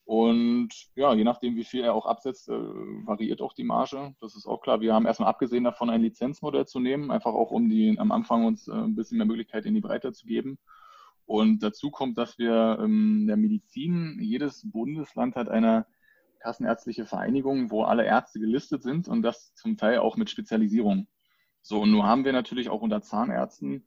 Und 0.07 0.69
ja, 0.95 1.13
je 1.13 1.25
nachdem, 1.25 1.57
wie 1.57 1.65
viel 1.65 1.83
er 1.83 1.93
auch 1.93 2.05
absetzt, 2.05 2.47
äh, 2.47 2.53
variiert 2.53 3.41
auch 3.41 3.51
die 3.51 3.65
Marge. 3.65 4.15
Das 4.21 4.37
ist 4.37 4.47
auch 4.47 4.61
klar. 4.61 4.79
Wir 4.79 4.93
haben 4.93 5.05
erstmal 5.05 5.27
abgesehen 5.27 5.65
davon, 5.65 5.89
ein 5.89 6.01
Lizenzmodell 6.01 6.65
zu 6.65 6.79
nehmen, 6.79 7.11
einfach 7.11 7.33
auch 7.33 7.51
um 7.51 7.67
die 7.67 7.99
am 7.99 8.13
Anfang 8.13 8.45
uns 8.45 8.69
äh, 8.69 8.71
ein 8.71 8.95
bisschen 8.95 9.17
mehr 9.17 9.27
Möglichkeit 9.27 9.65
in 9.65 9.75
die 9.75 9.81
Breite 9.81 10.13
zu 10.13 10.25
geben. 10.25 10.59
Und 11.25 11.61
dazu 11.61 11.91
kommt, 11.91 12.17
dass 12.17 12.37
wir 12.37 12.79
in 12.81 13.27
der 13.27 13.35
Medizin, 13.35 14.17
jedes 14.21 14.71
Bundesland 14.71 15.35
hat 15.35 15.49
eine 15.49 15.85
kassenärztliche 16.39 17.05
Vereinigung, 17.05 17.69
wo 17.69 17.83
alle 17.83 18.05
Ärzte 18.05 18.39
gelistet 18.39 18.83
sind 18.83 19.09
und 19.09 19.23
das 19.23 19.53
zum 19.55 19.75
Teil 19.75 19.99
auch 19.99 20.15
mit 20.15 20.29
Spezialisierung. 20.29 21.09
So, 21.61 21.81
und 21.81 21.91
nun 21.91 22.03
haben 22.03 22.23
wir 22.23 22.31
natürlich 22.31 22.69
auch 22.69 22.81
unter 22.81 23.01
Zahnärzten, 23.01 23.83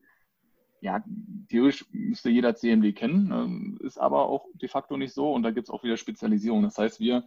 ja, 0.80 1.02
theoretisch 1.48 1.86
müsste 1.92 2.30
jeder 2.30 2.54
CMD 2.54 2.94
kennen, 2.96 3.30
ähm, 3.32 3.78
ist 3.82 3.98
aber 3.98 4.26
auch 4.26 4.46
de 4.54 4.68
facto 4.68 4.96
nicht 4.96 5.14
so 5.14 5.32
und 5.32 5.42
da 5.42 5.50
gibt 5.50 5.68
es 5.68 5.70
auch 5.70 5.84
wieder 5.84 5.96
Spezialisierung. 5.96 6.62
Das 6.62 6.78
heißt, 6.78 7.00
wir 7.00 7.24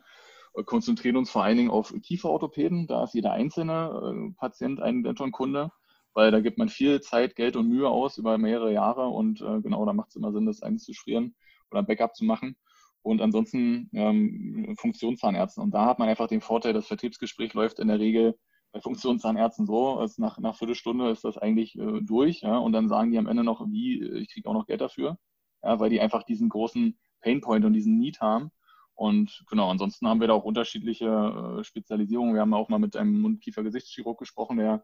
äh, 0.56 0.64
konzentrieren 0.64 1.18
uns 1.18 1.30
vor 1.30 1.44
allen 1.44 1.58
Dingen 1.58 1.72
auf 1.72 1.94
Kieferorthopäden, 2.02 2.88
da 2.88 3.04
ist 3.04 3.14
jeder 3.14 3.34
einzelne 3.34 4.32
äh, 4.32 4.40
Patient 4.40 4.82
ein 4.82 5.04
Denton-Kunde 5.04 5.72
weil 6.14 6.32
da 6.32 6.40
gibt 6.40 6.58
man 6.58 6.70
viel 6.70 7.02
Zeit, 7.02 7.36
Geld 7.36 7.56
und 7.56 7.68
Mühe 7.68 7.90
aus 7.90 8.18
über 8.18 8.38
mehrere 8.38 8.72
Jahre 8.72 9.08
und 9.08 9.42
äh, 9.42 9.62
genau, 9.62 9.86
da 9.86 9.94
macht 9.94 10.10
es 10.10 10.16
immer 10.16 10.32
Sinn, 10.32 10.46
das 10.46 10.62
einzuschrieren 10.62 11.36
oder 11.72 11.80
ein 11.80 11.86
Backup 11.86 12.16
zu 12.16 12.26
machen. 12.26 12.56
Und 13.02 13.22
ansonsten 13.22 13.90
ähm, 13.94 14.76
Funktionszahnärzten. 14.80 15.62
Und 15.62 15.72
da 15.72 15.86
hat 15.86 16.00
man 16.00 16.08
einfach 16.08 16.28
den 16.28 16.40
Vorteil, 16.40 16.72
das 16.72 16.88
Vertriebsgespräch 16.88 17.54
läuft 17.54 17.80
in 17.80 17.90
der 17.90 18.00
Regel 18.00 18.38
bei 18.74 18.82
Funktionszahnärzten 18.82 19.66
so, 19.66 20.02
ist 20.02 20.20
nach, 20.20 20.40
nach 20.40 20.58
Viertelstunde 20.58 21.10
ist 21.12 21.24
das 21.24 21.38
eigentlich 21.38 21.78
äh, 21.78 22.02
durch. 22.02 22.42
Ja, 22.42 22.58
und 22.58 22.74
dann 22.74 22.90
sagen 22.90 23.12
die 23.12 23.18
am 23.18 23.28
Ende 23.28 23.44
noch, 23.44 23.66
wie, 23.70 24.04
ich 24.04 24.34
kriege 24.34 24.50
auch 24.50 24.54
noch 24.54 24.66
Geld 24.66 24.82
dafür, 24.82 25.18
ja, 25.64 25.80
weil 25.80 25.90
die 25.90 26.02
einfach 26.02 26.24
diesen 26.24 26.50
großen 26.50 27.00
Painpoint 27.22 27.64
und 27.64 27.74
diesen 27.74 27.98
Need 27.98 28.20
haben. 28.20 28.52
Und 28.96 29.44
genau, 29.50 29.70
ansonsten 29.70 30.08
haben 30.08 30.20
wir 30.20 30.28
da 30.28 30.34
auch 30.34 30.44
unterschiedliche 30.44 31.60
äh, 31.60 31.64
Spezialisierungen. 31.64 32.34
Wir 32.34 32.42
haben 32.42 32.54
auch 32.54 32.70
mal 32.70 32.80
mit 32.80 32.98
einem 32.98 33.22
Mund-Kiefer-Gesichtschirurg 33.22 34.20
gesprochen, 34.20 34.58
der 34.58 34.84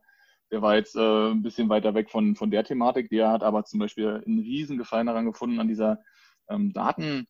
der 0.52 0.62
war 0.62 0.76
jetzt 0.76 0.96
äh, 0.96 1.32
ein 1.32 1.44
bisschen 1.44 1.70
weiter 1.70 1.94
weg 1.94 2.10
von, 2.10 2.36
von 2.36 2.50
der 2.52 2.64
Thematik. 2.64 3.10
Der 3.10 3.30
hat 3.30 3.44
aber 3.44 3.66
zum 3.66 3.80
Beispiel 3.80 4.24
einen 4.26 4.40
riesen 4.40 4.78
Gefallen 4.78 5.08
daran 5.08 5.26
gefunden, 5.26 5.60
an 5.60 5.68
dieser 5.68 6.00
ähm, 6.50 6.74
Datenbereitstellung. 6.74 7.28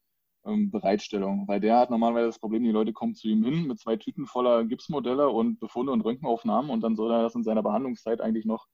Ähm, 0.50 0.72
weil 0.72 1.60
der 1.60 1.78
hat 1.78 1.90
normalerweise 1.90 2.28
das 2.28 2.40
Problem, 2.40 2.64
die 2.64 2.72
Leute 2.72 2.94
kommen 2.94 3.16
zu 3.16 3.28
ihm 3.28 3.44
hin 3.44 3.68
mit 3.68 3.80
zwei 3.80 3.96
Tüten 3.96 4.26
voller 4.26 4.66
Gipsmodelle 4.66 5.30
und 5.30 5.60
Befunde 5.60 5.92
und 5.92 6.02
Röntgenaufnahmen 6.02 6.72
und 6.72 6.82
dann 6.82 6.96
soll 6.96 7.12
er 7.12 7.22
das 7.22 7.36
in 7.36 7.44
seiner 7.44 7.64
Behandlungszeit 7.64 8.22
eigentlich 8.22 8.46
noch 8.46 8.68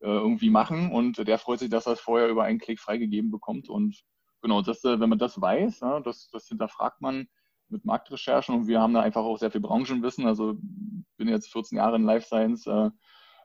äh, 0.00 0.06
irgendwie 0.06 0.50
machen. 0.50 0.90
Und 0.92 1.26
der 1.26 1.38
freut 1.38 1.60
sich, 1.60 1.70
dass 1.70 1.86
er 1.86 1.94
es 1.94 2.00
vorher 2.00 2.28
über 2.28 2.44
einen 2.44 2.58
Klick 2.58 2.80
freigegeben 2.80 3.30
bekommt. 3.30 3.68
Und 3.68 4.02
genau, 4.40 4.62
das, 4.62 4.84
äh, 4.84 5.00
wenn 5.00 5.08
man 5.10 5.18
das 5.18 5.40
weiß, 5.40 5.80
ja, 5.80 6.00
das, 6.00 6.28
das 6.30 6.48
hinterfragt 6.48 7.00
man 7.00 7.28
mit 7.68 7.84
Marktrecherchen 7.84 8.54
und 8.54 8.66
wir 8.66 8.80
haben 8.80 8.94
da 8.94 9.00
einfach 9.00 9.22
auch 9.22 9.38
sehr 9.38 9.50
viel 9.50 9.60
Branchenwissen. 9.60 10.26
Also 10.26 10.54
bin 11.16 11.28
jetzt 11.28 11.50
14 11.52 11.78
Jahre 11.78 11.96
in 11.96 12.04
Life 12.04 12.26
Science, 12.26 12.66
äh, 12.66 12.90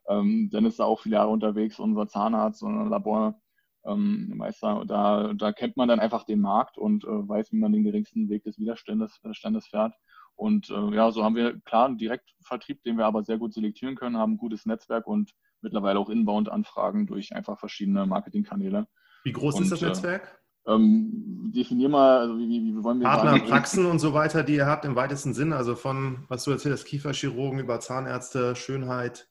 ähm, 0.10 0.50
Dennis 0.52 0.74
ist 0.74 0.80
da 0.80 0.86
auch 0.86 1.02
viele 1.02 1.16
Jahre 1.16 1.30
unterwegs, 1.30 1.80
unser 1.80 2.08
Zahnarzt, 2.08 2.64
unser 2.64 2.90
Labormeister. 2.90 3.42
Ähm, 3.88 4.44
da, 4.88 5.34
da 5.34 5.52
kennt 5.54 5.78
man 5.78 5.88
dann 5.88 6.00
einfach 6.00 6.24
den 6.24 6.42
Markt 6.42 6.78
und 6.78 7.04
äh, 7.04 7.08
weiß, 7.08 7.52
wie 7.52 7.58
man 7.58 7.72
den 7.72 7.84
geringsten 7.84 8.30
Weg 8.30 8.44
des 8.44 8.60
Widerstandes 8.60 9.20
Standes 9.32 9.68
fährt. 9.68 9.94
Und 10.36 10.70
äh, 10.70 10.96
ja, 10.96 11.12
so 11.12 11.24
haben 11.24 11.36
wir 11.36 11.60
klar 11.62 11.88
einen 11.88 11.98
Direktvertrieb, 11.98 12.84
den 12.84 12.98
wir 12.98 13.06
aber 13.06 13.24
sehr 13.24 13.38
gut 13.38 13.54
selektieren 13.54 13.96
können, 13.96 14.18
haben 14.18 14.34
ein 14.34 14.38
gutes 14.38 14.66
Netzwerk 14.66 15.08
und 15.08 15.32
mittlerweile 15.62 15.98
auch 15.98 16.10
Inbound-Anfragen 16.10 17.08
durch 17.08 17.34
einfach 17.34 17.60
verschiedene 17.60 18.06
Marketingkanäle. 18.06 18.88
Wie 19.24 19.32
groß 19.32 19.56
und, 19.56 19.64
ist 19.64 19.72
das 19.72 19.82
äh, 19.82 19.88
Netzwerk? 19.88 20.40
Ähm, 20.68 21.52
definier 21.56 21.90
mal, 21.90 22.20
also 22.20 22.38
wie, 22.38 22.48
wie, 22.50 22.76
wie 22.76 22.84
wollen 22.84 23.00
wir 23.00 23.08
Partner, 23.08 23.32
sagen? 23.32 23.46
Praxen 23.46 23.86
und 23.86 24.00
so 24.00 24.14
weiter, 24.14 24.44
die 24.44 24.56
ihr 24.56 24.66
habt 24.68 24.86
im 24.86 24.96
weitesten 24.96 25.34
Sinne, 25.34 25.56
also 25.56 25.76
von, 25.76 26.26
was 26.28 26.44
du 26.44 26.52
erzählst, 26.52 26.86
Kieferchirurgen 26.86 27.60
über 27.60 27.80
Zahnärzte, 27.80 28.56
Schönheit. 28.56 29.30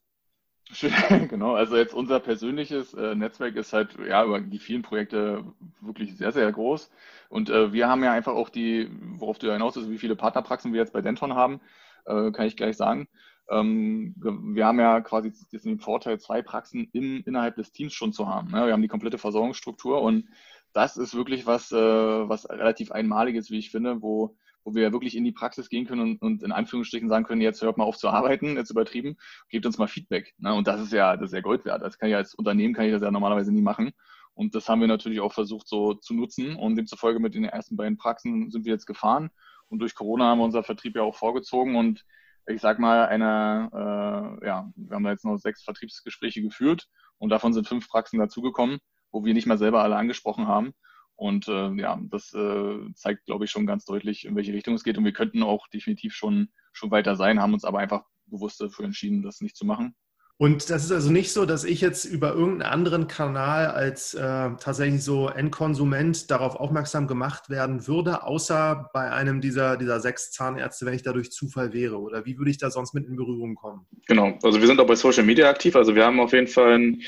Genau, 1.29 1.53
also 1.55 1.77
jetzt 1.77 1.93
unser 1.93 2.19
persönliches 2.19 2.93
äh, 2.93 3.15
Netzwerk 3.15 3.55
ist 3.55 3.73
halt 3.73 3.97
ja 4.05 4.23
über 4.25 4.39
die 4.39 4.59
vielen 4.59 4.81
Projekte 4.81 5.43
wirklich 5.81 6.17
sehr, 6.17 6.31
sehr 6.31 6.51
groß. 6.51 6.91
Und 7.29 7.49
äh, 7.49 7.71
wir 7.73 7.87
haben 7.87 8.03
ja 8.03 8.11
einfach 8.11 8.33
auch 8.33 8.49
die, 8.49 8.89
worauf 9.15 9.39
du 9.39 9.51
hinaus 9.51 9.77
ist, 9.77 9.89
wie 9.89 9.97
viele 9.97 10.15
Partnerpraxen 10.15 10.73
wir 10.73 10.79
jetzt 10.79 10.93
bei 10.93 11.01
Denton 11.01 11.35
haben, 11.35 11.61
äh, 12.05 12.31
kann 12.31 12.47
ich 12.47 12.57
gleich 12.57 12.77
sagen. 12.77 13.07
Ähm, 13.49 14.13
wir 14.17 14.65
haben 14.65 14.79
ja 14.79 14.99
quasi 15.01 15.31
den 15.51 15.79
Vorteil, 15.79 16.19
zwei 16.19 16.41
Praxen 16.41 16.89
in, 16.91 17.21
innerhalb 17.21 17.55
des 17.55 17.71
Teams 17.71 17.93
schon 17.93 18.11
zu 18.11 18.27
haben. 18.27 18.51
Ne? 18.51 18.65
Wir 18.65 18.73
haben 18.73 18.81
die 18.81 18.89
komplette 18.89 19.17
Versorgungsstruktur 19.17 20.01
und 20.01 20.27
das 20.73 20.97
ist 20.97 21.15
wirklich 21.15 21.45
was, 21.45 21.71
äh, 21.71 21.75
was 21.77 22.49
relativ 22.49 22.91
einmaliges, 22.91 23.49
wie 23.49 23.57
ich 23.57 23.71
finde, 23.71 24.01
wo 24.01 24.35
wo 24.67 24.75
wir 24.75 24.91
wirklich 24.91 25.15
in 25.15 25.23
die 25.23 25.31
Praxis 25.31 25.69
gehen 25.69 25.87
können 25.87 26.01
und, 26.01 26.21
und 26.21 26.43
in 26.43 26.51
Anführungsstrichen 26.51 27.07
sagen 27.07 27.23
können, 27.23 27.39
jetzt 27.39 27.61
hört 27.61 27.77
mal 27.77 27.85
auf 27.85 27.95
zu 27.95 28.09
arbeiten, 28.09 28.57
jetzt 28.57 28.69
übertrieben, 28.69 29.15
gebt 29.47 29.65
uns 29.65 29.77
mal 29.77 29.87
Feedback. 29.87 30.33
Ne? 30.39 30.53
Und 30.53 30.67
das 30.67 30.81
ist 30.81 30.91
ja, 30.91 31.15
das 31.15 31.29
ist 31.29 31.33
ja 31.33 31.39
Gold 31.39 31.63
wert. 31.63 31.81
Das 31.81 31.97
kann 31.97 32.09
ich 32.09 32.15
als 32.17 32.35
Unternehmen 32.35 32.73
kann 32.73 32.85
ich 32.85 32.91
das 32.91 33.01
ja 33.01 33.09
normalerweise 33.09 33.53
nie 33.53 33.61
machen. 33.61 33.93
Und 34.33 34.55
das 34.55 34.67
haben 34.67 34.81
wir 34.81 34.89
natürlich 34.89 35.21
auch 35.21 35.31
versucht 35.31 35.69
so 35.69 35.93
zu 35.93 36.13
nutzen. 36.13 36.57
Und 36.57 36.75
demzufolge 36.75 37.21
mit 37.21 37.33
den 37.33 37.45
ersten 37.45 37.77
beiden 37.77 37.97
Praxen 37.97 38.51
sind 38.51 38.65
wir 38.65 38.73
jetzt 38.73 38.85
gefahren. 38.85 39.29
Und 39.69 39.79
durch 39.79 39.95
Corona 39.95 40.25
haben 40.25 40.39
wir 40.39 40.43
unser 40.43 40.63
Vertrieb 40.63 40.97
ja 40.97 41.03
auch 41.03 41.15
vorgezogen. 41.15 41.77
Und 41.77 42.03
ich 42.45 42.59
sag 42.59 42.77
mal, 42.77 43.05
eine, 43.05 43.69
äh, 43.71 44.47
ja, 44.47 44.69
wir 44.75 44.95
haben 44.95 45.03
da 45.05 45.11
jetzt 45.11 45.23
noch 45.23 45.37
sechs 45.37 45.63
Vertriebsgespräche 45.63 46.41
geführt 46.41 46.89
und 47.19 47.29
davon 47.29 47.53
sind 47.53 47.69
fünf 47.69 47.87
Praxen 47.87 48.19
dazugekommen, 48.19 48.79
wo 49.13 49.23
wir 49.23 49.33
nicht 49.33 49.47
mal 49.47 49.57
selber 49.57 49.81
alle 49.81 49.95
angesprochen 49.95 50.45
haben. 50.45 50.73
Und 51.17 51.47
äh, 51.47 51.73
ja, 51.73 51.99
das 52.09 52.33
äh, 52.33 52.77
zeigt, 52.93 53.25
glaube 53.25 53.45
ich, 53.45 53.51
schon 53.51 53.65
ganz 53.65 53.85
deutlich, 53.85 54.25
in 54.25 54.35
welche 54.35 54.53
Richtung 54.53 54.75
es 54.75 54.83
geht. 54.83 54.97
Und 54.97 55.03
wir 55.03 55.13
könnten 55.13 55.43
auch 55.43 55.67
definitiv 55.67 56.13
schon, 56.13 56.49
schon 56.73 56.91
weiter 56.91 57.15
sein, 57.15 57.41
haben 57.41 57.53
uns 57.53 57.65
aber 57.65 57.79
einfach 57.79 58.03
bewusst 58.27 58.61
dafür 58.61 58.85
entschieden, 58.85 59.23
das 59.23 59.41
nicht 59.41 59.57
zu 59.57 59.65
machen. 59.65 59.95
Und 60.39 60.69
das 60.69 60.85
ist 60.85 60.91
also 60.91 61.11
nicht 61.11 61.31
so, 61.31 61.47
dass 61.47 61.63
ich 61.63 61.81
jetzt 61.81 62.05
über 62.05 62.33
irgendeinen 62.33 62.71
anderen 62.71 63.07
Kanal 63.07 63.65
als 63.65 64.13
äh, 64.13 64.19
tatsächlich 64.59 65.03
so 65.03 65.29
Endkonsument 65.29 66.29
darauf 66.29 66.55
aufmerksam 66.55 67.07
gemacht 67.07 67.49
werden 67.49 67.87
würde, 67.87 68.21
außer 68.21 68.91
bei 68.93 69.11
einem 69.11 69.41
dieser, 69.41 69.77
dieser 69.77 69.99
sechs 69.99 70.29
Zahnärzte, 70.29 70.85
wenn 70.85 70.93
ich 70.93 71.01
da 71.01 71.11
durch 71.11 71.31
Zufall 71.31 71.73
wäre. 71.73 71.99
Oder 71.99 72.27
wie 72.27 72.37
würde 72.37 72.51
ich 72.51 72.59
da 72.59 72.69
sonst 72.69 72.93
mit 72.93 73.07
in 73.07 73.15
Berührung 73.15 73.55
kommen? 73.55 73.87
Genau, 74.05 74.37
also 74.43 74.61
wir 74.61 74.67
sind 74.67 74.79
auch 74.79 74.85
bei 74.85 74.95
Social 74.95 75.23
Media 75.23 75.49
aktiv. 75.49 75.75
Also 75.75 75.95
wir 75.95 76.05
haben 76.05 76.19
auf 76.19 76.33
jeden 76.33 76.47
Fall 76.47 76.73
ein 76.73 77.01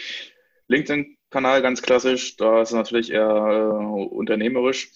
LinkedIn 0.68 1.16
Kanal 1.30 1.62
ganz 1.62 1.82
klassisch. 1.82 2.36
Da 2.38 2.62
ist 2.62 2.70
es 2.70 2.76
natürlich 2.76 3.12
eher 3.12 3.22
äh, 3.22 4.04
unternehmerisch. 4.04 4.92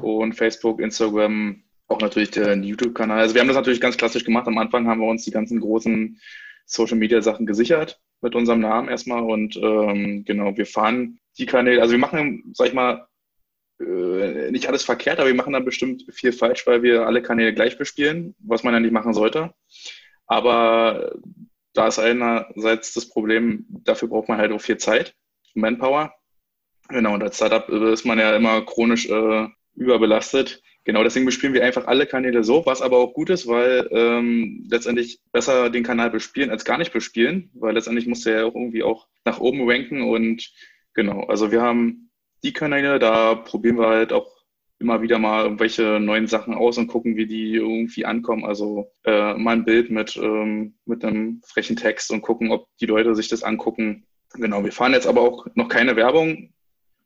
Und 0.00 0.34
Facebook, 0.34 0.80
Instagram, 0.80 1.62
auch 1.88 2.00
natürlich 2.00 2.30
der 2.30 2.56
YouTube-Kanal. 2.56 3.20
Also 3.20 3.34
wir 3.34 3.40
haben 3.40 3.48
das 3.48 3.56
natürlich 3.56 3.80
ganz 3.80 3.96
klassisch 3.96 4.24
gemacht. 4.24 4.46
Am 4.46 4.58
Anfang 4.58 4.86
haben 4.86 5.00
wir 5.00 5.08
uns 5.08 5.24
die 5.24 5.30
ganzen 5.30 5.60
großen 5.60 6.20
Social-Media-Sachen 6.66 7.46
gesichert 7.46 8.00
mit 8.20 8.34
unserem 8.34 8.60
Namen 8.60 8.88
erstmal. 8.88 9.22
Und 9.22 9.56
ähm, 9.56 10.24
genau, 10.24 10.56
wir 10.56 10.66
fahren 10.66 11.18
die 11.38 11.46
Kanäle. 11.46 11.80
Also 11.80 11.92
wir 11.92 11.98
machen, 11.98 12.52
sag 12.54 12.68
ich 12.68 12.74
mal, 12.74 13.06
äh, 13.80 14.50
nicht 14.50 14.68
alles 14.68 14.82
verkehrt, 14.82 15.18
aber 15.18 15.28
wir 15.28 15.34
machen 15.34 15.52
dann 15.52 15.64
bestimmt 15.64 16.04
viel 16.10 16.32
falsch, 16.32 16.66
weil 16.66 16.82
wir 16.82 17.06
alle 17.06 17.22
Kanäle 17.22 17.54
gleich 17.54 17.78
bespielen, 17.78 18.34
was 18.38 18.64
man 18.64 18.74
ja 18.74 18.80
nicht 18.80 18.92
machen 18.92 19.14
sollte. 19.14 19.54
Aber 20.26 21.14
da 21.72 21.86
ist 21.86 21.98
einerseits 21.98 22.94
das 22.94 23.08
Problem, 23.08 23.66
dafür 23.68 24.08
braucht 24.08 24.28
man 24.28 24.38
halt 24.38 24.52
auch 24.52 24.60
viel 24.60 24.78
Zeit. 24.78 25.14
Manpower. 25.56 26.12
Genau, 26.88 27.14
und 27.14 27.22
als 27.22 27.36
Startup 27.36 27.68
ist 27.68 28.04
man 28.04 28.18
ja 28.18 28.36
immer 28.36 28.62
chronisch 28.62 29.08
äh, 29.08 29.48
überbelastet. 29.74 30.62
Genau, 30.84 31.02
deswegen 31.02 31.26
bespielen 31.26 31.52
wir 31.52 31.64
einfach 31.64 31.88
alle 31.88 32.06
Kanäle 32.06 32.44
so, 32.44 32.64
was 32.64 32.80
aber 32.80 32.98
auch 32.98 33.12
gut 33.12 33.28
ist, 33.30 33.48
weil 33.48 33.88
ähm, 33.90 34.64
letztendlich 34.70 35.18
besser 35.32 35.68
den 35.68 35.82
Kanal 35.82 36.10
bespielen 36.10 36.50
als 36.50 36.64
gar 36.64 36.78
nicht 36.78 36.92
bespielen, 36.92 37.50
weil 37.54 37.74
letztendlich 37.74 38.06
muss 38.06 38.22
der 38.22 38.40
ja 38.40 38.44
auch 38.44 38.54
irgendwie 38.54 38.84
auch 38.84 39.08
nach 39.24 39.40
oben 39.40 39.68
ranken 39.68 40.02
und 40.02 40.52
genau, 40.94 41.24
also 41.24 41.50
wir 41.50 41.60
haben 41.60 42.10
die 42.44 42.52
Kanäle, 42.52 43.00
da 43.00 43.34
probieren 43.34 43.78
wir 43.78 43.88
halt 43.88 44.12
auch 44.12 44.36
immer 44.78 45.02
wieder 45.02 45.18
mal 45.18 45.44
irgendwelche 45.44 45.98
neuen 46.00 46.26
Sachen 46.26 46.54
aus 46.54 46.78
und 46.78 46.86
gucken, 46.86 47.16
wie 47.16 47.26
die 47.26 47.54
irgendwie 47.54 48.04
ankommen. 48.04 48.44
Also 48.44 48.92
äh, 49.04 49.34
mal 49.34 49.56
ein 49.56 49.64
Bild 49.64 49.90
mit, 49.90 50.16
ähm, 50.16 50.74
mit 50.84 51.04
einem 51.04 51.40
frechen 51.46 51.76
Text 51.76 52.10
und 52.10 52.22
gucken, 52.22 52.50
ob 52.50 52.68
die 52.80 52.86
Leute 52.86 53.14
sich 53.14 53.28
das 53.28 53.42
angucken. 53.42 54.06
Genau, 54.34 54.64
wir 54.64 54.72
fahren 54.72 54.92
jetzt 54.92 55.06
aber 55.06 55.22
auch 55.22 55.46
noch 55.54 55.68
keine 55.68 55.96
Werbung. 55.96 56.52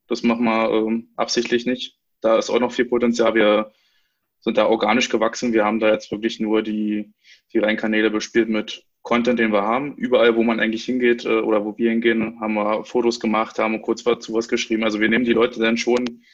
Das 0.07 0.23
machen 0.23 0.45
wir 0.45 0.71
ähm, 0.71 1.11
absichtlich 1.17 1.67
nicht. 1.67 1.99
Da 2.21 2.39
ist 2.39 2.51
auch 2.51 2.61
noch 2.61 2.73
viel 2.73 2.87
Potenzial. 2.87 3.35
Wir 3.35 3.73
sind 4.41 4.57
da 4.57 4.67
organisch 4.67 5.09
gewachsen. 5.09 5.53
Wir 5.53 5.65
haben 5.65 5.81
da 5.81 5.93
jetzt 5.93 6.11
wirklich 6.11 6.41
nur 6.41 6.63
die, 6.63 7.13
die 7.53 7.59
reinen 7.59 7.77
Kanäle 7.77 8.11
bespielt 8.11 8.49
mit 8.49 8.85
Content, 9.03 9.39
den 9.39 9.53
wir 9.53 9.63
haben. 9.63 9.95
Überall, 9.97 10.37
wo 10.37 10.43
man 10.43 10.61
eigentlich 10.61 10.85
hingeht 10.85 11.25
äh, 11.25 11.41
oder 11.41 11.65
wo 11.65 11.77
wir 11.79 11.91
hingehen, 11.91 12.41
haben 12.41 12.55
wir 12.55 12.85
Fotos 12.85 13.21
gemacht, 13.21 13.59
haben 13.59 13.81
kurz 13.83 14.03
dazu 14.03 14.35
was 14.35 14.49
geschrieben. 14.49 14.85
Also 14.85 15.01
wir 15.01 15.09
nehmen 15.09 15.25
die 15.25 15.33
Leute 15.33 15.61
dann 15.61 15.77
schon 15.77 16.25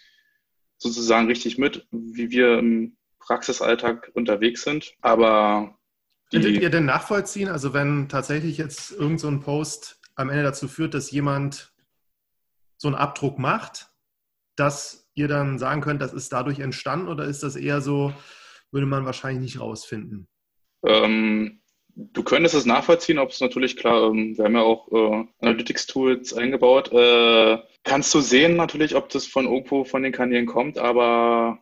sozusagen 0.79 1.27
richtig 1.27 1.59
mit, 1.59 1.87
wie 1.91 2.31
wir 2.31 2.59
im 2.59 2.97
Praxisalltag 3.19 4.11
unterwegs 4.15 4.63
sind. 4.63 4.95
Aber 5.01 5.79
Könntet 6.31 6.61
ihr 6.61 6.71
denn 6.71 6.87
nachvollziehen, 6.87 7.49
also 7.49 7.73
wenn 7.73 8.09
tatsächlich 8.09 8.59
jetzt 8.59 8.91
irgend 8.93 9.21
so 9.21 9.29
ein 9.29 9.41
Post 9.41 10.01
am 10.17 10.31
Ende 10.31 10.43
dazu 10.43 10.69
führt, 10.69 10.95
dass 10.95 11.11
jemand 11.11 11.73
so 12.77 12.89
einen 12.89 12.97
Abdruck 12.97 13.39
macht, 13.39 13.91
dass 14.57 15.09
ihr 15.15 15.29
dann 15.29 15.59
sagen 15.59 15.81
könnt, 15.81 16.03
das 16.03 16.13
ist 16.13 16.33
dadurch 16.33 16.59
entstanden 16.59 17.09
oder 17.09 17.25
ist 17.25 17.43
das 17.43 17.57
eher 17.57 17.81
so, 17.81 18.13
würde 18.71 18.87
man 18.87 19.07
wahrscheinlich 19.07 19.41
nicht 19.41 19.61
rausfinden? 19.61 20.29
Ähm, 20.85 21.61
Du 21.99 22.23
könntest 22.23 22.55
es 22.55 22.67
nachvollziehen, 22.67 23.19
ob 23.19 23.31
es 23.31 23.41
natürlich 23.41 23.75
klar, 23.79 24.11
ähm, 24.11 24.37
wir 24.37 24.45
haben 24.45 24.55
ja 24.55 24.61
auch 24.61 24.93
äh, 24.93 25.25
Analytics-Tools 25.41 26.35
eingebaut. 26.35 26.93
Äh, 26.93 27.59
kannst 27.85 28.15
du 28.15 28.21
sehen 28.21 28.55
natürlich, 28.57 28.95
ob 28.95 29.09
das 29.09 29.27
von 29.27 29.47
irgendwo 29.47 29.85
von 29.85 30.03
den 30.03 30.13
Kanälen 30.13 30.45
kommt, 30.45 30.77
aber 30.77 31.59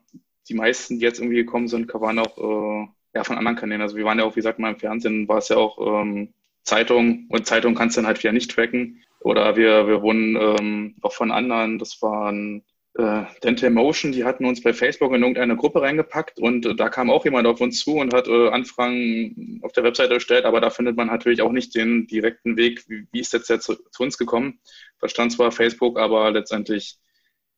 die 0.48 0.54
meisten, 0.54 0.98
die 0.98 1.04
jetzt 1.04 1.20
irgendwie 1.20 1.36
gekommen 1.36 1.68
sind, 1.68 1.92
waren 1.94 2.18
auch 2.18 2.36
äh, 2.36 2.88
ja, 3.14 3.22
von 3.22 3.38
anderen 3.38 3.56
Kanälen. 3.56 3.80
Also 3.80 3.96
wir 3.96 4.04
waren 4.04 4.18
ja 4.18 4.24
auch, 4.24 4.34
wie 4.34 4.40
gesagt, 4.40 4.58
mal 4.58 4.72
im 4.72 4.78
Fernsehen, 4.80 5.28
war 5.28 5.38
es 5.38 5.50
ja 5.50 5.56
auch 5.56 6.02
ähm, 6.02 6.34
Zeitung 6.64 7.26
und 7.28 7.46
Zeitung 7.46 7.74
kannst 7.74 7.96
du 7.96 8.00
dann 8.00 8.08
halt 8.08 8.22
wieder 8.22 8.32
nicht 8.32 8.50
tracken. 8.50 9.02
Oder 9.20 9.56
wir, 9.56 9.86
wir 9.86 10.02
wurden 10.02 10.36
ähm, 10.36 10.96
auch 11.02 11.12
von 11.12 11.30
anderen, 11.30 11.78
das 11.78 12.02
waren 12.02 12.62
äh, 12.96 13.24
Dental 13.42 13.70
Motion, 13.70 14.12
die 14.12 14.24
hatten 14.24 14.44
uns 14.44 14.62
bei 14.62 14.72
Facebook 14.72 15.12
in 15.12 15.22
irgendeine 15.22 15.56
Gruppe 15.56 15.82
reingepackt 15.82 16.38
und 16.38 16.64
äh, 16.64 16.74
da 16.76 16.88
kam 16.88 17.10
auch 17.10 17.24
jemand 17.24 17.46
auf 17.46 17.60
uns 17.60 17.80
zu 17.80 17.96
und 17.96 18.14
hat 18.14 18.28
äh, 18.28 18.48
Anfragen 18.50 19.60
auf 19.62 19.72
der 19.72 19.82
Webseite 19.82 20.14
erstellt, 20.14 20.44
aber 20.44 20.60
da 20.60 20.70
findet 20.70 20.96
man 20.96 21.08
natürlich 21.08 21.42
auch 21.42 21.50
nicht 21.50 21.74
den 21.74 22.06
direkten 22.06 22.56
Weg, 22.56 22.84
wie, 22.88 23.06
wie 23.10 23.20
ist 23.20 23.32
jetzt 23.32 23.50
der 23.50 23.60
zu, 23.60 23.74
zu, 23.90 24.02
uns 24.02 24.16
gekommen. 24.16 24.60
Verstand 24.98 25.32
zwar 25.32 25.50
Facebook, 25.50 25.98
aber 25.98 26.30
letztendlich, 26.30 26.98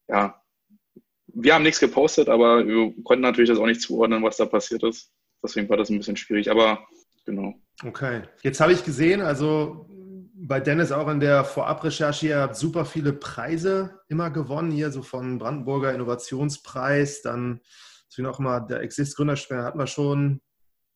ja, 0.08 0.40
wir 1.26 1.54
haben 1.54 1.64
nichts 1.64 1.80
gepostet, 1.80 2.30
aber 2.30 2.66
wir 2.66 2.94
konnten 3.04 3.22
natürlich 3.22 3.50
das 3.50 3.58
auch 3.58 3.66
nicht 3.66 3.82
zuordnen, 3.82 4.22
was 4.22 4.38
da 4.38 4.46
passiert 4.46 4.84
ist. 4.84 5.12
Deswegen 5.42 5.68
war 5.68 5.76
das 5.76 5.90
ein 5.90 5.98
bisschen 5.98 6.16
schwierig, 6.16 6.50
aber 6.50 6.86
genau. 7.26 7.60
Okay. 7.84 8.22
Jetzt 8.42 8.60
habe 8.60 8.72
ich 8.72 8.84
gesehen, 8.84 9.20
also 9.20 9.86
bei 10.34 10.60
Dennis 10.60 10.92
auch 10.92 11.08
in 11.08 11.20
der 11.20 11.44
Vorabrecherche, 11.44 12.28
ihr 12.28 12.40
habt 12.40 12.56
super 12.56 12.84
viele 12.84 13.12
Preise 13.12 14.00
immer 14.08 14.30
gewonnen, 14.30 14.70
hier 14.70 14.90
so 14.90 15.02
von 15.02 15.38
Brandenburger 15.38 15.94
Innovationspreis, 15.94 17.22
dann 17.22 17.60
wie 18.14 18.22
noch 18.22 18.38
mal 18.38 18.60
der 18.60 18.80
Exist 18.80 19.16
Gründerschwer 19.16 19.62
hat 19.62 19.76
man 19.76 19.86
schon, 19.86 20.40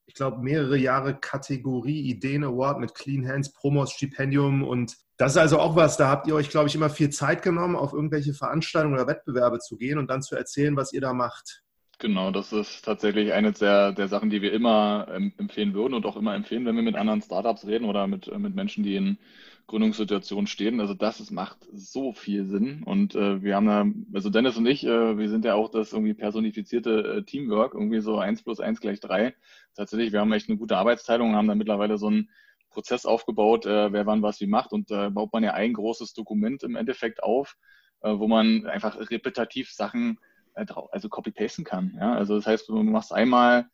ich 0.06 0.14
glaube, 0.14 0.42
mehrere 0.42 0.78
Jahre 0.78 1.18
Kategorie 1.18 2.00
Ideen 2.00 2.44
Award 2.44 2.80
mit 2.80 2.94
Clean 2.94 3.28
Hands, 3.28 3.52
Promos, 3.52 3.92
Stipendium 3.92 4.62
und 4.62 4.96
das 5.18 5.32
ist 5.32 5.38
also 5.38 5.58
auch 5.58 5.76
was, 5.76 5.98
da 5.98 6.08
habt 6.08 6.26
ihr 6.28 6.34
euch, 6.34 6.48
glaube 6.48 6.68
ich, 6.68 6.74
immer 6.74 6.88
viel 6.88 7.10
Zeit 7.10 7.42
genommen, 7.42 7.76
auf 7.76 7.92
irgendwelche 7.92 8.32
Veranstaltungen 8.32 8.94
oder 8.94 9.06
Wettbewerbe 9.06 9.58
zu 9.58 9.76
gehen 9.76 9.98
und 9.98 10.08
dann 10.08 10.22
zu 10.22 10.34
erzählen, 10.34 10.76
was 10.76 10.94
ihr 10.94 11.02
da 11.02 11.12
macht. 11.12 11.62
Genau, 12.00 12.30
das 12.30 12.52
ist 12.54 12.82
tatsächlich 12.82 13.34
eine 13.34 13.52
der, 13.52 13.92
der 13.92 14.08
Sachen, 14.08 14.30
die 14.30 14.40
wir 14.40 14.52
immer 14.54 15.06
ähm, 15.10 15.32
empfehlen 15.36 15.74
würden 15.74 15.92
und 15.92 16.06
auch 16.06 16.16
immer 16.16 16.34
empfehlen, 16.34 16.64
wenn 16.64 16.74
wir 16.76 16.82
mit 16.82 16.96
anderen 16.96 17.20
Startups 17.20 17.66
reden 17.66 17.84
oder 17.84 18.06
mit, 18.06 18.26
äh, 18.26 18.38
mit 18.38 18.54
Menschen, 18.54 18.82
die 18.84 18.96
in 18.96 19.18
Gründungssituationen 19.66 20.46
stehen. 20.46 20.80
Also 20.80 20.94
das 20.94 21.20
ist, 21.20 21.30
macht 21.30 21.58
so 21.74 22.14
viel 22.14 22.46
Sinn. 22.46 22.82
Und 22.84 23.14
äh, 23.14 23.42
wir 23.42 23.54
haben 23.54 23.66
da, 23.66 23.84
also 24.14 24.30
Dennis 24.30 24.56
und 24.56 24.64
ich, 24.66 24.82
äh, 24.86 25.18
wir 25.18 25.28
sind 25.28 25.44
ja 25.44 25.54
auch 25.54 25.70
das 25.70 25.92
irgendwie 25.92 26.14
personifizierte 26.14 27.18
äh, 27.18 27.22
Teamwork, 27.22 27.74
irgendwie 27.74 28.00
so 28.00 28.18
eins 28.18 28.42
plus 28.42 28.60
eins 28.60 28.80
gleich 28.80 29.00
drei. 29.00 29.34
Tatsächlich, 29.76 30.10
wir 30.12 30.20
haben 30.20 30.32
echt 30.32 30.48
eine 30.48 30.56
gute 30.58 30.78
Arbeitsteilung 30.78 31.30
und 31.30 31.36
haben 31.36 31.48
da 31.48 31.54
mittlerweile 31.54 31.98
so 31.98 32.06
einen 32.06 32.30
Prozess 32.70 33.04
aufgebaut, 33.04 33.66
äh, 33.66 33.92
wer 33.92 34.06
wann 34.06 34.22
was 34.22 34.40
wie 34.40 34.46
macht. 34.46 34.72
Und 34.72 34.90
da 34.90 35.10
baut 35.10 35.34
man 35.34 35.44
ja 35.44 35.52
ein 35.52 35.74
großes 35.74 36.14
Dokument 36.14 36.62
im 36.62 36.76
Endeffekt 36.76 37.22
auf, 37.22 37.58
äh, 38.00 38.10
wo 38.18 38.26
man 38.26 38.66
einfach 38.66 38.98
repetitiv 39.10 39.70
Sachen 39.70 40.12
äh, 40.16 40.29
also 40.54 41.08
copy-pasten 41.08 41.64
kann. 41.64 41.96
Ja? 41.98 42.14
Also 42.14 42.36
das 42.36 42.46
heißt, 42.46 42.68
du 42.68 42.82
machst 42.82 43.12
einmal, 43.12 43.66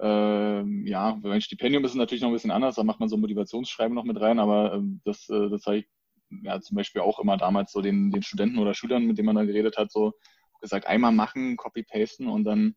äh, 0.00 0.62
ja, 0.88 1.20
ein 1.22 1.40
Stipendium 1.40 1.84
ist 1.84 1.94
natürlich 1.94 2.22
noch 2.22 2.28
ein 2.30 2.34
bisschen 2.34 2.50
anders, 2.50 2.76
da 2.76 2.84
macht 2.84 3.00
man 3.00 3.08
so 3.08 3.16
ein 3.16 3.20
Motivationsschreiben 3.20 3.94
noch 3.94 4.04
mit 4.04 4.20
rein, 4.20 4.38
aber 4.38 4.74
äh, 4.74 4.80
das, 5.04 5.28
äh, 5.28 5.50
das 5.50 5.66
habe 5.66 5.78
ich 5.78 5.88
ja 6.42 6.60
zum 6.60 6.76
Beispiel 6.76 7.02
auch 7.02 7.18
immer 7.18 7.36
damals 7.36 7.72
so 7.72 7.80
den, 7.80 8.10
den 8.10 8.22
Studenten 8.22 8.58
oder 8.58 8.74
Schülern, 8.74 9.06
mit 9.06 9.18
denen 9.18 9.26
man 9.26 9.36
da 9.36 9.44
geredet 9.44 9.76
hat, 9.76 9.90
so 9.90 10.12
gesagt, 10.60 10.86
einmal 10.86 11.12
machen, 11.12 11.56
copy-pasten 11.56 12.28
und 12.28 12.44
dann, 12.44 12.76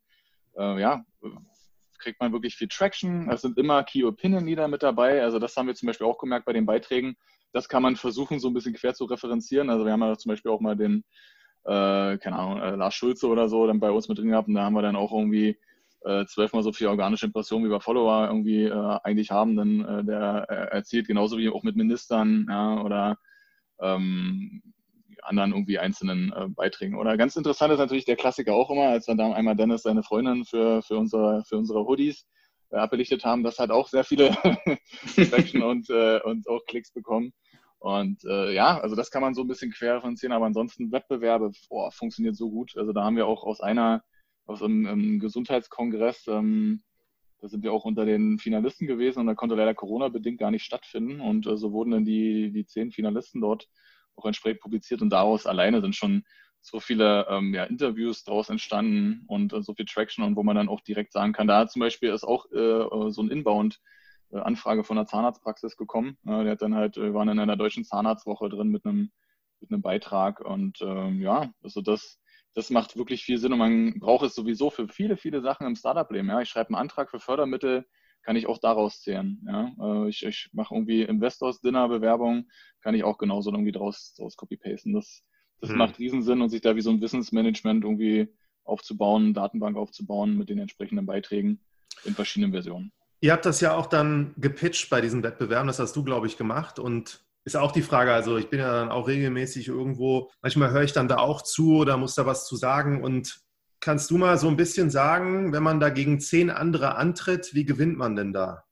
äh, 0.57 0.81
ja, 0.81 1.05
kriegt 2.03 2.19
man 2.19 2.33
wirklich 2.33 2.55
viel 2.55 2.67
Traction. 2.67 3.29
Es 3.29 3.41
sind 3.41 3.57
immer 3.57 3.83
Key 3.83 4.03
Opinion 4.03 4.45
Leader 4.45 4.67
mit 4.67 4.83
dabei. 4.83 5.23
Also 5.23 5.39
das 5.39 5.55
haben 5.55 5.67
wir 5.67 5.75
zum 5.75 5.87
Beispiel 5.87 6.05
auch 6.05 6.17
gemerkt 6.17 6.45
bei 6.45 6.53
den 6.53 6.65
Beiträgen. 6.65 7.15
Das 7.53 7.69
kann 7.69 7.81
man 7.81 7.95
versuchen, 7.95 8.39
so 8.39 8.49
ein 8.49 8.53
bisschen 8.53 8.73
quer 8.73 8.93
zu 8.93 9.05
referenzieren. 9.05 9.69
Also 9.69 9.85
wir 9.85 9.93
haben 9.93 10.01
ja 10.01 10.17
zum 10.17 10.29
Beispiel 10.29 10.51
auch 10.51 10.59
mal 10.59 10.75
den 10.75 11.03
äh, 11.65 12.17
keine 12.17 12.37
Ahnung, 12.37 12.61
äh, 12.61 12.75
Lars 12.75 12.95
Schulze 12.95 13.27
oder 13.27 13.49
so 13.49 13.67
dann 13.67 13.79
bei 13.79 13.91
uns 13.91 14.07
mit 14.09 14.17
drin 14.17 14.29
gehabt 14.29 14.47
und 14.47 14.55
da 14.55 14.63
haben 14.63 14.75
wir 14.75 14.81
dann 14.81 14.95
auch 14.95 15.11
irgendwie 15.11 15.57
äh, 16.01 16.25
zwölfmal 16.25 16.63
so 16.63 16.73
viel 16.73 16.87
organische 16.87 17.25
Impressionen 17.25 17.65
wie 17.65 17.71
wir 17.71 17.79
Follower 17.79 18.27
irgendwie 18.27 18.65
äh, 18.65 18.99
eigentlich 19.03 19.31
haben, 19.31 19.55
dann 19.55 19.81
äh, 19.81 20.03
der 20.03 20.45
äh, 20.49 20.75
erzählt 20.75 21.07
genauso 21.07 21.37
wie 21.37 21.49
auch 21.49 21.63
mit 21.63 21.75
Ministern 21.75 22.45
ja, 22.49 22.81
oder 22.81 23.17
ähm, 23.79 24.61
anderen 25.21 25.51
irgendwie 25.51 25.79
einzelnen 25.79 26.33
äh, 26.33 26.49
Beiträgen. 26.49 26.95
Oder 26.95 27.17
ganz 27.17 27.35
interessant 27.35 27.71
ist 27.71 27.79
natürlich 27.79 28.05
der 28.05 28.15
Klassiker 28.15 28.53
auch 28.53 28.69
immer, 28.69 28.89
als 28.89 29.05
dann 29.05 29.17
da 29.17 29.31
einmal 29.31 29.55
Dennis 29.55 29.83
seine 29.83 30.03
Freundin 30.03 30.45
für, 30.45 30.81
für, 30.81 30.97
unsere, 30.97 31.43
für 31.47 31.57
unsere 31.57 31.85
Hoodies 31.85 32.25
äh, 32.71 32.77
abbelichtet 32.77 33.23
haben, 33.23 33.43
das 33.43 33.59
hat 33.59 33.71
auch 33.71 33.87
sehr 33.87 34.03
viele 34.03 34.31
Traction 35.15 35.63
und, 35.63 35.89
äh, 35.89 36.19
und 36.23 36.47
auch 36.49 36.65
Klicks 36.65 36.91
bekommen. 36.91 37.31
Und 37.83 38.23
äh, 38.23 38.53
ja, 38.53 38.79
also 38.79 38.95
das 38.95 39.11
kann 39.11 39.21
man 39.21 39.33
so 39.33 39.41
ein 39.41 39.47
bisschen 39.49 39.69
quer 39.71 39.97
referenzieren, 39.97 40.31
aber 40.31 40.45
ansonsten 40.45 40.93
Wettbewerbe, 40.93 41.51
boah, 41.67 41.91
funktioniert 41.91 42.37
so 42.37 42.49
gut. 42.49 42.77
Also 42.77 42.93
da 42.93 43.03
haben 43.03 43.17
wir 43.17 43.27
auch 43.27 43.43
aus 43.43 43.59
einer, 43.59 44.05
aus 44.45 44.63
einem, 44.63 44.87
einem 44.87 45.19
Gesundheitskongress, 45.19 46.25
ähm, 46.29 46.81
da 47.39 47.49
sind 47.49 47.61
wir 47.61 47.73
auch 47.73 47.83
unter 47.83 48.05
den 48.05 48.39
Finalisten 48.39 48.87
gewesen 48.87 49.19
und 49.19 49.27
da 49.27 49.35
konnte 49.35 49.55
leider 49.55 49.73
Corona-bedingt 49.73 50.39
gar 50.39 50.49
nicht 50.49 50.63
stattfinden. 50.63 51.19
Und 51.19 51.45
äh, 51.45 51.57
so 51.57 51.73
wurden 51.73 51.91
dann 51.91 52.05
die, 52.05 52.53
die 52.53 52.65
zehn 52.65 52.89
Finalisten 52.91 53.41
dort 53.41 53.67
auch 54.15 54.25
entsprechend 54.25 54.61
publiziert 54.61 55.01
und 55.01 55.09
daraus 55.09 55.45
alleine 55.45 55.81
sind 55.81 55.93
schon 55.93 56.23
so 56.61 56.79
viele 56.79 57.27
ähm, 57.29 57.53
ja, 57.53 57.65
Interviews 57.65 58.23
daraus 58.23 58.49
entstanden 58.49 59.25
und 59.27 59.51
äh, 59.51 59.61
so 59.61 59.73
viel 59.73 59.85
Traction 59.85 60.23
und 60.23 60.37
wo 60.37 60.43
man 60.43 60.55
dann 60.55 60.69
auch 60.69 60.79
direkt 60.79 61.11
sagen 61.11 61.33
kann, 61.33 61.47
da 61.47 61.67
zum 61.67 61.81
Beispiel 61.81 62.13
ist 62.13 62.23
auch 62.23 62.49
äh, 62.53 63.11
so 63.11 63.21
ein 63.21 63.29
Inbound 63.29 63.75
äh, 63.75 63.79
Anfrage 64.33 64.83
von 64.83 64.97
einer 64.97 65.07
Zahnarztpraxis 65.07 65.77
gekommen. 65.77 66.17
der 66.25 66.51
hat 66.51 66.61
dann 66.61 66.75
halt, 66.75 66.97
wir 66.97 67.13
waren 67.13 67.29
in 67.29 67.39
einer 67.39 67.57
deutschen 67.57 67.83
Zahnarztwoche 67.83 68.49
drin 68.49 68.69
mit 68.69 68.85
einem, 68.85 69.11
mit 69.59 69.71
einem 69.71 69.81
Beitrag 69.81 70.41
und 70.41 70.81
ähm, 70.81 71.21
ja, 71.21 71.51
also 71.61 71.81
das, 71.81 72.19
das 72.53 72.69
macht 72.69 72.97
wirklich 72.97 73.23
viel 73.23 73.37
Sinn 73.37 73.53
und 73.53 73.59
man 73.59 73.99
braucht 73.99 74.25
es 74.25 74.35
sowieso 74.35 74.69
für 74.69 74.87
viele, 74.87 75.17
viele 75.17 75.41
Sachen 75.41 75.65
im 75.65 75.75
Startup-Leben. 75.75 76.29
Ja. 76.29 76.41
Ich 76.41 76.49
schreibe 76.49 76.69
einen 76.69 76.81
Antrag 76.81 77.09
für 77.09 77.19
Fördermittel, 77.19 77.85
kann 78.21 78.35
ich 78.35 78.47
auch 78.47 78.59
daraus 78.59 79.01
zählen. 79.01 79.43
Ja. 79.47 79.71
Äh, 79.79 80.09
ich, 80.09 80.23
ich 80.23 80.49
mache 80.53 80.73
irgendwie 80.73 81.01
Investors-Dinner-Bewerbung, 81.03 82.49
kann 82.81 82.95
ich 82.95 83.03
auch 83.03 83.17
genauso 83.17 83.51
irgendwie 83.51 83.71
daraus, 83.71 84.13
daraus 84.17 84.35
copy-pasten. 84.35 84.93
Das, 84.93 85.23
das 85.59 85.71
hm. 85.71 85.77
macht 85.77 85.99
Riesensinn 85.99 86.41
und 86.41 86.49
sich 86.49 86.61
da 86.61 86.75
wie 86.75 86.81
so 86.81 86.91
ein 86.91 87.01
Wissensmanagement 87.01 87.83
irgendwie 87.83 88.27
aufzubauen, 88.63 89.33
Datenbank 89.33 89.75
aufzubauen 89.75 90.37
mit 90.37 90.49
den 90.49 90.59
entsprechenden 90.59 91.05
Beiträgen 91.05 91.59
in 92.05 92.13
verschiedenen 92.13 92.51
Versionen. 92.53 92.91
Ihr 93.23 93.31
habt 93.31 93.45
das 93.45 93.61
ja 93.61 93.73
auch 93.73 93.85
dann 93.85 94.33
gepitcht 94.35 94.89
bei 94.89 94.99
diesen 94.99 95.23
Wettbewerben, 95.23 95.67
das 95.67 95.79
hast 95.79 95.95
du, 95.95 96.03
glaube 96.03 96.27
ich, 96.27 96.35
gemacht. 96.35 96.77
Und 96.77 97.23
ist 97.45 97.55
auch 97.55 97.71
die 97.71 97.81
Frage, 97.81 98.11
also 98.11 98.35
ich 98.35 98.49
bin 98.49 98.59
ja 98.59 98.69
dann 98.69 98.91
auch 98.91 99.07
regelmäßig 99.07 99.69
irgendwo, 99.69 100.29
manchmal 100.41 100.71
höre 100.71 100.83
ich 100.83 100.91
dann 100.91 101.07
da 101.07 101.19
auch 101.19 101.41
zu 101.41 101.77
oder 101.77 101.95
muss 101.95 102.15
da 102.15 102.25
was 102.25 102.45
zu 102.45 102.57
sagen. 102.57 103.01
Und 103.01 103.39
kannst 103.79 104.11
du 104.11 104.17
mal 104.17 104.37
so 104.37 104.49
ein 104.49 104.57
bisschen 104.57 104.89
sagen, 104.89 105.53
wenn 105.53 105.63
man 105.63 105.79
da 105.79 105.87
gegen 105.87 106.19
zehn 106.19 106.49
andere 106.49 106.95
antritt, 106.95 107.53
wie 107.53 107.63
gewinnt 107.63 107.97
man 107.97 108.17
denn 108.17 108.33
da? 108.33 108.65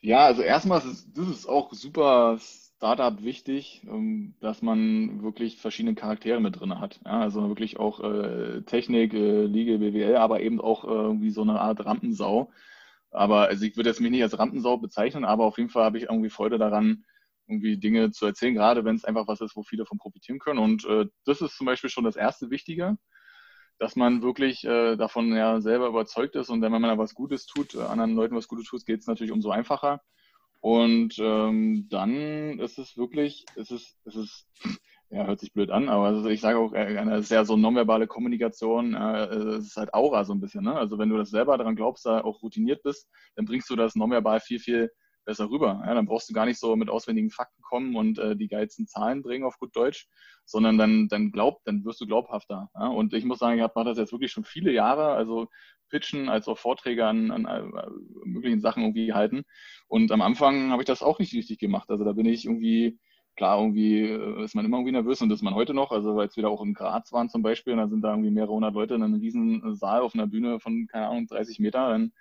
Ja, 0.00 0.24
also 0.24 0.42
erstmal 0.42 0.80
ist 0.80 1.16
das 1.16 1.28
ist 1.28 1.48
auch 1.48 1.72
super 1.72 2.40
Startup 2.40 3.22
wichtig, 3.22 3.86
ähm, 3.88 4.34
dass 4.40 4.60
man 4.60 5.22
wirklich 5.22 5.58
verschiedene 5.58 5.94
Charaktere 5.94 6.40
mit 6.40 6.58
drin 6.58 6.80
hat. 6.80 6.98
Ja, 7.04 7.20
also 7.20 7.46
wirklich 7.46 7.78
auch 7.78 8.00
äh, 8.00 8.62
Technik, 8.62 9.14
äh, 9.14 9.44
Liga, 9.44 9.76
BWL, 9.76 10.16
aber 10.16 10.40
eben 10.40 10.60
auch 10.60 10.82
irgendwie 10.82 11.30
so 11.30 11.42
eine 11.42 11.60
Art 11.60 11.84
Rampensau. 11.86 12.50
Aber 13.14 13.48
also 13.48 13.64
ich 13.64 13.76
würde 13.76 13.90
jetzt 13.90 14.00
mich 14.00 14.10
nicht 14.10 14.22
als 14.22 14.38
Rampensau 14.38 14.76
bezeichnen, 14.76 15.24
aber 15.24 15.44
auf 15.44 15.58
jeden 15.58 15.70
Fall 15.70 15.84
habe 15.84 15.98
ich 15.98 16.04
irgendwie 16.04 16.30
Freude 16.30 16.58
daran, 16.58 17.04
irgendwie 17.46 17.78
Dinge 17.78 18.10
zu 18.10 18.26
erzählen, 18.26 18.54
gerade 18.54 18.84
wenn 18.84 18.96
es 18.96 19.04
einfach 19.04 19.28
was 19.28 19.40
ist, 19.40 19.56
wo 19.56 19.62
viele 19.62 19.86
von 19.86 19.98
profitieren 19.98 20.38
können. 20.38 20.58
Und 20.58 20.84
äh, 20.86 21.06
das 21.24 21.40
ist 21.40 21.56
zum 21.56 21.66
Beispiel 21.66 21.90
schon 21.90 22.04
das 22.04 22.16
erste 22.16 22.50
Wichtige, 22.50 22.96
dass 23.78 23.96
man 23.96 24.22
wirklich 24.22 24.64
äh, 24.64 24.96
davon 24.96 25.34
ja 25.34 25.60
selber 25.60 25.88
überzeugt 25.88 26.36
ist 26.36 26.48
und 26.48 26.62
wenn 26.62 26.72
man 26.72 26.82
da 26.82 26.98
was 26.98 27.14
Gutes 27.14 27.46
tut, 27.46 27.74
äh, 27.74 27.82
anderen 27.82 28.14
Leuten 28.14 28.36
was 28.36 28.48
Gutes 28.48 28.66
tut, 28.66 28.86
geht 28.86 29.00
es 29.00 29.06
natürlich 29.06 29.32
umso 29.32 29.50
einfacher. 29.50 30.00
Und 30.60 31.18
ähm, 31.18 31.88
dann 31.90 32.58
ist 32.58 32.78
es 32.78 32.96
wirklich, 32.96 33.44
es 33.54 33.70
ist, 33.70 33.98
es 34.06 34.16
ist, 34.16 34.46
ja, 35.10 35.26
hört 35.26 35.40
sich 35.40 35.52
blöd 35.52 35.70
an, 35.70 35.88
aber 35.88 36.24
ich 36.30 36.40
sage 36.40 36.58
auch, 36.58 36.72
äh, 36.72 36.98
eine 36.98 37.22
sehr 37.22 37.44
so 37.44 37.56
nonverbale 37.56 38.06
Kommunikation, 38.06 38.94
äh, 38.94 39.26
es 39.26 39.66
ist 39.66 39.76
halt 39.76 39.94
Aura 39.94 40.24
so 40.24 40.32
ein 40.32 40.40
bisschen. 40.40 40.64
Ne? 40.64 40.74
Also 40.74 40.98
wenn 40.98 41.08
du 41.08 41.16
das 41.16 41.30
selber 41.30 41.56
daran 41.58 41.76
glaubst, 41.76 42.06
da 42.06 42.22
auch 42.22 42.42
routiniert 42.42 42.82
bist, 42.82 43.08
dann 43.36 43.44
bringst 43.44 43.70
du 43.70 43.76
das 43.76 43.94
nonverbal 43.94 44.40
viel, 44.40 44.58
viel 44.58 44.90
besser 45.24 45.48
rüber. 45.50 45.82
Ja, 45.86 45.94
dann 45.94 46.06
brauchst 46.06 46.28
du 46.28 46.34
gar 46.34 46.46
nicht 46.46 46.58
so 46.58 46.76
mit 46.76 46.90
auswendigen 46.90 47.30
Fakten 47.30 47.62
kommen 47.62 47.96
und 47.96 48.18
äh, 48.18 48.36
die 48.36 48.48
geilsten 48.48 48.86
Zahlen 48.86 49.22
bringen 49.22 49.44
auf 49.44 49.58
gut 49.58 49.74
Deutsch, 49.74 50.06
sondern 50.44 50.78
dann, 50.78 51.08
dann 51.08 51.32
glaub, 51.32 51.62
dann 51.64 51.84
wirst 51.84 52.00
du 52.00 52.06
glaubhafter. 52.06 52.68
Ja? 52.74 52.88
Und 52.88 53.14
ich 53.14 53.24
muss 53.24 53.38
sagen, 53.38 53.58
ich 53.58 53.74
mache 53.74 53.84
das 53.84 53.98
jetzt 53.98 54.12
wirklich 54.12 54.32
schon 54.32 54.44
viele 54.44 54.72
Jahre, 54.72 55.12
also 55.12 55.48
Pitchen 55.90 56.28
als 56.28 56.48
auch 56.48 56.58
Vorträge 56.58 57.06
an, 57.06 57.30
an, 57.30 57.46
an 57.46 57.72
äh, 57.72 58.28
möglichen 58.28 58.60
Sachen 58.60 58.82
irgendwie 58.82 59.12
halten. 59.12 59.44
Und 59.86 60.12
am 60.12 60.22
Anfang 60.22 60.70
habe 60.70 60.82
ich 60.82 60.86
das 60.86 61.02
auch 61.02 61.18
nicht 61.18 61.34
richtig 61.34 61.58
gemacht. 61.58 61.90
Also 61.90 62.04
da 62.04 62.12
bin 62.12 62.26
ich 62.26 62.44
irgendwie, 62.44 62.98
klar, 63.36 63.58
irgendwie 63.58 64.02
äh, 64.02 64.44
ist 64.44 64.54
man 64.54 64.64
immer 64.64 64.78
irgendwie 64.78 64.92
nervös 64.92 65.20
und 65.22 65.30
ist 65.32 65.42
man 65.42 65.54
heute 65.54 65.74
noch. 65.74 65.90
Also 65.92 66.16
weil 66.16 66.28
es 66.28 66.36
wieder 66.36 66.50
auch 66.50 66.62
in 66.62 66.74
Graz 66.74 67.12
waren 67.12 67.28
zum 67.28 67.42
Beispiel, 67.42 67.72
und 67.74 67.78
da 67.78 67.88
sind 67.88 68.02
da 68.02 68.10
irgendwie 68.10 68.30
mehrere 68.30 68.52
hundert 68.52 68.74
Leute 68.74 68.94
in 68.94 69.02
einem 69.02 69.20
riesen 69.20 69.74
Saal 69.76 70.02
auf 70.02 70.14
einer 70.14 70.26
Bühne 70.26 70.60
von, 70.60 70.86
keine 70.88 71.08
Ahnung, 71.08 71.26
30 71.26 71.58
Meter, 71.60 71.88
dann 71.88 72.12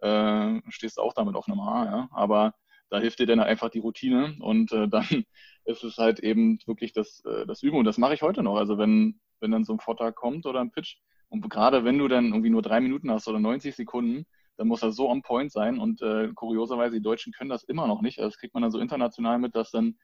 äh, 0.00 0.62
stehst 0.70 0.98
du 0.98 1.02
auch 1.02 1.14
damit 1.14 1.34
auf 1.36 1.48
einem 1.48 1.64
Haar, 1.64 1.86
ja. 1.86 2.08
Aber 2.12 2.54
da 2.90 2.98
hilft 3.00 3.18
dir 3.18 3.26
dann 3.26 3.40
einfach 3.40 3.70
die 3.70 3.80
Routine 3.80 4.36
und 4.40 4.72
äh, 4.72 4.88
dann 4.88 5.24
ist 5.64 5.84
es 5.84 5.98
halt 5.98 6.20
eben 6.20 6.58
wirklich 6.66 6.92
das, 6.92 7.22
äh, 7.24 7.46
das 7.46 7.62
Üben 7.62 7.78
und 7.78 7.84
das 7.84 7.98
mache 7.98 8.14
ich 8.14 8.22
heute 8.22 8.42
noch. 8.42 8.56
Also 8.56 8.78
wenn, 8.78 9.20
wenn 9.40 9.50
dann 9.50 9.64
so 9.64 9.72
ein 9.74 9.80
Vortrag 9.80 10.14
kommt 10.14 10.46
oder 10.46 10.60
ein 10.60 10.70
Pitch 10.70 10.96
und 11.28 11.48
gerade 11.50 11.84
wenn 11.84 11.98
du 11.98 12.08
dann 12.08 12.26
irgendwie 12.26 12.50
nur 12.50 12.62
drei 12.62 12.80
Minuten 12.80 13.10
hast 13.10 13.28
oder 13.28 13.38
90 13.38 13.74
Sekunden, 13.76 14.26
dann 14.56 14.68
muss 14.68 14.80
das 14.80 14.96
so 14.96 15.08
on 15.08 15.22
point 15.22 15.52
sein 15.52 15.78
und 15.78 16.02
äh, 16.02 16.28
kurioserweise 16.34 16.96
die 16.96 17.02
Deutschen 17.02 17.32
können 17.32 17.50
das 17.50 17.62
immer 17.64 17.86
noch 17.86 18.00
nicht. 18.02 18.18
Also 18.18 18.30
das 18.30 18.38
kriegt 18.38 18.54
man 18.54 18.62
dann 18.62 18.72
so 18.72 18.80
international 18.80 19.38
mit, 19.38 19.54
dass 19.54 19.70
dann 19.70 19.98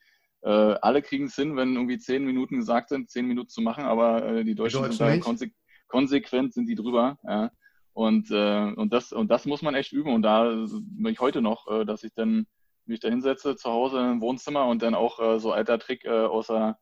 äh, 0.45 0.77
alle 0.83 1.01
kriegen 1.01 1.25
es 1.25 1.35
hin, 1.37 1.57
wenn 1.57 1.75
irgendwie 1.75 1.99
zehn 1.99 2.25
Minuten 2.25 2.59
gesagt 2.59 2.91
sind, 2.91 3.11
zehn 3.11 3.27
Minuten 3.27 3.49
zu 3.49 3.63
machen, 3.63 3.85
aber 3.85 4.25
äh, 4.25 4.45
die 4.45 4.55
Deutschen, 4.55 4.83
die 4.83 4.89
Deutschen 4.89 5.07
sind 5.07 5.23
da 5.23 5.25
konse 5.25 5.51
konsequent 5.89 6.53
sind 6.53 6.67
die 6.67 6.75
drüber. 6.75 7.19
Ja. 7.25 7.51
Und, 7.93 8.31
äh, 8.31 8.73
und, 8.75 8.93
das, 8.93 9.13
und 9.13 9.31
das 9.31 9.47
muss 9.47 9.63
man 9.63 9.75
echt 9.75 9.93
üben. 9.93 10.13
Und 10.13 10.23
da 10.23 10.51
bin 10.51 11.13
ich 11.13 11.21
heute 11.21 11.41
noch, 11.41 11.69
äh, 11.69 11.85
dass 11.85 12.03
ich 12.03 12.13
dann 12.15 12.47
mich 12.85 13.01
da 13.01 13.09
hinsetze 13.09 13.57
zu 13.57 13.71
Hause 13.71 14.01
im 14.01 14.21
Wohnzimmer 14.21 14.67
und 14.67 14.83
dann 14.83 14.95
auch 14.95 15.21
äh, 15.21 15.39
so 15.39 15.53
alter 15.53 15.79
Trick 15.79 16.05
äh, 16.05 16.11
außer, 16.11 16.77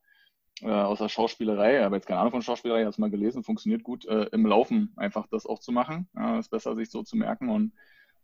äh, 0.61 0.69
außer 0.69 1.07
Schauspielerei, 1.07 1.85
aber 1.85 1.95
jetzt 1.95 2.07
keine 2.07 2.19
Ahnung 2.19 2.31
von 2.31 2.41
Schauspielerei, 2.41 2.81
ich 2.81 2.85
habe 2.85 2.91
es 2.91 2.97
mal 2.97 3.11
gelesen, 3.11 3.43
funktioniert 3.43 3.83
gut, 3.83 4.05
im 4.05 4.45
Laufen 4.45 4.93
einfach 4.97 5.27
das 5.27 5.45
auch 5.45 5.59
zu 5.59 5.71
machen. 5.71 6.09
Ja, 6.15 6.39
ist 6.39 6.49
besser, 6.49 6.75
sich 6.75 6.89
so 6.89 7.03
zu 7.03 7.15
merken. 7.15 7.49
Und 7.49 7.73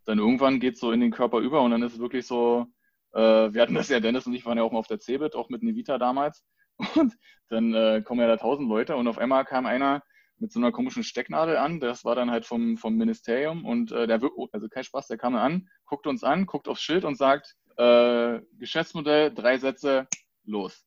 dann 0.05 0.19
irgendwann 0.19 0.59
geht 0.59 0.73
es 0.73 0.79
so 0.79 0.91
in 0.91 0.99
den 0.99 1.11
Körper 1.11 1.39
über 1.39 1.61
und 1.61 1.71
dann 1.71 1.83
ist 1.83 1.93
es 1.93 1.99
wirklich 1.99 2.27
so, 2.27 2.67
äh, 3.13 3.53
wir 3.53 3.61
hatten 3.61 3.75
das 3.75 3.89
ja, 3.89 3.99
Dennis 3.99 4.27
und 4.27 4.33
ich 4.33 4.45
waren 4.45 4.57
ja 4.57 4.63
auch 4.63 4.71
mal 4.71 4.79
auf 4.79 4.87
der 4.87 4.99
Cebit, 4.99 5.35
auch 5.35 5.49
mit 5.49 5.63
Nevita 5.63 5.97
damals. 5.97 6.43
Und 6.95 7.17
dann 7.49 7.73
äh, 7.73 8.01
kommen 8.05 8.21
ja 8.21 8.27
da 8.27 8.37
tausend 8.37 8.69
Leute 8.69 8.95
und 8.95 9.05
auf 9.09 9.17
einmal 9.17 9.43
kam 9.43 9.65
einer, 9.65 10.01
mit 10.37 10.51
so 10.53 10.59
einer 10.61 10.71
komischen 10.71 11.03
Stecknadel 11.03 11.57
an. 11.57 11.79
Das 11.79 12.05
war 12.05 12.15
dann 12.15 12.31
halt 12.31 12.45
vom, 12.45 12.77
vom 12.77 12.95
Ministerium 12.95 13.65
und 13.65 13.91
äh, 13.91 14.07
der, 14.07 14.21
also 14.51 14.69
kein 14.69 14.83
Spaß, 14.83 15.07
der 15.07 15.17
kam 15.17 15.35
an, 15.35 15.67
guckt 15.85 16.07
uns 16.07 16.23
an, 16.23 16.45
guckt 16.45 16.67
aufs 16.67 16.81
Schild 16.81 17.03
und 17.03 17.15
sagt, 17.15 17.55
äh, 17.77 18.39
Geschäftsmodell, 18.57 19.33
drei 19.33 19.57
Sätze, 19.57 20.07
los. 20.45 20.85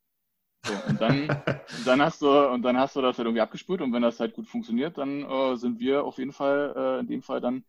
So, 0.64 0.72
und 0.88 1.00
dann, 1.00 1.28
dann 1.84 2.02
hast 2.02 2.22
du 2.22 2.28
und 2.50 2.62
dann 2.62 2.78
hast 2.78 2.96
du 2.96 3.02
das 3.02 3.18
halt 3.18 3.26
irgendwie 3.26 3.40
abgespült 3.40 3.80
und 3.80 3.92
wenn 3.92 4.02
das 4.02 4.20
halt 4.20 4.34
gut 4.34 4.48
funktioniert, 4.48 4.96
dann 4.98 5.22
äh, 5.22 5.56
sind 5.56 5.80
wir 5.80 6.04
auf 6.04 6.18
jeden 6.18 6.32
Fall 6.32 6.74
äh, 6.76 7.00
in 7.00 7.08
dem 7.08 7.22
Fall 7.22 7.40
dann 7.40 7.64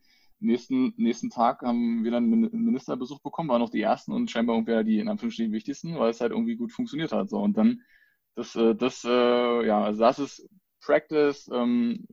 nächsten 0.47 0.93
nächsten 0.97 1.29
Tag 1.29 1.61
haben 1.61 2.03
wir 2.03 2.11
dann 2.11 2.25
einen 2.25 2.65
Ministerbesuch 2.65 3.19
bekommen, 3.21 3.49
waren 3.49 3.61
noch 3.61 3.69
die 3.69 3.81
ersten 3.81 4.11
und 4.11 4.29
scheinbar 4.31 4.55
irgendwie 4.55 4.83
die 4.83 4.99
in 4.99 5.07
Anführungsstrichen 5.07 5.53
wichtigsten, 5.53 5.97
weil 5.97 6.11
es 6.11 6.21
halt 6.21 6.31
irgendwie 6.31 6.55
gut 6.55 6.71
funktioniert 6.71 7.11
hat. 7.11 7.29
So 7.29 7.39
und 7.39 7.57
dann 7.57 7.81
das 8.35 8.55
äh, 8.55 8.75
das 8.75 9.03
äh, 9.03 9.65
ja 9.65 9.83
also 9.83 9.99
das 9.99 10.19
ist 10.19 10.49
Practice, 10.81 11.49
ähm, 11.53 12.07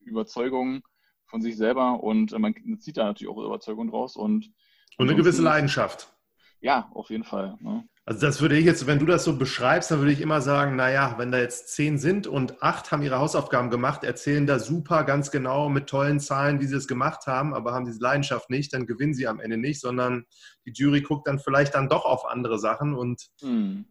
Überzeugung 0.00 0.82
von 1.26 1.42
sich 1.42 1.56
selber 1.56 2.02
und 2.02 2.32
äh, 2.32 2.38
man 2.38 2.54
zieht 2.78 2.96
da 2.96 3.04
natürlich 3.04 3.32
auch 3.32 3.42
Überzeugung 3.42 3.88
draus 3.88 4.16
und 4.16 4.52
und 4.96 5.08
eine 5.08 5.16
gewisse 5.16 5.42
Leidenschaft. 5.42 6.12
Ja, 6.60 6.90
auf 6.94 7.10
jeden 7.10 7.24
Fall. 7.24 7.56
Ne? 7.60 7.88
Also 8.06 8.20
das 8.20 8.42
würde 8.42 8.58
ich 8.58 8.66
jetzt, 8.66 8.86
wenn 8.86 8.98
du 8.98 9.06
das 9.06 9.24
so 9.24 9.38
beschreibst, 9.38 9.90
dann 9.90 10.00
würde 10.00 10.12
ich 10.12 10.20
immer 10.20 10.42
sagen, 10.42 10.76
naja, 10.76 11.14
wenn 11.16 11.32
da 11.32 11.38
jetzt 11.38 11.68
zehn 11.68 11.96
sind 11.96 12.26
und 12.26 12.62
acht 12.62 12.92
haben 12.92 13.02
ihre 13.02 13.18
Hausaufgaben 13.18 13.70
gemacht, 13.70 14.04
erzählen 14.04 14.46
da 14.46 14.58
super 14.58 15.04
ganz 15.04 15.30
genau 15.30 15.70
mit 15.70 15.86
tollen 15.86 16.20
Zahlen, 16.20 16.60
wie 16.60 16.66
sie 16.66 16.76
es 16.76 16.86
gemacht 16.86 17.26
haben, 17.26 17.54
aber 17.54 17.72
haben 17.72 17.86
diese 17.86 18.02
Leidenschaft 18.02 18.50
nicht, 18.50 18.74
dann 18.74 18.84
gewinnen 18.84 19.14
sie 19.14 19.26
am 19.26 19.40
Ende 19.40 19.56
nicht, 19.56 19.80
sondern 19.80 20.26
die 20.66 20.72
Jury 20.72 21.00
guckt 21.00 21.26
dann 21.26 21.38
vielleicht 21.38 21.74
dann 21.74 21.88
doch 21.88 22.04
auf 22.04 22.26
andere 22.26 22.58
Sachen 22.58 22.94
und 22.94 23.22
hm. 23.40 23.86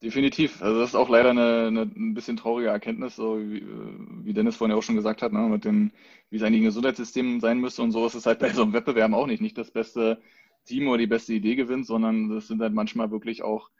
Definitiv. 0.00 0.62
Also 0.62 0.78
das 0.78 0.90
ist 0.90 0.94
auch 0.94 1.08
leider 1.08 1.30
eine, 1.30 1.66
eine 1.66 1.82
ein 1.82 2.14
bisschen 2.14 2.36
traurige 2.36 2.68
Erkenntnis, 2.68 3.16
so 3.16 3.40
wie, 3.40 3.66
wie 4.22 4.32
Dennis 4.32 4.54
vorhin 4.54 4.70
ja 4.70 4.78
auch 4.78 4.82
schon 4.82 4.94
gesagt 4.94 5.22
hat, 5.22 5.32
ne, 5.32 5.40
mit 5.48 5.64
dem, 5.64 5.90
wie 6.30 6.38
sein 6.38 6.52
Gesundheitssystem 6.52 7.40
sein 7.40 7.58
müsste 7.58 7.82
und 7.82 7.90
so 7.90 8.06
ist 8.06 8.14
es 8.14 8.24
halt 8.24 8.38
bei 8.38 8.52
so 8.52 8.62
einem 8.62 8.72
Wettbewerb 8.72 9.12
auch 9.12 9.26
nicht. 9.26 9.42
Nicht 9.42 9.58
das 9.58 9.72
beste 9.72 10.22
Team 10.68 10.88
oder 10.88 10.98
die 10.98 11.06
beste 11.06 11.34
Idee 11.34 11.56
gewinnt, 11.56 11.86
sondern 11.86 12.28
das 12.28 12.48
sind 12.48 12.60
halt 12.60 12.74
manchmal 12.74 13.10
wirklich 13.10 13.42
auch 13.42 13.70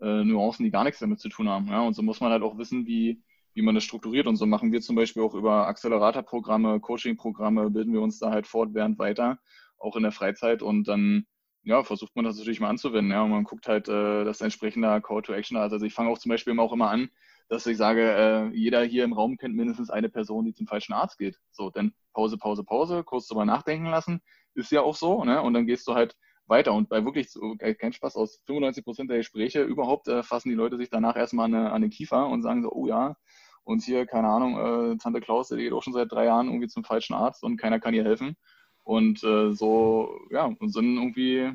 äh, 0.00 0.24
Nuancen, 0.24 0.64
die 0.64 0.70
gar 0.70 0.84
nichts 0.84 1.00
damit 1.00 1.20
zu 1.20 1.28
tun 1.28 1.48
haben. 1.48 1.68
Ja? 1.68 1.82
Und 1.82 1.94
so 1.94 2.02
muss 2.02 2.20
man 2.20 2.32
halt 2.32 2.42
auch 2.42 2.58
wissen, 2.58 2.86
wie, 2.86 3.22
wie 3.54 3.62
man 3.62 3.74
das 3.74 3.84
strukturiert. 3.84 4.26
Und 4.26 4.36
so 4.36 4.46
machen 4.46 4.72
wir 4.72 4.80
zum 4.80 4.96
Beispiel 4.96 5.22
auch 5.22 5.34
über 5.34 5.66
Accelerator-Programme, 5.66 6.80
Coaching-Programme, 6.80 7.70
bilden 7.70 7.92
wir 7.92 8.02
uns 8.02 8.18
da 8.18 8.30
halt 8.30 8.46
fortwährend 8.46 8.98
weiter, 8.98 9.38
auch 9.78 9.96
in 9.96 10.02
der 10.02 10.12
Freizeit. 10.12 10.62
Und 10.62 10.88
dann 10.88 11.26
ja, 11.66 11.82
versucht 11.82 12.14
man 12.14 12.24
das 12.24 12.38
natürlich 12.38 12.60
mal 12.60 12.70
anzuwenden. 12.70 13.12
Ja, 13.12 13.22
und 13.22 13.30
man 13.30 13.44
guckt 13.44 13.66
halt, 13.66 13.88
äh, 13.88 14.24
dass 14.24 14.40
entsprechender 14.40 15.00
Call 15.00 15.22
to 15.22 15.32
Action 15.32 15.58
hat. 15.58 15.72
Also 15.72 15.84
ich 15.84 15.94
fange 15.94 16.10
auch 16.10 16.18
zum 16.18 16.30
Beispiel 16.30 16.58
auch 16.60 16.72
immer 16.72 16.90
an, 16.90 17.10
dass 17.48 17.66
ich 17.66 17.76
sage, 17.76 18.02
äh, 18.02 18.56
jeder 18.56 18.82
hier 18.84 19.04
im 19.04 19.12
Raum 19.12 19.36
kennt 19.36 19.54
mindestens 19.54 19.90
eine 19.90 20.08
Person, 20.08 20.44
die 20.44 20.54
zum 20.54 20.66
falschen 20.66 20.92
Arzt 20.92 21.18
geht. 21.18 21.38
So, 21.50 21.70
dann 21.70 21.92
Pause, 22.12 22.38
Pause, 22.38 22.64
Pause, 22.64 23.04
kurz 23.04 23.26
drüber 23.26 23.44
nachdenken 23.44 23.86
lassen. 23.86 24.20
Ist 24.54 24.72
ja 24.72 24.82
auch 24.82 24.96
so, 24.96 25.24
ne? 25.24 25.42
Und 25.42 25.54
dann 25.54 25.66
gehst 25.66 25.86
du 25.88 25.94
halt 25.94 26.16
weiter. 26.46 26.72
Und 26.72 26.88
bei 26.88 27.04
wirklich, 27.04 27.30
so, 27.30 27.56
kein 27.56 27.92
Spaß, 27.92 28.16
aus 28.16 28.42
95 28.46 28.84
Prozent 28.84 29.10
der 29.10 29.18
Gespräche 29.18 29.62
überhaupt 29.62 30.08
äh, 30.08 30.22
fassen 30.22 30.48
die 30.48 30.54
Leute 30.54 30.76
sich 30.76 30.90
danach 30.90 31.16
erstmal 31.16 31.46
an, 31.46 31.54
an 31.54 31.82
den 31.82 31.90
Kiefer 31.90 32.28
und 32.28 32.42
sagen 32.42 32.62
so, 32.62 32.70
oh 32.72 32.86
ja, 32.86 33.16
und 33.64 33.82
hier, 33.82 34.06
keine 34.06 34.28
Ahnung, 34.28 34.92
äh, 34.92 34.96
Tante 34.98 35.20
Klaus, 35.20 35.48
die 35.48 35.56
geht 35.56 35.72
auch 35.72 35.82
schon 35.82 35.92
seit 35.92 36.12
drei 36.12 36.26
Jahren 36.26 36.46
irgendwie 36.46 36.68
zum 36.68 36.84
falschen 36.84 37.14
Arzt 37.14 37.42
und 37.42 37.56
keiner 37.56 37.80
kann 37.80 37.94
ihr 37.94 38.04
helfen. 38.04 38.36
Und 38.84 39.24
äh, 39.24 39.52
so, 39.52 40.20
ja, 40.30 40.44
und 40.44 40.72
sind 40.72 40.96
irgendwie 40.96 41.52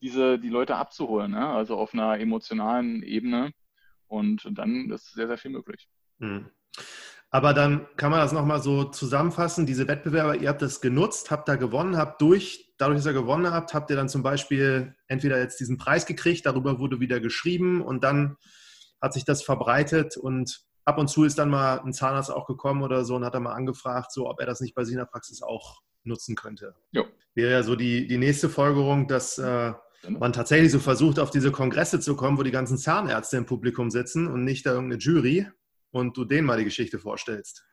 diese, 0.00 0.38
die 0.38 0.48
Leute 0.48 0.76
abzuholen, 0.76 1.32
ne? 1.32 1.46
also 1.46 1.76
auf 1.76 1.92
einer 1.92 2.18
emotionalen 2.18 3.02
Ebene. 3.02 3.52
Und 4.06 4.48
dann 4.52 4.90
ist 4.90 5.12
sehr, 5.12 5.26
sehr 5.26 5.36
viel 5.36 5.50
möglich. 5.50 5.86
Mhm. 6.18 6.48
Aber 7.34 7.52
dann 7.52 7.88
kann 7.96 8.12
man 8.12 8.20
das 8.20 8.30
nochmal 8.30 8.62
so 8.62 8.84
zusammenfassen. 8.84 9.66
Diese 9.66 9.88
Wettbewerber, 9.88 10.36
ihr 10.36 10.48
habt 10.48 10.62
das 10.62 10.80
genutzt, 10.80 11.32
habt 11.32 11.48
da 11.48 11.56
gewonnen, 11.56 11.96
habt 11.96 12.22
durch, 12.22 12.72
dadurch, 12.78 12.98
dass 12.98 13.06
ihr 13.06 13.12
gewonnen 13.12 13.50
habt, 13.50 13.74
habt 13.74 13.90
ihr 13.90 13.96
dann 13.96 14.08
zum 14.08 14.22
Beispiel 14.22 14.94
entweder 15.08 15.40
jetzt 15.40 15.58
diesen 15.58 15.76
Preis 15.76 16.06
gekriegt, 16.06 16.46
darüber 16.46 16.78
wurde 16.78 17.00
wieder 17.00 17.18
geschrieben 17.18 17.82
und 17.82 18.04
dann 18.04 18.36
hat 19.02 19.14
sich 19.14 19.24
das 19.24 19.42
verbreitet 19.42 20.16
und 20.16 20.60
ab 20.84 20.96
und 20.96 21.08
zu 21.08 21.24
ist 21.24 21.36
dann 21.36 21.50
mal 21.50 21.80
ein 21.80 21.92
Zahnarzt 21.92 22.30
auch 22.30 22.46
gekommen 22.46 22.84
oder 22.84 23.04
so 23.04 23.16
und 23.16 23.24
hat 23.24 23.34
dann 23.34 23.42
mal 23.42 23.54
angefragt, 23.54 24.12
so 24.12 24.30
ob 24.30 24.38
er 24.38 24.46
das 24.46 24.60
nicht 24.60 24.76
bei 24.76 24.84
der 24.84 25.04
Praxis 25.04 25.42
auch 25.42 25.80
nutzen 26.04 26.36
könnte. 26.36 26.76
Jo. 26.92 27.04
Wäre 27.34 27.50
ja 27.50 27.62
so 27.64 27.74
die, 27.74 28.06
die 28.06 28.18
nächste 28.18 28.48
Folgerung, 28.48 29.08
dass 29.08 29.38
äh, 29.38 29.72
genau. 30.02 30.20
man 30.20 30.32
tatsächlich 30.32 30.70
so 30.70 30.78
versucht, 30.78 31.18
auf 31.18 31.32
diese 31.32 31.50
Kongresse 31.50 31.98
zu 31.98 32.14
kommen, 32.14 32.38
wo 32.38 32.44
die 32.44 32.52
ganzen 32.52 32.78
Zahnärzte 32.78 33.38
im 33.38 33.44
Publikum 33.44 33.90
sitzen 33.90 34.28
und 34.28 34.44
nicht 34.44 34.64
da 34.66 34.70
irgendeine 34.70 35.02
Jury 35.02 35.48
und 35.94 36.16
du 36.16 36.24
denen 36.24 36.46
mal 36.46 36.58
die 36.58 36.64
Geschichte 36.64 36.98
vorstellst. 36.98 37.64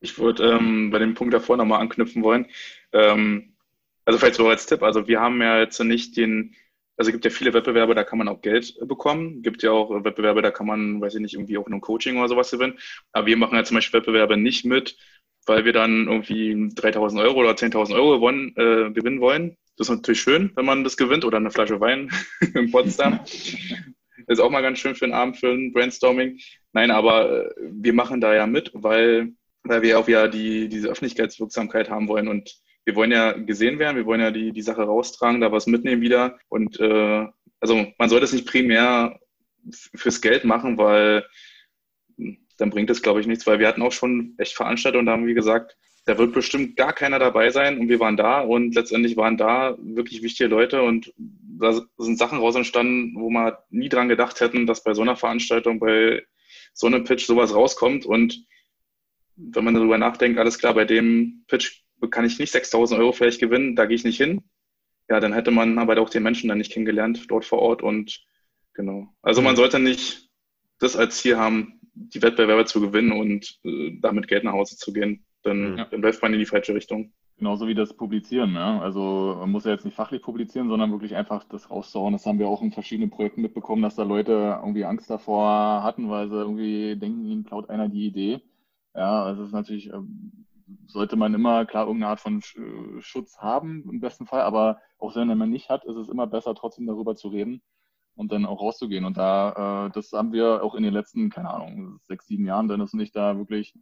Ich 0.00 0.18
würde 0.18 0.50
ähm, 0.50 0.90
bei 0.90 0.98
dem 0.98 1.14
Punkt 1.14 1.34
davor 1.34 1.56
nochmal 1.56 1.80
anknüpfen 1.80 2.22
wollen. 2.22 2.46
Ähm, 2.92 3.56
also 4.04 4.18
vielleicht 4.18 4.36
so 4.36 4.48
als 4.48 4.66
Tipp, 4.66 4.82
also 4.82 5.08
wir 5.08 5.20
haben 5.20 5.42
ja 5.42 5.58
jetzt 5.58 5.80
nicht 5.80 6.16
den, 6.16 6.54
also 6.96 7.08
es 7.08 7.12
gibt 7.12 7.24
ja 7.24 7.30
viele 7.30 7.52
Wettbewerbe, 7.54 7.96
da 7.96 8.04
kann 8.04 8.18
man 8.18 8.28
auch 8.28 8.40
Geld 8.40 8.76
bekommen. 8.86 9.38
Es 9.38 9.42
gibt 9.42 9.62
ja 9.64 9.72
auch 9.72 10.04
Wettbewerbe, 10.04 10.42
da 10.42 10.52
kann 10.52 10.66
man, 10.66 11.00
weiß 11.00 11.16
ich 11.16 11.20
nicht, 11.20 11.34
irgendwie 11.34 11.58
auch 11.58 11.68
nur 11.68 11.80
Coaching 11.80 12.18
oder 12.18 12.28
sowas 12.28 12.52
gewinnen. 12.52 12.78
Aber 13.12 13.26
wir 13.26 13.36
machen 13.36 13.56
ja 13.56 13.64
zum 13.64 13.76
Beispiel 13.76 13.98
Wettbewerbe 13.98 14.36
nicht 14.36 14.64
mit, 14.64 14.96
weil 15.46 15.64
wir 15.64 15.72
dann 15.72 16.06
irgendwie 16.06 16.72
3000 16.72 17.20
Euro 17.20 17.40
oder 17.40 17.52
10.000 17.52 17.94
Euro 17.94 18.12
gewonnen, 18.12 18.54
äh, 18.56 18.92
gewinnen 18.92 19.20
wollen. 19.20 19.56
Das 19.76 19.88
ist 19.88 19.96
natürlich 19.96 20.20
schön, 20.20 20.52
wenn 20.54 20.64
man 20.64 20.84
das 20.84 20.96
gewinnt 20.96 21.24
oder 21.24 21.38
eine 21.38 21.50
Flasche 21.50 21.80
Wein 21.80 22.10
in 22.54 22.70
Potsdam. 22.70 23.20
Ist 24.26 24.40
auch 24.40 24.50
mal 24.50 24.62
ganz 24.62 24.78
schön 24.78 24.94
für 24.94 25.04
einen 25.04 25.14
Abend 25.14 25.36
für 25.36 25.50
ein 25.50 25.72
Brainstorming. 25.72 26.38
Nein, 26.72 26.90
aber 26.90 27.46
äh, 27.46 27.50
wir 27.70 27.92
machen 27.92 28.20
da 28.20 28.34
ja 28.34 28.46
mit, 28.46 28.70
weil, 28.74 29.32
weil 29.62 29.82
wir 29.82 29.98
auch 29.98 30.08
ja 30.08 30.28
die, 30.28 30.68
diese 30.68 30.88
Öffentlichkeitswirksamkeit 30.88 31.90
haben 31.90 32.08
wollen 32.08 32.28
und 32.28 32.56
wir 32.84 32.94
wollen 32.94 33.10
ja 33.10 33.32
gesehen 33.32 33.78
werden, 33.78 33.96
wir 33.96 34.06
wollen 34.06 34.20
ja 34.20 34.30
die, 34.30 34.52
die 34.52 34.62
Sache 34.62 34.82
raustragen, 34.82 35.40
da 35.40 35.50
was 35.50 35.66
mitnehmen 35.66 36.02
wieder. 36.02 36.38
Und 36.48 36.78
äh, 36.78 37.26
also 37.60 37.86
man 37.98 38.08
sollte 38.08 38.24
es 38.24 38.32
nicht 38.32 38.46
primär 38.46 39.18
fürs 39.70 40.20
Geld 40.20 40.44
machen, 40.44 40.78
weil 40.78 41.24
dann 42.58 42.70
bringt 42.70 42.90
es, 42.90 43.02
glaube 43.02 43.20
ich, 43.20 43.26
nichts, 43.26 43.46
weil 43.46 43.58
wir 43.58 43.66
hatten 43.66 43.82
auch 43.82 43.92
schon 43.92 44.34
echt 44.38 44.54
Veranstaltungen 44.54 45.06
da 45.06 45.12
haben 45.12 45.26
wir 45.26 45.34
gesagt, 45.34 45.76
da 46.06 46.16
wird 46.18 46.32
bestimmt 46.32 46.76
gar 46.76 46.92
keiner 46.92 47.18
dabei 47.18 47.50
sein 47.50 47.78
und 47.78 47.88
wir 47.88 47.98
waren 47.98 48.16
da 48.16 48.40
und 48.40 48.74
letztendlich 48.76 49.16
waren 49.16 49.36
da 49.36 49.76
wirklich 49.80 50.22
wichtige 50.22 50.48
Leute 50.48 50.82
und 50.82 51.12
da 51.18 51.80
sind 51.98 52.16
Sachen 52.16 52.38
raus 52.38 52.54
entstanden, 52.54 53.16
wo 53.16 53.28
man 53.28 53.54
nie 53.70 53.88
dran 53.88 54.08
gedacht 54.08 54.40
hätten, 54.40 54.66
dass 54.66 54.84
bei 54.84 54.94
so 54.94 55.02
einer 55.02 55.16
Veranstaltung, 55.16 55.80
bei 55.80 56.24
so 56.72 56.86
einem 56.86 57.02
Pitch 57.02 57.26
sowas 57.26 57.54
rauskommt 57.54 58.06
und 58.06 58.46
wenn 59.34 59.64
man 59.64 59.74
darüber 59.74 59.98
nachdenkt, 59.98 60.38
alles 60.38 60.58
klar, 60.58 60.74
bei 60.74 60.84
dem 60.84 61.44
Pitch 61.48 61.82
kann 62.10 62.24
ich 62.24 62.38
nicht 62.38 62.52
6000 62.52 63.00
Euro 63.00 63.10
vielleicht 63.10 63.40
gewinnen, 63.40 63.74
da 63.74 63.86
gehe 63.86 63.96
ich 63.96 64.04
nicht 64.04 64.16
hin. 64.16 64.42
Ja, 65.08 65.18
dann 65.18 65.32
hätte 65.32 65.50
man 65.50 65.78
aber 65.78 66.00
auch 66.00 66.08
den 66.08 66.22
Menschen 66.22 66.48
dann 66.48 66.58
nicht 66.58 66.72
kennengelernt 66.72 67.24
dort 67.28 67.44
vor 67.44 67.58
Ort 67.58 67.82
und 67.82 68.24
genau. 68.74 69.08
Also 69.22 69.42
man 69.42 69.56
sollte 69.56 69.80
nicht 69.80 70.30
das 70.78 70.94
als 70.94 71.18
Ziel 71.18 71.36
haben, 71.36 71.80
die 71.94 72.22
Wettbewerbe 72.22 72.64
zu 72.64 72.80
gewinnen 72.80 73.10
und 73.10 73.58
äh, 73.64 73.98
damit 74.00 74.28
Geld 74.28 74.44
nach 74.44 74.52
Hause 74.52 74.76
zu 74.76 74.92
gehen. 74.92 75.25
Dann, 75.46 75.78
ja. 75.78 75.84
dann 75.84 76.02
läuft 76.02 76.22
man 76.22 76.32
in 76.32 76.40
die 76.40 76.46
falsche 76.46 76.74
Richtung. 76.74 77.12
Genauso 77.38 77.68
wie 77.68 77.74
das 77.74 77.94
Publizieren. 77.94 78.54
Ja? 78.54 78.80
Also 78.80 79.36
man 79.38 79.50
muss 79.50 79.64
ja 79.64 79.70
jetzt 79.70 79.84
nicht 79.84 79.94
fachlich 79.94 80.22
publizieren, 80.22 80.68
sondern 80.68 80.90
wirklich 80.90 81.14
einfach 81.14 81.44
das 81.44 81.70
rauszuhauen. 81.70 82.12
Das 82.14 82.26
haben 82.26 82.38
wir 82.38 82.48
auch 82.48 82.62
in 82.62 82.72
verschiedenen 82.72 83.10
Projekten 83.10 83.42
mitbekommen, 83.42 83.82
dass 83.82 83.94
da 83.94 84.02
Leute 84.02 84.58
irgendwie 84.60 84.84
Angst 84.84 85.08
davor 85.10 85.82
hatten, 85.82 86.08
weil 86.08 86.28
sie 86.28 86.36
irgendwie 86.36 86.96
denken, 86.96 87.24
ihnen 87.26 87.44
klaut 87.44 87.70
einer 87.70 87.88
die 87.88 88.06
Idee. 88.06 88.40
Ja, 88.94 89.22
also 89.22 89.42
es 89.42 89.48
ist 89.48 89.54
natürlich, 89.54 89.92
ähm, 89.92 90.46
sollte 90.86 91.16
man 91.16 91.34
immer 91.34 91.66
klar 91.66 91.86
irgendeine 91.86 92.10
Art 92.10 92.20
von 92.20 92.40
Schutz 93.00 93.38
haben 93.38 93.84
im 93.90 94.00
besten 94.00 94.26
Fall, 94.26 94.40
aber 94.40 94.80
auch 94.98 95.14
wenn 95.14 95.36
man 95.36 95.50
nicht 95.50 95.68
hat, 95.68 95.84
ist 95.84 95.96
es 95.96 96.08
immer 96.08 96.26
besser, 96.26 96.54
trotzdem 96.54 96.86
darüber 96.86 97.14
zu 97.14 97.28
reden 97.28 97.62
und 98.16 98.32
dann 98.32 98.46
auch 98.46 98.60
rauszugehen. 98.60 99.04
Und 99.04 99.16
da, 99.16 99.86
äh, 99.86 99.90
das 99.92 100.10
haben 100.12 100.32
wir 100.32 100.64
auch 100.64 100.74
in 100.74 100.82
den 100.82 100.94
letzten, 100.94 101.30
keine 101.30 101.50
Ahnung, 101.50 102.00
sechs, 102.02 102.26
sieben 102.26 102.46
Jahren, 102.46 102.66
Dennis 102.66 102.94
und 102.94 103.00
ich 103.00 103.12
da 103.12 103.36
wirklich 103.36 103.74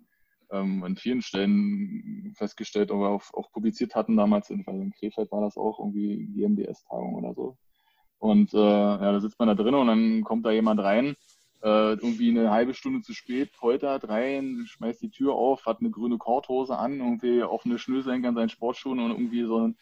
ähm, 0.55 0.85
an 0.85 0.97
vielen 0.97 1.23
Stellen 1.23 2.33
festgestellt 2.37 2.91
oder 2.91 3.09
auch, 3.09 3.23
auch 3.35 3.51
publiziert 3.51 3.95
hatten 3.95 4.17
damals, 4.17 4.51
in, 4.51 4.63
in 4.65 4.93
Krefeld 4.93 5.31
war 5.33 5.41
das 5.41 5.57
auch 5.57 5.79
irgendwie 5.79 6.27
GMDS-Tagung 6.35 7.15
oder 7.15 7.35
so. 7.35 7.57
Und 8.19 8.55
äh, 8.55 8.59
ja, 8.59 9.13
da 9.13 9.21
sitzt 9.21 9.39
man 9.39 9.49
da 9.49 9.55
drin 9.55 9.75
und 9.75 9.87
dann 9.87 10.23
kommt 10.25 10.47
da 10.47 10.51
jemand 10.51 10.81
rein, 10.81 11.17
äh, 11.63 11.93
irgendwie 11.95 12.31
eine 12.31 12.51
halbe 12.51 12.75
Stunde 12.75 13.03
zu 13.03 13.13
spät, 13.13 13.53
poltert 13.53 14.09
rein, 14.09 14.65
schmeißt 14.67 15.03
die 15.03 15.11
Tür 15.11 15.35
auf, 15.35 15.67
hat 15.67 15.81
eine 15.81 15.91
grüne 15.91 16.19
Korthose 16.19 16.79
an, 16.79 17.01
irgendwie 17.01 17.43
offene 17.43 17.79
Schnürsenkel 17.79 18.29
an 18.29 18.35
seinen 18.35 18.49
Sportschuhen 18.49 19.01
und 19.01 19.11
irgendwie 19.11 19.45
so 19.45 19.59
ein 19.67 19.77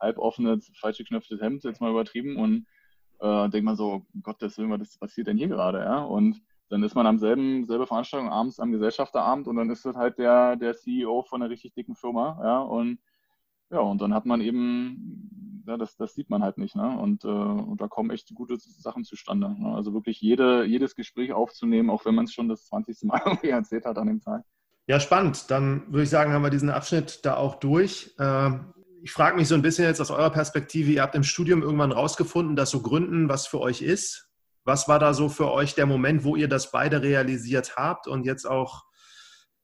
halb 0.00 0.18
offenes, 0.18 0.70
falsch 0.78 0.98
geknöpftes 0.98 1.40
Hemd, 1.40 1.64
jetzt 1.64 1.80
mal 1.80 1.90
übertrieben 1.90 2.36
und 2.36 2.66
äh, 3.20 3.48
denkt 3.48 3.64
man 3.64 3.76
so, 3.76 4.06
Gottes 4.22 4.58
Willen, 4.58 4.70
was 4.70 4.98
passiert 4.98 5.28
denn 5.28 5.38
hier 5.38 5.48
gerade, 5.48 5.78
ja? 5.78 6.02
Und 6.02 6.42
dann 6.68 6.82
ist 6.82 6.94
man 6.94 7.06
am 7.06 7.18
selben, 7.18 7.64
selbe 7.66 7.86
Veranstaltung 7.86 8.28
abends 8.28 8.60
am 8.60 8.72
Gesellschafterabend 8.72 9.48
und 9.48 9.56
dann 9.56 9.70
ist 9.70 9.84
das 9.84 9.96
halt 9.96 10.18
der, 10.18 10.56
der 10.56 10.74
CEO 10.74 11.22
von 11.22 11.42
einer 11.42 11.50
richtig 11.50 11.74
dicken 11.74 11.94
Firma, 11.94 12.38
ja, 12.42 12.60
und 12.60 12.98
ja, 13.70 13.80
und 13.80 14.00
dann 14.00 14.14
hat 14.14 14.26
man 14.26 14.40
eben, 14.40 15.64
ja, 15.66 15.76
das, 15.76 15.96
das 15.96 16.14
sieht 16.14 16.30
man 16.30 16.42
halt 16.42 16.56
nicht, 16.56 16.76
ne? 16.76 16.96
Und, 16.98 17.24
äh, 17.24 17.28
und 17.28 17.80
da 17.80 17.88
kommen 17.88 18.10
echt 18.10 18.32
gute 18.34 18.56
Sachen 18.58 19.04
zustande. 19.04 19.56
Ne? 19.58 19.74
Also 19.74 19.92
wirklich 19.92 20.20
jede, 20.20 20.64
jedes 20.64 20.94
Gespräch 20.94 21.32
aufzunehmen, 21.32 21.90
auch 21.90 22.04
wenn 22.04 22.14
man 22.14 22.26
es 22.26 22.32
schon 22.32 22.48
das 22.48 22.66
20. 22.66 23.02
Mal 23.02 23.20
irgendwie 23.26 23.48
erzählt 23.48 23.84
hat 23.84 23.98
an 23.98 24.06
dem 24.06 24.20
Tag. 24.20 24.44
Ja, 24.86 25.00
spannend. 25.00 25.50
Dann 25.50 25.82
würde 25.88 26.04
ich 26.04 26.10
sagen, 26.10 26.32
haben 26.32 26.42
wir 26.42 26.50
diesen 26.50 26.70
Abschnitt 26.70 27.24
da 27.24 27.36
auch 27.36 27.56
durch. 27.56 28.14
Ähm, 28.20 28.72
ich 29.02 29.10
frage 29.10 29.36
mich 29.36 29.48
so 29.48 29.56
ein 29.56 29.62
bisschen 29.62 29.84
jetzt 29.84 30.00
aus 30.00 30.12
eurer 30.12 30.30
Perspektive, 30.30 30.92
ihr 30.92 31.02
habt 31.02 31.16
im 31.16 31.24
Studium 31.24 31.62
irgendwann 31.62 31.92
rausgefunden, 31.92 32.54
dass 32.54 32.70
so 32.70 32.82
Gründen 32.82 33.28
was 33.28 33.48
für 33.48 33.60
euch 33.60 33.82
ist. 33.82 34.25
Was 34.66 34.88
war 34.88 34.98
da 34.98 35.14
so 35.14 35.28
für 35.28 35.52
euch 35.52 35.76
der 35.76 35.86
Moment, 35.86 36.24
wo 36.24 36.34
ihr 36.34 36.48
das 36.48 36.72
beide 36.72 37.00
realisiert 37.00 37.76
habt 37.76 38.08
und 38.08 38.24
jetzt 38.26 38.46
auch 38.46 38.82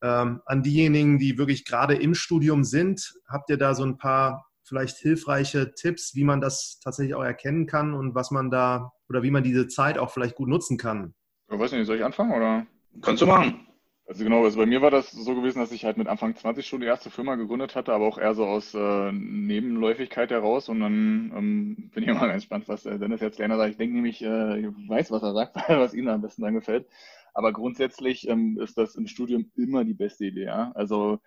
ähm, 0.01 0.43
an 0.47 0.63
diejenigen, 0.63 1.19
die 1.19 1.39
wirklich 1.39 1.65
gerade 1.65 1.95
im 1.97 2.15
Studium 2.15 2.63
sind, 2.63 3.13
habt 3.29 3.51
ihr 3.51 3.57
da 3.59 3.75
so 3.75 3.83
ein 3.83 3.99
paar 3.99 4.47
vielleicht 4.63 4.99
hilfreiche 4.99 5.75
Tipps, 5.75 6.15
wie 6.15 6.23
man 6.23 6.41
das 6.41 6.79
tatsächlich 6.79 7.17
auch 7.17 7.25
erkennen 7.25 7.67
kann 7.67 7.95
und 7.95 8.15
was 8.15 8.31
man 8.31 8.49
da 8.49 8.93
oder 9.09 9.25
wie 9.25 9.33
man 9.33 9.43
diese 9.43 9.67
Zeit 9.67 9.99
auch 9.99 10.11
vielleicht 10.11 10.37
gut 10.37 10.49
nutzen 10.49 10.79
kann? 10.79 11.15
Ich 11.51 11.59
weiß 11.59 11.73
nicht, 11.73 11.85
soll 11.85 11.97
ich 11.97 12.05
anfangen 12.05 12.33
oder? 12.33 12.65
Kannst 13.01 13.23
du 13.23 13.27
machen. 13.27 13.67
Also 14.13 14.25
genau, 14.25 14.45
also 14.45 14.59
bei 14.59 14.67
mir 14.67 14.83
war 14.83 14.91
das 14.91 15.11
so 15.11 15.35
gewesen, 15.35 15.59
dass 15.61 15.73
ich 15.73 15.87
halt 15.87 15.97
mit 15.97 16.07
Anfang 16.07 16.37
20 16.37 16.67
schon 16.67 16.83
die 16.83 16.87
erste 16.87 17.09
Firma 17.09 17.37
gegründet 17.37 17.75
hatte, 17.75 17.95
aber 17.95 18.07
auch 18.07 18.19
eher 18.19 18.35
so 18.35 18.45
aus 18.45 18.75
äh, 18.75 19.11
Nebenläufigkeit 19.11 20.31
heraus. 20.31 20.69
Und 20.69 20.81
dann 20.81 21.33
ähm, 21.35 21.91
bin 21.95 22.03
ich 22.03 22.11
immer 22.11 22.21
ganz 22.29 22.43
gespannt, 22.43 22.69
was 22.69 22.85
äh, 22.85 22.99
Dennis 22.99 23.23
jetzt 23.23 23.39
lerner 23.39 23.57
sagt. 23.57 23.71
Ich 23.71 23.79
denke 23.79 23.95
nämlich, 23.95 24.21
äh, 24.21 24.61
ich 24.61 24.67
weiß, 24.67 25.11
was 25.13 25.23
er 25.23 25.33
sagt, 25.33 25.57
was 25.69 25.95
Ihnen 25.95 26.09
am 26.09 26.21
besten 26.21 26.43
dann 26.43 26.53
gefällt. 26.53 26.87
Aber 27.33 27.55
grundsätzlich 27.55 28.29
ähm, 28.29 28.59
ist 28.61 28.77
das 28.77 28.97
im 28.97 29.07
Studium 29.07 29.51
immer 29.57 29.83
die 29.83 29.95
beste 29.95 30.27
Idee. 30.27 30.45
Ja? 30.45 30.73
Also 30.75 31.19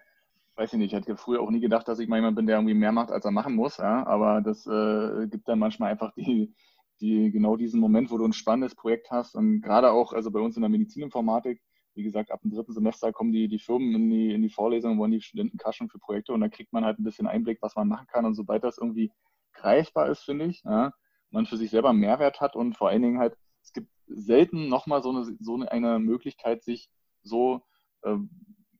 weiß 0.55 0.73
ich 0.73 0.77
nicht, 0.77 0.93
ich 0.93 0.95
hatte 0.95 1.17
früher 1.17 1.41
auch 1.41 1.49
nie 1.49 1.61
gedacht, 1.61 1.87
dass 1.87 1.97
ich 1.97 2.07
mal 2.07 2.17
jemand 2.17 2.35
bin, 2.35 2.45
der 2.45 2.57
irgendwie 2.57 2.75
mehr 2.75 2.91
macht, 2.91 3.09
als 3.09 3.25
er 3.25 3.31
machen 3.31 3.55
muss. 3.55 3.77
Ja? 3.77 4.05
Aber 4.05 4.41
das 4.41 4.67
äh, 4.67 5.25
gibt 5.25 5.47
dann 5.47 5.57
manchmal 5.57 5.89
einfach 5.89 6.13
die, 6.13 6.53
die, 7.01 7.31
genau 7.31 7.55
diesen 7.55 7.79
Moment, 7.79 8.11
wo 8.11 8.19
du 8.19 8.25
ein 8.25 8.33
spannendes 8.33 8.75
Projekt 8.75 9.09
hast. 9.09 9.33
Und 9.33 9.61
gerade 9.61 9.91
auch, 9.91 10.13
also 10.13 10.29
bei 10.29 10.39
uns 10.39 10.55
in 10.55 10.61
der 10.61 10.69
Medizininformatik, 10.69 11.59
wie 11.95 12.03
gesagt, 12.03 12.31
ab 12.31 12.41
dem 12.41 12.51
dritten 12.51 12.73
Semester 12.73 13.11
kommen 13.11 13.31
die, 13.31 13.47
die 13.47 13.59
Firmen 13.59 13.95
in 13.95 14.09
die, 14.09 14.33
in 14.33 14.41
die 14.41 14.49
Vorlesungen, 14.49 14.99
wollen 14.99 15.11
die 15.11 15.21
Studenten 15.21 15.57
kaschen 15.57 15.89
für 15.89 15.99
Projekte 15.99 16.33
und 16.33 16.41
dann 16.41 16.51
kriegt 16.51 16.73
man 16.73 16.85
halt 16.85 16.99
ein 16.99 17.03
bisschen 17.03 17.27
Einblick, 17.27 17.61
was 17.61 17.75
man 17.75 17.87
machen 17.87 18.07
kann. 18.07 18.25
Und 18.25 18.35
sobald 18.35 18.63
das 18.63 18.77
irgendwie 18.77 19.11
greifbar 19.53 20.09
ist, 20.09 20.23
finde 20.23 20.45
ich, 20.45 20.63
ja, 20.63 20.91
man 21.31 21.45
für 21.45 21.57
sich 21.57 21.69
selber 21.69 21.93
Mehrwert 21.93 22.41
hat 22.41 22.55
und 22.55 22.77
vor 22.77 22.89
allen 22.89 23.01
Dingen 23.01 23.19
halt, 23.19 23.35
es 23.63 23.73
gibt 23.73 23.89
selten 24.07 24.67
nochmal 24.67 25.01
so 25.01 25.09
eine, 25.09 25.23
so 25.39 25.55
eine 25.55 25.99
Möglichkeit, 25.99 26.63
sich 26.63 26.89
so 27.23 27.61
äh, 28.03 28.17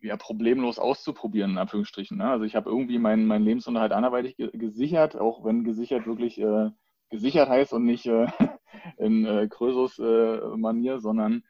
ja, 0.01 0.17
problemlos 0.17 0.77
auszuprobieren, 0.77 1.51
in 1.51 1.57
Anführungsstrichen. 1.57 2.17
Ne? 2.17 2.29
Also 2.29 2.45
ich 2.45 2.55
habe 2.55 2.69
irgendwie 2.69 2.99
meinen 2.99 3.25
mein 3.25 3.43
Lebensunterhalt 3.43 3.91
anderweitig 3.91 4.35
gesichert, 4.37 5.15
auch 5.15 5.43
wenn 5.43 5.63
gesichert 5.63 6.05
wirklich 6.05 6.39
äh, 6.39 6.69
gesichert 7.09 7.49
heißt 7.49 7.73
und 7.73 7.85
nicht 7.85 8.05
äh, 8.05 8.27
in 8.97 9.25
äh, 9.25 9.47
Krösus-Manier, 9.47 10.99
sondern 10.99 11.43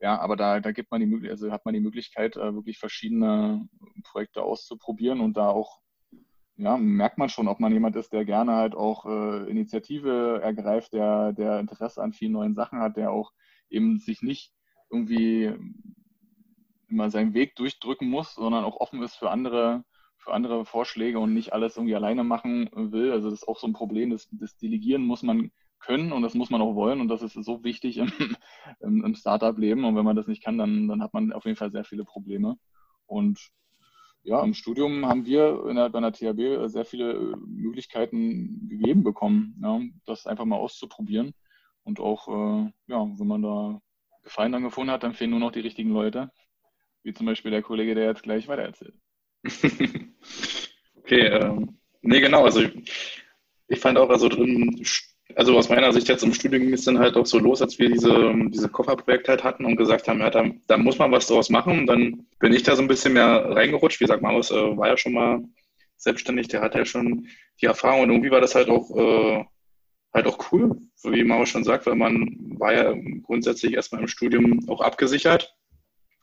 ja, 0.00 0.18
aber 0.18 0.36
da, 0.36 0.60
da 0.60 0.72
gibt 0.72 0.90
man 0.90 1.00
die 1.00 1.30
also 1.30 1.52
hat 1.52 1.64
man 1.64 1.74
die 1.74 1.80
Möglichkeit, 1.80 2.36
äh, 2.36 2.54
wirklich 2.54 2.78
verschiedene 2.78 3.68
Projekte 4.04 4.42
auszuprobieren 4.42 5.20
und 5.20 5.36
da 5.36 5.48
auch 5.50 5.78
ja, 6.56 6.76
merkt 6.76 7.16
man 7.16 7.30
schon, 7.30 7.48
ob 7.48 7.58
man 7.60 7.72
jemand 7.72 7.96
ist, 7.96 8.12
der 8.12 8.24
gerne 8.24 8.52
halt 8.52 8.74
auch 8.74 9.06
äh, 9.06 9.50
Initiative 9.50 10.40
ergreift, 10.42 10.92
der, 10.92 11.32
der 11.32 11.58
Interesse 11.58 12.02
an 12.02 12.12
vielen 12.12 12.32
neuen 12.32 12.54
Sachen 12.54 12.80
hat, 12.80 12.96
der 12.96 13.12
auch 13.12 13.32
eben 13.70 13.98
sich 13.98 14.20
nicht 14.20 14.52
irgendwie 14.90 15.54
immer 16.88 17.10
seinen 17.10 17.32
Weg 17.34 17.56
durchdrücken 17.56 18.08
muss, 18.08 18.34
sondern 18.34 18.64
auch 18.64 18.76
offen 18.78 19.02
ist 19.02 19.16
für 19.16 19.30
andere, 19.30 19.84
für 20.18 20.32
andere 20.32 20.66
Vorschläge 20.66 21.18
und 21.18 21.32
nicht 21.32 21.52
alles 21.54 21.76
irgendwie 21.76 21.94
alleine 21.94 22.24
machen 22.24 22.68
will. 22.74 23.12
Also 23.12 23.30
das 23.30 23.40
ist 23.40 23.48
auch 23.48 23.58
so 23.58 23.66
ein 23.66 23.72
Problem, 23.72 24.10
das, 24.10 24.28
das 24.32 24.56
Delegieren 24.58 25.02
muss 25.02 25.22
man 25.22 25.50
können 25.80 26.12
und 26.12 26.22
das 26.22 26.34
muss 26.34 26.50
man 26.50 26.60
auch 26.60 26.74
wollen 26.74 27.00
und 27.00 27.08
das 27.08 27.22
ist 27.22 27.34
so 27.34 27.64
wichtig 27.64 27.98
im, 27.98 28.12
im, 28.80 29.04
im 29.04 29.14
Startup-Leben 29.14 29.84
und 29.84 29.96
wenn 29.96 30.04
man 30.04 30.16
das 30.16 30.26
nicht 30.26 30.42
kann, 30.42 30.58
dann, 30.58 30.88
dann 30.88 31.02
hat 31.02 31.14
man 31.14 31.32
auf 31.32 31.44
jeden 31.44 31.56
Fall 31.56 31.72
sehr 31.72 31.84
viele 31.84 32.04
Probleme. 32.04 32.56
Und 33.06 33.50
ja, 34.22 34.42
im 34.42 34.54
Studium 34.54 35.06
haben 35.06 35.24
wir 35.24 35.66
innerhalb 35.68 35.94
einer 35.94 36.12
THB 36.12 36.68
sehr 36.68 36.84
viele 36.84 37.12
äh, 37.12 37.36
Möglichkeiten 37.46 38.68
gegeben 38.68 39.02
bekommen, 39.02 39.58
ja, 39.62 39.80
das 40.06 40.26
einfach 40.26 40.44
mal 40.44 40.56
auszuprobieren. 40.56 41.32
Und 41.82 42.00
auch, 42.00 42.28
äh, 42.28 42.70
ja, 42.88 43.08
wenn 43.18 43.26
man 43.26 43.42
da 43.42 43.80
Gefallen 44.22 44.52
dann 44.52 44.62
gefunden 44.62 44.90
hat, 44.90 45.02
dann 45.02 45.14
fehlen 45.14 45.30
nur 45.30 45.40
noch 45.40 45.52
die 45.52 45.60
richtigen 45.60 45.90
Leute. 45.90 46.30
Wie 47.02 47.14
zum 47.14 47.26
Beispiel 47.26 47.50
der 47.50 47.62
Kollege, 47.62 47.94
der 47.94 48.06
jetzt 48.06 48.22
gleich 48.22 48.48
weitererzählt. 48.48 48.94
okay, 50.96 51.26
ähm, 51.26 51.80
nee, 52.02 52.20
genau. 52.20 52.44
Also 52.44 52.60
ich, 53.68 53.80
fand 53.80 53.96
auch, 53.96 54.10
also 54.10 54.28
drin 54.28 54.84
also 55.36 55.56
aus 55.56 55.68
meiner 55.68 55.92
Sicht 55.92 56.08
jetzt 56.08 56.22
im 56.22 56.34
Studium 56.34 56.62
ging 56.62 56.72
es 56.72 56.84
dann 56.84 56.98
halt 56.98 57.16
auch 57.16 57.26
so 57.26 57.38
los, 57.38 57.62
als 57.62 57.78
wir 57.78 57.90
diese, 57.90 58.34
diese 58.48 58.68
Kofferprojekte 58.68 59.32
halt 59.32 59.44
hatten 59.44 59.64
und 59.64 59.76
gesagt 59.76 60.08
haben, 60.08 60.20
ja, 60.20 60.30
da, 60.30 60.44
da 60.66 60.76
muss 60.76 60.98
man 60.98 61.12
was 61.12 61.26
draus 61.26 61.50
machen. 61.50 61.80
Und 61.80 61.86
dann 61.86 62.26
bin 62.38 62.52
ich 62.52 62.62
da 62.62 62.76
so 62.76 62.82
ein 62.82 62.88
bisschen 62.88 63.14
mehr 63.14 63.44
reingerutscht. 63.50 64.00
Wie 64.00 64.04
gesagt, 64.04 64.22
Marius 64.22 64.50
äh, 64.50 64.76
war 64.76 64.88
ja 64.88 64.96
schon 64.96 65.12
mal 65.12 65.42
selbstständig, 65.96 66.48
der 66.48 66.62
hat 66.62 66.74
ja 66.74 66.84
schon 66.84 67.28
die 67.60 67.66
Erfahrung 67.66 68.02
und 68.02 68.10
irgendwie 68.10 68.30
war 68.30 68.40
das 68.40 68.54
halt 68.54 68.68
auch, 68.68 68.90
äh, 68.96 69.44
halt 70.14 70.26
auch 70.26 70.52
cool, 70.52 70.76
wie 71.04 71.24
Marius 71.24 71.50
schon 71.50 71.64
sagt, 71.64 71.86
weil 71.86 71.94
man 71.94 72.36
war 72.58 72.72
ja 72.72 72.94
grundsätzlich 73.22 73.74
erstmal 73.74 74.02
im 74.02 74.08
Studium 74.08 74.68
auch 74.68 74.80
abgesichert. 74.80 75.54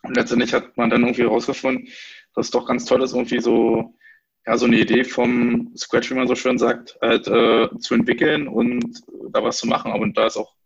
Und 0.03 0.15
letztendlich 0.15 0.53
hat 0.53 0.77
man 0.77 0.89
dann 0.89 1.03
irgendwie 1.03 1.23
herausgefunden, 1.23 1.87
dass 2.33 2.47
es 2.47 2.51
doch 2.51 2.67
ganz 2.67 2.85
toll 2.85 3.03
ist, 3.03 3.13
irgendwie 3.13 3.39
so 3.39 3.93
ja, 4.47 4.57
so 4.57 4.65
eine 4.65 4.79
Idee 4.79 5.03
vom 5.03 5.73
Scratch, 5.77 6.09
wie 6.09 6.15
man 6.15 6.27
so 6.27 6.35
schön 6.35 6.57
sagt, 6.57 6.97
halt 7.01 7.27
äh, 7.27 7.67
zu 7.79 7.93
entwickeln 7.93 8.47
und 8.47 9.03
da 9.31 9.43
was 9.43 9.57
zu 9.57 9.67
machen. 9.67 9.91
Aber 9.91 10.07
da 10.07 10.25
ist 10.25 10.37
auch 10.37 10.57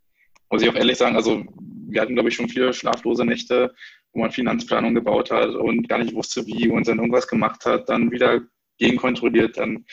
muss 0.52 0.62
ich 0.62 0.70
auch 0.70 0.76
ehrlich 0.76 0.98
sagen, 0.98 1.16
also 1.16 1.44
wir 1.90 2.02
hatten, 2.02 2.14
glaube 2.14 2.30
ich, 2.30 2.36
schon 2.36 2.50
viele 2.50 2.74
schlaflose 2.74 3.26
Nächte, 3.26 3.74
wo 4.14 4.20
man 4.22 4.32
Finanzplanung 4.32 4.94
gebaut 4.94 5.32
hat 5.32 5.50
und 5.50 5.88
gar 5.88 6.00
nicht 6.00 6.14
wusste, 6.14 6.46
wie 6.46 6.70
und 6.70 6.88
dann 6.88 6.98
irgendwas 6.98 7.28
gemacht 7.28 7.66
hat, 7.66 7.90
dann 7.90 8.12
wieder 8.12 8.42
gegenkontrolliert, 8.78 9.58
dann 9.58 9.86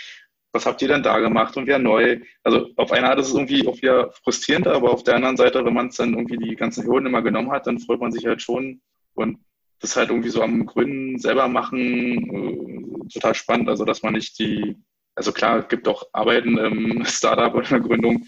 was 0.52 0.64
habt 0.64 0.80
ihr 0.80 0.88
denn 0.88 1.02
da 1.02 1.18
gemacht 1.18 1.56
und 1.56 1.66
wieder 1.66 1.78
neu? 1.78 2.20
Also 2.42 2.70
auf 2.76 2.90
einer 2.90 3.10
Art 3.10 3.20
ist 3.20 3.28
es 3.28 3.34
irgendwie 3.34 3.68
auch 3.68 3.76
wieder 3.76 4.10
frustrierend, 4.24 4.66
aber 4.66 4.90
auf 4.90 5.04
der 5.04 5.16
anderen 5.16 5.36
Seite, 5.36 5.64
wenn 5.64 5.74
man 5.74 5.88
es 5.88 5.96
dann 5.96 6.14
irgendwie 6.14 6.38
die 6.38 6.56
ganzen 6.56 6.86
Hürden 6.86 7.06
immer 7.06 7.22
genommen 7.22 7.50
hat, 7.50 7.66
dann 7.66 7.78
freut 7.78 8.00
man 8.00 8.12
sich 8.12 8.24
halt 8.26 8.40
schon 8.40 8.80
und 9.14 9.38
das 9.80 9.96
halt 9.96 10.10
irgendwie 10.10 10.30
so 10.30 10.42
am 10.42 10.66
Gründen 10.66 11.18
selber 11.18 11.48
machen, 11.48 13.06
äh, 13.06 13.08
total 13.12 13.34
spannend. 13.34 13.68
Also 13.68 13.84
dass 13.84 14.02
man 14.02 14.14
nicht 14.14 14.38
die, 14.38 14.76
also 15.14 15.32
klar, 15.32 15.60
es 15.60 15.68
gibt 15.68 15.88
auch 15.88 16.04
Arbeiten 16.12 16.58
im 16.58 17.04
Startup 17.06 17.54
oder 17.54 17.64
in 17.64 17.76
der 17.76 17.88
Gründung, 17.88 18.26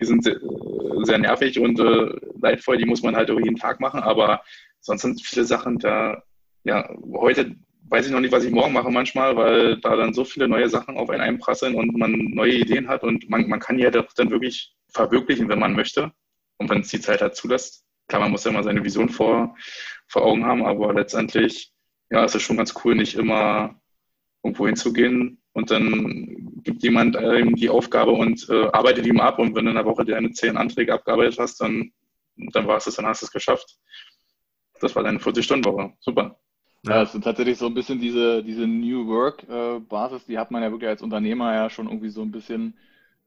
die 0.00 0.04
sind 0.04 0.24
sehr, 0.24 0.38
sehr 1.02 1.18
nervig 1.18 1.58
und 1.58 1.78
äh, 1.80 2.10
leidvoll, 2.40 2.76
die 2.76 2.86
muss 2.86 3.02
man 3.02 3.16
halt 3.16 3.28
jeden 3.28 3.56
Tag 3.56 3.80
machen, 3.80 4.00
aber 4.00 4.42
sonst 4.80 5.02
sind 5.02 5.22
viele 5.24 5.44
Sachen 5.44 5.78
da, 5.78 6.22
ja, 6.64 6.88
heute 7.14 7.56
weiß 7.88 8.06
ich 8.06 8.12
noch 8.12 8.20
nicht, 8.20 8.32
was 8.32 8.44
ich 8.44 8.50
morgen 8.50 8.72
mache 8.72 8.90
manchmal, 8.90 9.36
weil 9.36 9.80
da 9.80 9.96
dann 9.96 10.12
so 10.12 10.24
viele 10.24 10.48
neue 10.48 10.68
Sachen 10.68 10.96
auf 10.96 11.08
einen 11.10 11.22
einprasseln 11.22 11.76
und 11.76 11.96
man 11.96 12.12
neue 12.12 12.54
Ideen 12.54 12.88
hat 12.88 13.02
und 13.04 13.30
man, 13.30 13.48
man 13.48 13.60
kann 13.60 13.78
ja 13.78 13.90
doch 13.90 14.12
dann 14.14 14.30
wirklich 14.30 14.74
verwirklichen, 14.88 15.48
wenn 15.48 15.60
man 15.60 15.74
möchte 15.74 16.12
und 16.58 16.68
wenn 16.68 16.80
es 16.80 16.88
die 16.88 17.00
Zeit 17.00 17.22
halt 17.22 17.36
zulässt. 17.36 17.85
Klar, 18.08 18.22
man 18.22 18.30
muss 18.30 18.44
ja 18.44 18.50
immer 18.50 18.62
seine 18.62 18.84
Vision 18.84 19.08
vor, 19.08 19.56
vor 20.06 20.22
Augen 20.22 20.44
haben, 20.44 20.64
aber 20.64 20.94
letztendlich, 20.94 21.72
ja, 22.10 22.24
es 22.24 22.40
schon 22.40 22.56
ganz 22.56 22.74
cool, 22.84 22.94
nicht 22.94 23.14
immer 23.14 23.80
irgendwo 24.42 24.66
hinzugehen 24.66 25.42
und 25.52 25.70
dann 25.70 26.62
gibt 26.62 26.82
jemand 26.82 27.16
ihm 27.16 27.56
die 27.56 27.68
Aufgabe 27.68 28.12
und 28.12 28.48
äh, 28.48 28.66
arbeitet 28.66 29.06
ihm 29.06 29.20
ab 29.20 29.38
und 29.38 29.54
wenn 29.54 29.64
du 29.64 29.70
in 29.70 29.76
der 29.76 29.84
Woche 29.84 30.04
deine 30.04 30.30
zehn 30.30 30.56
Anträge 30.56 30.94
abgearbeitet 30.94 31.38
hast, 31.38 31.60
dann, 31.60 31.92
dann 32.36 32.66
war 32.66 32.76
es 32.76 32.84
das, 32.84 32.96
dann 32.96 33.06
hast 33.06 33.22
du 33.22 33.26
es 33.26 33.32
geschafft. 33.32 33.76
Das 34.80 34.94
war 34.94 35.02
deine 35.02 35.18
40-Stunden-Woche. 35.18 35.94
Super. 36.00 36.38
Ja, 36.84 37.02
es 37.02 37.14
ist 37.14 37.24
tatsächlich 37.24 37.58
so 37.58 37.66
ein 37.66 37.74
bisschen 37.74 37.98
diese, 37.98 38.44
diese 38.44 38.66
New 38.66 39.08
Work-Basis, 39.08 40.22
äh, 40.22 40.26
die 40.28 40.38
hat 40.38 40.50
man 40.50 40.62
ja 40.62 40.70
wirklich 40.70 40.88
als 40.88 41.02
Unternehmer 41.02 41.52
ja 41.54 41.68
schon 41.68 41.86
irgendwie 41.86 42.10
so 42.10 42.22
ein 42.22 42.30
bisschen, 42.30 42.78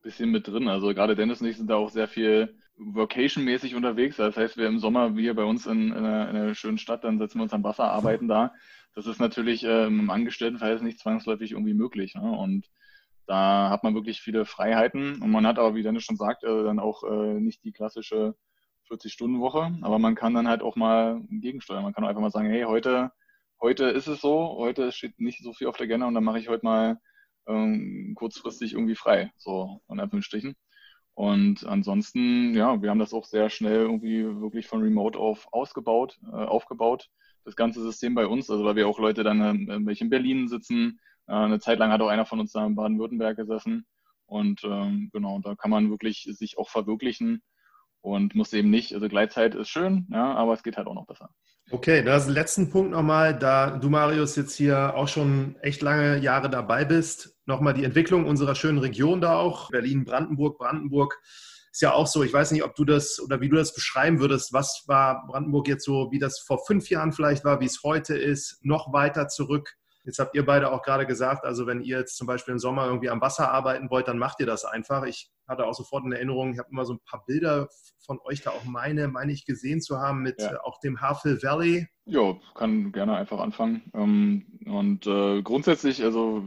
bisschen 0.01 0.31
mit 0.31 0.47
drin. 0.47 0.69
Also 0.69 0.93
gerade 0.93 1.15
Dennis 1.15 1.41
und 1.41 1.47
ich 1.47 1.57
sind 1.57 1.69
da 1.69 1.75
auch 1.75 1.89
sehr 1.89 2.07
viel 2.07 2.55
Vocation-mäßig 2.79 3.75
unterwegs. 3.75 4.17
Das 4.17 4.37
heißt, 4.37 4.57
wir 4.57 4.67
im 4.67 4.79
Sommer 4.79 5.13
hier 5.13 5.35
bei 5.35 5.43
uns 5.43 5.67
in, 5.67 5.91
in, 5.91 5.93
einer, 5.93 6.29
in, 6.29 6.35
einer, 6.35 6.55
schönen 6.55 6.77
Stadt, 6.77 7.03
dann 7.03 7.19
setzen 7.19 7.39
wir 7.39 7.43
uns 7.43 7.53
am 7.53 7.63
Wasser, 7.63 7.91
arbeiten 7.91 8.27
da. 8.27 8.53
Das 8.95 9.05
ist 9.05 9.19
natürlich 9.19 9.63
äh, 9.63 9.87
im 9.87 10.09
Angestelltenverhältnis 10.09 10.83
nicht 10.83 10.99
zwangsläufig 10.99 11.51
irgendwie 11.51 11.73
möglich. 11.73 12.15
Ne? 12.15 12.21
Und 12.21 12.69
da 13.27 13.69
hat 13.69 13.83
man 13.83 13.93
wirklich 13.93 14.21
viele 14.21 14.45
Freiheiten 14.45 15.21
und 15.21 15.29
man 15.29 15.45
hat 15.45 15.59
aber, 15.59 15.75
wie 15.75 15.83
Dennis 15.83 16.03
schon 16.03 16.15
sagt, 16.15 16.43
äh, 16.43 16.63
dann 16.63 16.79
auch 16.79 17.03
äh, 17.03 17.39
nicht 17.39 17.63
die 17.63 17.71
klassische 17.71 18.35
40-Stunden-Woche, 18.89 19.77
aber 19.81 19.99
man 19.99 20.15
kann 20.15 20.33
dann 20.33 20.47
halt 20.47 20.63
auch 20.63 20.75
mal 20.75 21.21
gegensteuern. 21.29 21.83
Man 21.83 21.93
kann 21.93 22.05
einfach 22.05 22.21
mal 22.21 22.31
sagen, 22.31 22.49
hey, 22.49 22.63
heute, 22.63 23.11
heute 23.61 23.85
ist 23.85 24.07
es 24.07 24.21
so, 24.21 24.55
heute 24.57 24.91
steht 24.91 25.19
nicht 25.19 25.43
so 25.43 25.53
viel 25.53 25.67
auf 25.67 25.77
der 25.77 25.85
Agenda 25.85 26.07
und 26.07 26.15
dann 26.15 26.23
mache 26.23 26.39
ich 26.39 26.49
heute 26.49 26.65
mal 26.65 26.97
ähm, 27.47 28.13
kurzfristig 28.15 28.73
irgendwie 28.73 28.95
frei, 28.95 29.31
so 29.37 29.81
in 29.89 29.99
Anführungsstrichen. 29.99 30.55
Und 31.19 31.65
ansonsten, 31.65 32.55
ja, 32.55 32.81
wir 32.81 32.89
haben 32.89 32.99
das 32.99 33.13
auch 33.13 33.25
sehr 33.25 33.49
schnell 33.49 33.81
irgendwie 33.81 34.23
wirklich 34.39 34.67
von 34.67 34.81
Remote 34.81 35.19
auf 35.19 35.49
ausgebaut, 35.51 36.17
äh, 36.31 36.45
aufgebaut, 36.45 37.09
das 37.43 37.57
ganze 37.57 37.81
System 37.81 38.15
bei 38.15 38.25
uns, 38.25 38.49
also 38.49 38.63
weil 38.63 38.77
wir 38.77 38.87
auch 38.87 38.99
Leute 38.99 39.25
dann, 39.25 39.41
äh, 39.67 39.85
welche 39.85 40.05
in 40.05 40.09
Berlin 40.09 40.47
sitzen, 40.47 41.01
äh, 41.27 41.33
eine 41.33 41.59
Zeit 41.59 41.77
lang 41.77 41.91
hat 41.91 41.99
auch 41.99 42.07
einer 42.07 42.25
von 42.25 42.39
uns 42.39 42.53
da 42.53 42.65
in 42.65 42.75
Baden-Württemberg 42.75 43.35
gesessen. 43.35 43.85
Und 44.27 44.61
ähm, 44.63 45.09
genau, 45.11 45.39
da 45.39 45.55
kann 45.55 45.71
man 45.71 45.89
wirklich 45.89 46.25
sich 46.31 46.57
auch 46.57 46.69
verwirklichen 46.69 47.41
und 47.99 48.33
muss 48.33 48.53
eben 48.53 48.69
nicht, 48.69 48.93
also 48.93 49.09
Gleitzeit 49.09 49.55
ist 49.55 49.67
schön, 49.67 50.07
ja, 50.13 50.33
aber 50.35 50.53
es 50.53 50.63
geht 50.63 50.77
halt 50.77 50.87
auch 50.87 50.95
noch 50.95 51.05
besser. 51.05 51.31
Okay, 51.69 52.01
das 52.01 52.29
letzten 52.29 52.69
Punkt 52.69 52.91
nochmal, 52.91 53.37
da 53.37 53.77
du, 53.77 53.89
Marius, 53.89 54.37
jetzt 54.37 54.55
hier 54.55 54.95
auch 54.95 55.09
schon 55.09 55.57
echt 55.61 55.81
lange 55.81 56.17
Jahre 56.19 56.49
dabei 56.49 56.85
bist, 56.85 57.37
nochmal 57.49 57.73
die 57.73 57.83
Entwicklung 57.83 58.25
unserer 58.25 58.55
schönen 58.55 58.77
Region 58.77 59.19
da 59.19 59.35
auch, 59.35 59.69
Berlin, 59.69 60.05
Brandenburg, 60.05 60.57
Brandenburg 60.57 61.19
ist 61.71 61.81
ja 61.81 61.93
auch 61.93 62.07
so, 62.07 62.23
ich 62.23 62.31
weiß 62.31 62.51
nicht, 62.51 62.63
ob 62.63 62.75
du 62.75 62.85
das 62.85 63.19
oder 63.19 63.41
wie 63.41 63.49
du 63.49 63.57
das 63.57 63.73
beschreiben 63.73 64.19
würdest, 64.19 64.53
was 64.53 64.85
war 64.87 65.25
Brandenburg 65.27 65.67
jetzt 65.67 65.83
so, 65.83 66.11
wie 66.11 66.19
das 66.19 66.39
vor 66.39 66.65
fünf 66.65 66.89
Jahren 66.89 67.11
vielleicht 67.11 67.43
war, 67.43 67.59
wie 67.59 67.65
es 67.65 67.81
heute 67.83 68.17
ist, 68.17 68.59
noch 68.63 68.93
weiter 68.93 69.27
zurück. 69.27 69.75
Jetzt 70.05 70.19
habt 70.19 70.33
ihr 70.35 70.45
beide 70.45 70.71
auch 70.71 70.81
gerade 70.81 71.05
gesagt, 71.05 71.43
also 71.43 71.67
wenn 71.67 71.81
ihr 71.81 71.99
jetzt 71.99 72.17
zum 72.17 72.25
Beispiel 72.25 72.53
im 72.53 72.59
Sommer 72.59 72.85
irgendwie 72.85 73.09
am 73.09 73.21
Wasser 73.21 73.51
arbeiten 73.51 73.89
wollt, 73.89 74.07
dann 74.07 74.17
macht 74.17 74.39
ihr 74.39 74.45
das 74.45 74.65
einfach. 74.65 75.03
Ich 75.03 75.29
hatte 75.47 75.65
auch 75.65 75.73
sofort 75.73 76.05
in 76.05 76.11
Erinnerung, 76.11 76.53
ich 76.53 76.59
habe 76.59 76.69
immer 76.71 76.85
so 76.85 76.93
ein 76.93 76.99
paar 77.05 77.23
Bilder 77.25 77.67
von 78.05 78.19
euch 78.23 78.41
da 78.41 78.51
auch 78.51 78.63
meine, 78.63 79.07
meine 79.07 79.31
ich 79.31 79.45
gesehen 79.45 79.81
zu 79.81 79.99
haben 79.99 80.21
mit 80.21 80.41
ja. 80.41 80.53
Äh, 80.53 80.57
auch 80.63 80.79
dem 80.79 81.01
Havel 81.01 81.41
Valley. 81.43 81.87
Ja, 82.05 82.35
kann 82.55 82.91
gerne 82.91 83.15
einfach 83.15 83.39
anfangen. 83.39 83.83
Ähm, 83.93 84.45
und 84.65 85.05
äh, 85.05 85.41
grundsätzlich, 85.43 86.03
also 86.03 86.43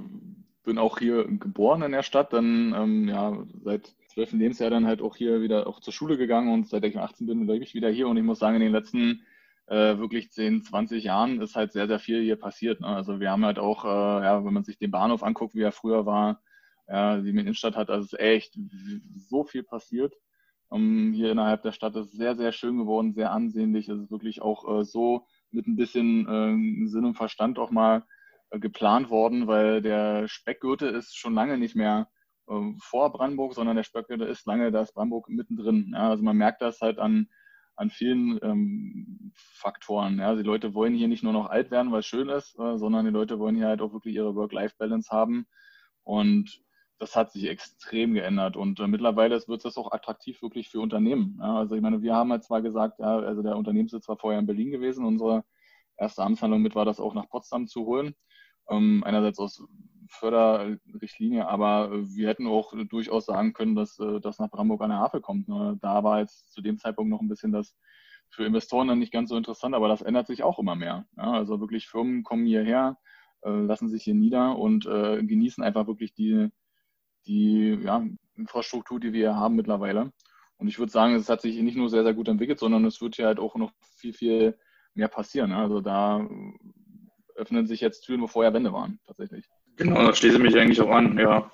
bin 0.63 0.79
auch 0.79 0.99
hier 0.99 1.25
geboren 1.25 1.83
in 1.83 1.93
der 1.93 2.03
Stadt, 2.03 2.33
dann 2.33 2.75
ähm, 2.75 3.09
ja 3.09 3.45
seit 3.65 3.95
zwölften 4.09 4.39
Lebensjahr 4.39 4.71
dann 4.71 4.87
halt 4.87 5.03
auch 5.03 5.17
hier 5.17 5.43
wieder 5.43 5.67
auch 5.67 5.81
zur 5.81 5.93
Schule 5.93 6.17
gegangen 6.17 6.53
und 6.53 6.69
seit 6.69 6.85
ich 6.85 6.99
18 6.99 7.27
bin, 7.27 7.47
bin 7.47 7.63
ich 7.63 7.75
wieder 7.75 7.91
hier 7.91 8.09
und 8.09 8.17
ich 8.17 8.23
muss 8.23 8.39
sagen, 8.39 8.57
in 8.57 8.63
den 8.63 8.73
letzten 8.73 9.23
äh, 9.67 9.99
wirklich 9.99 10.31
10, 10.31 10.63
20 10.63 11.05
Jahren 11.05 11.41
ist 11.41 11.57
halt 11.57 11.73
sehr, 11.73 11.87
sehr 11.89 11.99
viel 11.99 12.23
hier 12.23 12.37
passiert. 12.37 12.81
Ne? 12.81 12.89
Also 12.89 13.21
wir 13.21 13.31
haben 13.31 13.45
halt 13.45 13.59
auch, 13.59 13.85
äh, 13.85 14.25
ja, 14.25 14.45
wenn 14.45 14.53
man 14.53 14.65
sich 14.65 14.79
den 14.79 14.91
Bahnhof 14.91 15.23
anguckt, 15.23 15.55
wie 15.55 15.63
er 15.63 15.73
früher 15.73 16.05
war, 16.05 16.43
ja, 16.89 17.19
die 17.19 17.31
Innenstadt 17.31 17.77
hat, 17.77 17.89
also 17.91 18.05
ist 18.05 18.21
echt 18.21 18.59
so 19.17 19.45
viel 19.45 19.63
passiert. 19.63 20.15
Um, 20.69 21.09
ähm, 21.09 21.13
hier 21.13 21.31
innerhalb 21.31 21.63
der 21.63 21.73
Stadt 21.73 21.97
ist 21.97 22.13
sehr, 22.13 22.37
sehr 22.37 22.53
schön 22.53 22.79
geworden, 22.79 23.13
sehr 23.13 23.31
ansehnlich. 23.31 23.89
Es 23.89 24.01
ist 24.01 24.11
wirklich 24.11 24.43
auch 24.43 24.81
äh, 24.81 24.85
so 24.85 25.27
mit 25.51 25.67
ein 25.67 25.77
bisschen 25.77 26.27
äh, 26.27 26.87
Sinn 26.89 27.05
und 27.05 27.15
Verstand 27.15 27.59
auch 27.59 27.71
mal 27.71 28.05
geplant 28.59 29.11
worden, 29.11 29.47
weil 29.47 29.83
der 29.83 30.29
Speckgürtel 30.29 30.95
ist 30.95 31.17
schon 31.17 31.35
lange 31.35 31.59
nicht 31.59 31.77
mehr 31.77 32.09
äh, 32.49 32.73
vor 32.81 33.13
Brandenburg, 33.13 33.55
sondern 33.55 33.77
der 33.77 33.85
Speckgürtel 33.85 34.27
ist 34.29 34.47
lange, 34.47 34.71
da 34.73 34.83
ist 34.83 34.95
Brandenburg 34.95 35.29
mittendrin. 35.29 35.93
Ja? 35.95 36.11
Also 36.11 36.23
man 36.23 36.37
merkt 36.37 36.63
das 36.63 36.81
halt 36.81 36.99
an 36.99 37.29
an 37.77 37.91
vielen 37.91 38.39
ähm, 38.43 39.33
Faktoren. 39.35 40.19
Ja. 40.19 40.35
Die 40.35 40.43
Leute 40.43 40.75
wollen 40.75 40.95
hier 40.95 41.09
nicht 41.09 41.23
nur 41.23 41.33
noch 41.33 41.49
alt 41.49 41.71
werden, 41.71 41.93
weil 41.93 42.01
es 42.01 42.07
schön 42.07 42.29
ist, 42.29 42.59
äh, 42.59 42.77
sondern 42.79 43.05
die 43.05 43.11
Leute 43.11 43.39
wollen 43.39 43.57
hier 43.57 43.69
halt 43.69 43.81
auch 43.81 43.93
wirklich 43.93 44.15
ihre 44.15 44.35
Work-Life-Balance 44.35 45.11
haben. 45.11 45.47
Und 46.05 46.63
das 46.99 47.17
hat 47.17 47.33
sich 47.33 47.49
extrem 47.49 48.15
geändert. 48.15 48.57
Und 48.57 48.79
äh, 48.81 48.87
mittlerweile 48.87 49.41
wird 49.49 49.65
das 49.65 49.77
auch 49.77 49.91
attraktiv 49.93 50.43
wirklich 50.43 50.69
für 50.69 50.81
Unternehmen. 50.81 51.39
Ja. 51.41 51.59
Also 51.59 51.75
ich 51.75 51.83
meine, 51.83 52.03
wir 52.03 52.15
haben 52.15 52.31
halt 52.31 52.45
zwar 52.45 52.63
gesagt, 52.63 53.01
ja, 53.01 53.19
also 53.19 53.43
der 53.43 53.57
Unternehmenssitz 53.57 54.09
war 54.09 54.19
vorher 54.19 54.39
in 54.39 54.47
Berlin 54.47 54.71
gewesen. 54.71 55.05
Unsere 55.05 55.45
erste 55.97 56.23
Amtshandlung 56.23 56.63
mit 56.63 56.75
war 56.75 56.85
das 56.85 57.01
auch 57.01 57.15
nach 57.15 57.29
Potsdam 57.29 57.67
zu 57.67 57.87
holen. 57.87 58.15
Ähm, 58.71 59.03
einerseits 59.05 59.39
aus 59.39 59.65
Förderrichtlinie, 60.09 61.49
aber 61.49 61.91
wir 61.93 62.29
hätten 62.29 62.47
auch 62.47 62.75
durchaus 62.89 63.27
sagen 63.27 63.53
können, 63.55 63.75
dass 63.75 63.99
äh, 63.99 64.21
das 64.21 64.39
nach 64.39 64.51
Brandenburg 64.51 64.83
an 64.83 64.91
der 64.91 64.99
Havel 64.99 65.21
kommt. 65.21 65.49
Ne? 65.49 65.79
Da 65.81 66.05
war 66.05 66.21
jetzt 66.21 66.53
zu 66.53 66.61
dem 66.61 66.79
Zeitpunkt 66.79 67.11
noch 67.11 67.21
ein 67.21 67.29
bisschen 67.29 67.53
das 67.53 67.77
für 68.33 68.45
Investoren 68.45 68.89
dann 68.89 68.99
nicht 68.99 69.13
ganz 69.13 69.29
so 69.29 69.37
interessant, 69.37 69.75
aber 69.75 69.89
das 69.89 70.03
ändert 70.03 70.27
sich 70.27 70.43
auch 70.43 70.59
immer 70.59 70.75
mehr. 70.75 71.07
Also 71.17 71.61
wirklich 71.61 71.89
Firmen 71.89 72.23
kommen 72.23 72.47
hierher, 72.47 72.99
äh, 73.43 73.51
lassen 73.51 73.89
sich 73.91 74.05
hier 74.05 74.15
nieder 74.15 74.59
und 74.59 74.87
äh, 74.87 75.23
genießen 75.23 75.63
einfach 75.63 75.87
wirklich 75.87 76.15
die, 76.15 76.49
die 77.27 77.79
ja, 77.83 78.05
Infrastruktur, 78.35 79.01
die 79.01 79.13
wir 79.13 79.21
hier 79.21 79.37
haben 79.37 79.57
mittlerweile. 79.57 80.13
Und 80.57 80.69
ich 80.69 80.79
würde 80.79 80.93
sagen, 80.93 81.15
es 81.15 81.29
hat 81.29 81.43
sich 81.43 81.61
nicht 81.61 81.77
nur 81.77 81.91
sehr, 81.91 82.05
sehr 82.05 82.15
gut 82.15 82.29
entwickelt, 82.29 82.59
sondern 82.59 82.85
es 82.85 83.01
wird 83.01 83.17
hier 83.17 83.27
halt 83.27 83.39
auch 83.39 83.57
noch 83.57 83.73
viel, 83.97 84.13
viel 84.13 84.59
mehr 84.95 85.09
passieren. 85.09 85.53
Also 85.53 85.81
da 85.81 86.27
öffnen 87.37 87.67
sich 87.67 87.81
jetzt 87.81 88.03
Türen, 88.03 88.23
wo 88.23 88.27
vorher 88.27 88.55
Wände 88.55 88.73
waren, 88.73 88.99
tatsächlich. 89.07 89.47
Genau, 89.77 90.07
da 90.07 90.15
schließe 90.15 90.37
ich 90.37 90.43
mich 90.43 90.57
eigentlich 90.57 90.81
auch 90.81 90.91
an, 90.91 91.19
ja. 91.19 91.51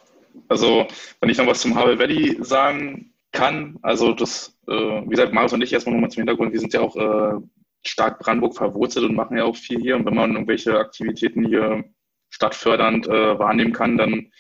Also, 0.49 0.87
wenn 1.21 1.31
ich 1.31 1.39
noch 1.39 1.47
was 1.47 1.61
zum 1.61 1.75
Havel 1.75 1.99
Valley 1.99 2.37
sagen 2.41 3.15
kann, 3.33 3.79
also 3.83 4.13
das, 4.13 4.57
äh, 4.69 4.73
wie 4.73 5.11
gesagt, 5.11 5.33
Marius 5.33 5.53
und 5.53 5.63
ich 5.63 5.73
erstmal 5.73 5.95
nochmal 5.95 6.11
zum 6.11 6.21
Hintergrund, 6.21 6.53
wir 6.53 6.61
sind 6.61 6.73
ja 6.73 6.81
auch 6.81 6.97
äh, 6.97 7.41
stark 7.83 8.19
Brandenburg 8.19 8.57
verwurzelt 8.57 9.09
und 9.09 9.15
machen 9.15 9.37
ja 9.37 9.45
auch 9.45 9.57
viel 9.57 9.81
hier. 9.81 9.97
Und 9.97 10.07
wenn 10.07 10.15
man 10.15 10.33
irgendwelche 10.33 10.79
Aktivitäten 10.79 11.47
hier 11.47 11.85
stadtfördernd 12.31 13.07
äh, 13.07 13.39
wahrnehmen 13.39 13.73
kann, 13.73 13.97
dann 13.97 14.31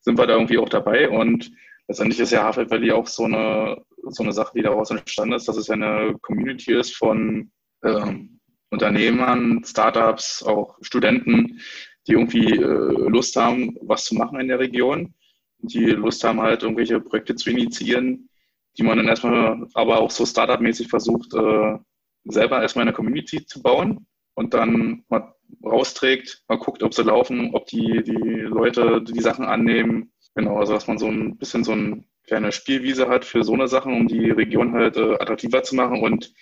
sind 0.00 0.18
wir 0.18 0.26
da 0.26 0.34
irgendwie 0.34 0.58
auch 0.58 0.68
dabei. 0.68 1.08
Und 1.08 1.50
letztendlich 1.88 2.20
ist 2.20 2.32
ja 2.32 2.44
Havel 2.44 2.70
Valley 2.70 2.92
auch 2.92 3.06
so 3.06 3.24
eine, 3.24 3.82
so 4.08 4.22
eine 4.22 4.32
Sache, 4.32 4.52
die 4.54 4.62
daraus 4.62 4.90
entstanden 4.90 5.34
ist, 5.34 5.48
dass 5.48 5.56
es 5.56 5.68
ja 5.68 5.74
eine 5.74 6.16
Community 6.20 6.72
ist 6.72 6.96
von 6.96 7.50
ähm, 7.84 8.37
Unternehmern, 8.70 9.62
Startups, 9.64 10.42
auch 10.42 10.76
Studenten, 10.82 11.60
die 12.06 12.12
irgendwie 12.12 12.56
äh, 12.56 13.08
Lust 13.08 13.36
haben, 13.36 13.76
was 13.82 14.04
zu 14.04 14.14
machen 14.14 14.40
in 14.40 14.48
der 14.48 14.58
Region, 14.58 15.14
die 15.58 15.86
Lust 15.86 16.24
haben, 16.24 16.40
halt 16.40 16.62
irgendwelche 16.62 17.00
Projekte 17.00 17.34
zu 17.34 17.50
initiieren, 17.50 18.28
die 18.76 18.82
man 18.82 18.96
dann 18.96 19.08
erstmal 19.08 19.66
aber 19.74 19.98
auch 19.98 20.10
so 20.10 20.24
Startup-mäßig 20.24 20.88
versucht, 20.88 21.34
äh, 21.34 21.78
selber 22.24 22.62
erstmal 22.62 22.84
in 22.84 22.88
der 22.88 22.94
Community 22.94 23.44
zu 23.44 23.62
bauen 23.62 24.06
und 24.34 24.54
dann 24.54 25.04
mal 25.08 25.34
rausträgt, 25.64 26.44
mal 26.48 26.58
guckt, 26.58 26.82
ob 26.82 26.94
sie 26.94 27.02
laufen, 27.02 27.54
ob 27.54 27.66
die, 27.66 28.02
die 28.02 28.12
Leute 28.12 29.02
die 29.02 29.20
Sachen 29.20 29.44
annehmen. 29.44 30.12
Genau, 30.34 30.58
also 30.58 30.74
dass 30.74 30.86
man 30.86 30.98
so 30.98 31.08
ein 31.08 31.36
bisschen 31.38 31.64
so 31.64 31.72
ein 31.72 32.04
kleine 32.26 32.52
Spielwiese 32.52 33.08
hat 33.08 33.24
für 33.24 33.42
so 33.42 33.54
eine 33.54 33.66
Sachen, 33.66 33.94
um 33.94 34.06
die 34.06 34.30
Region 34.30 34.74
halt 34.74 34.96
äh, 34.96 35.14
attraktiver 35.14 35.62
zu 35.62 35.74
machen. 35.74 36.00
Und 36.00 36.32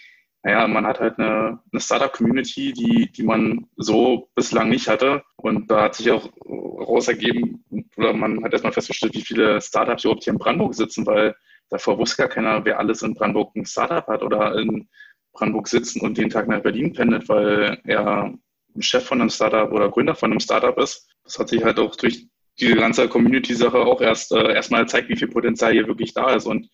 naja, 0.47 0.69
man 0.69 0.87
hat 0.87 1.01
halt 1.01 1.19
eine, 1.19 1.59
eine 1.73 1.81
Startup-Community, 1.81 2.73
die, 2.73 3.11
die 3.11 3.25
man 3.25 3.67
so 3.77 4.29
bislang 4.37 4.69
nicht 4.69 4.87
hatte. 4.87 5.25
Und 5.35 5.69
da 5.69 5.83
hat 5.83 5.97
sich 5.97 6.09
auch 6.13 6.31
raus 6.45 7.09
ergeben, 7.09 7.65
oder 7.97 8.13
man 8.13 8.45
hat 8.45 8.53
erstmal 8.53 8.73
festgestellt, 8.73 9.15
wie 9.15 9.23
viele 9.23 9.61
Startups 9.61 10.05
überhaupt 10.05 10.23
hier 10.23 10.35
in 10.35 10.39
Brandenburg 10.39 10.77
sitzen, 10.77 11.05
weil 11.05 11.35
davor 11.69 11.99
wusste 11.99 12.19
gar 12.19 12.29
keiner, 12.29 12.65
wer 12.65 12.79
alles 12.79 13.03
in 13.03 13.15
Brandenburg 13.15 13.57
ein 13.57 13.67
Startup 13.67 14.07
hat 14.07 14.23
oder 14.23 14.57
in 14.57 14.87
Brandenburg 15.33 15.67
sitzen 15.67 16.01
und 16.01 16.17
den 16.17 16.31
Tag 16.31 16.47
nach 16.47 16.63
Berlin 16.63 16.93
pendelt, 16.93 17.29
weil 17.29 17.81
er 17.83 18.33
Chef 18.79 19.05
von 19.05 19.21
einem 19.21 19.31
Startup 19.31 19.73
oder 19.73 19.91
Gründer 19.91 20.15
von 20.15 20.31
einem 20.31 20.39
Startup 20.39 20.79
ist. 20.79 21.09
Das 21.25 21.41
hat 21.41 21.49
sich 21.49 21.65
halt 21.65 21.81
auch 21.81 21.97
durch 21.97 22.29
diese 22.61 22.77
ganze 22.77 23.09
Community-Sache 23.09 23.79
auch 23.79 24.01
erst 24.01 24.31
äh, 24.31 24.53
erstmal 24.53 24.83
gezeigt, 24.83 25.09
wie 25.09 25.17
viel 25.17 25.29
Potenzial 25.29 25.73
hier 25.73 25.89
wirklich 25.89 26.15
da 26.15 26.35
ist. 26.35 26.47
Und 26.47 26.71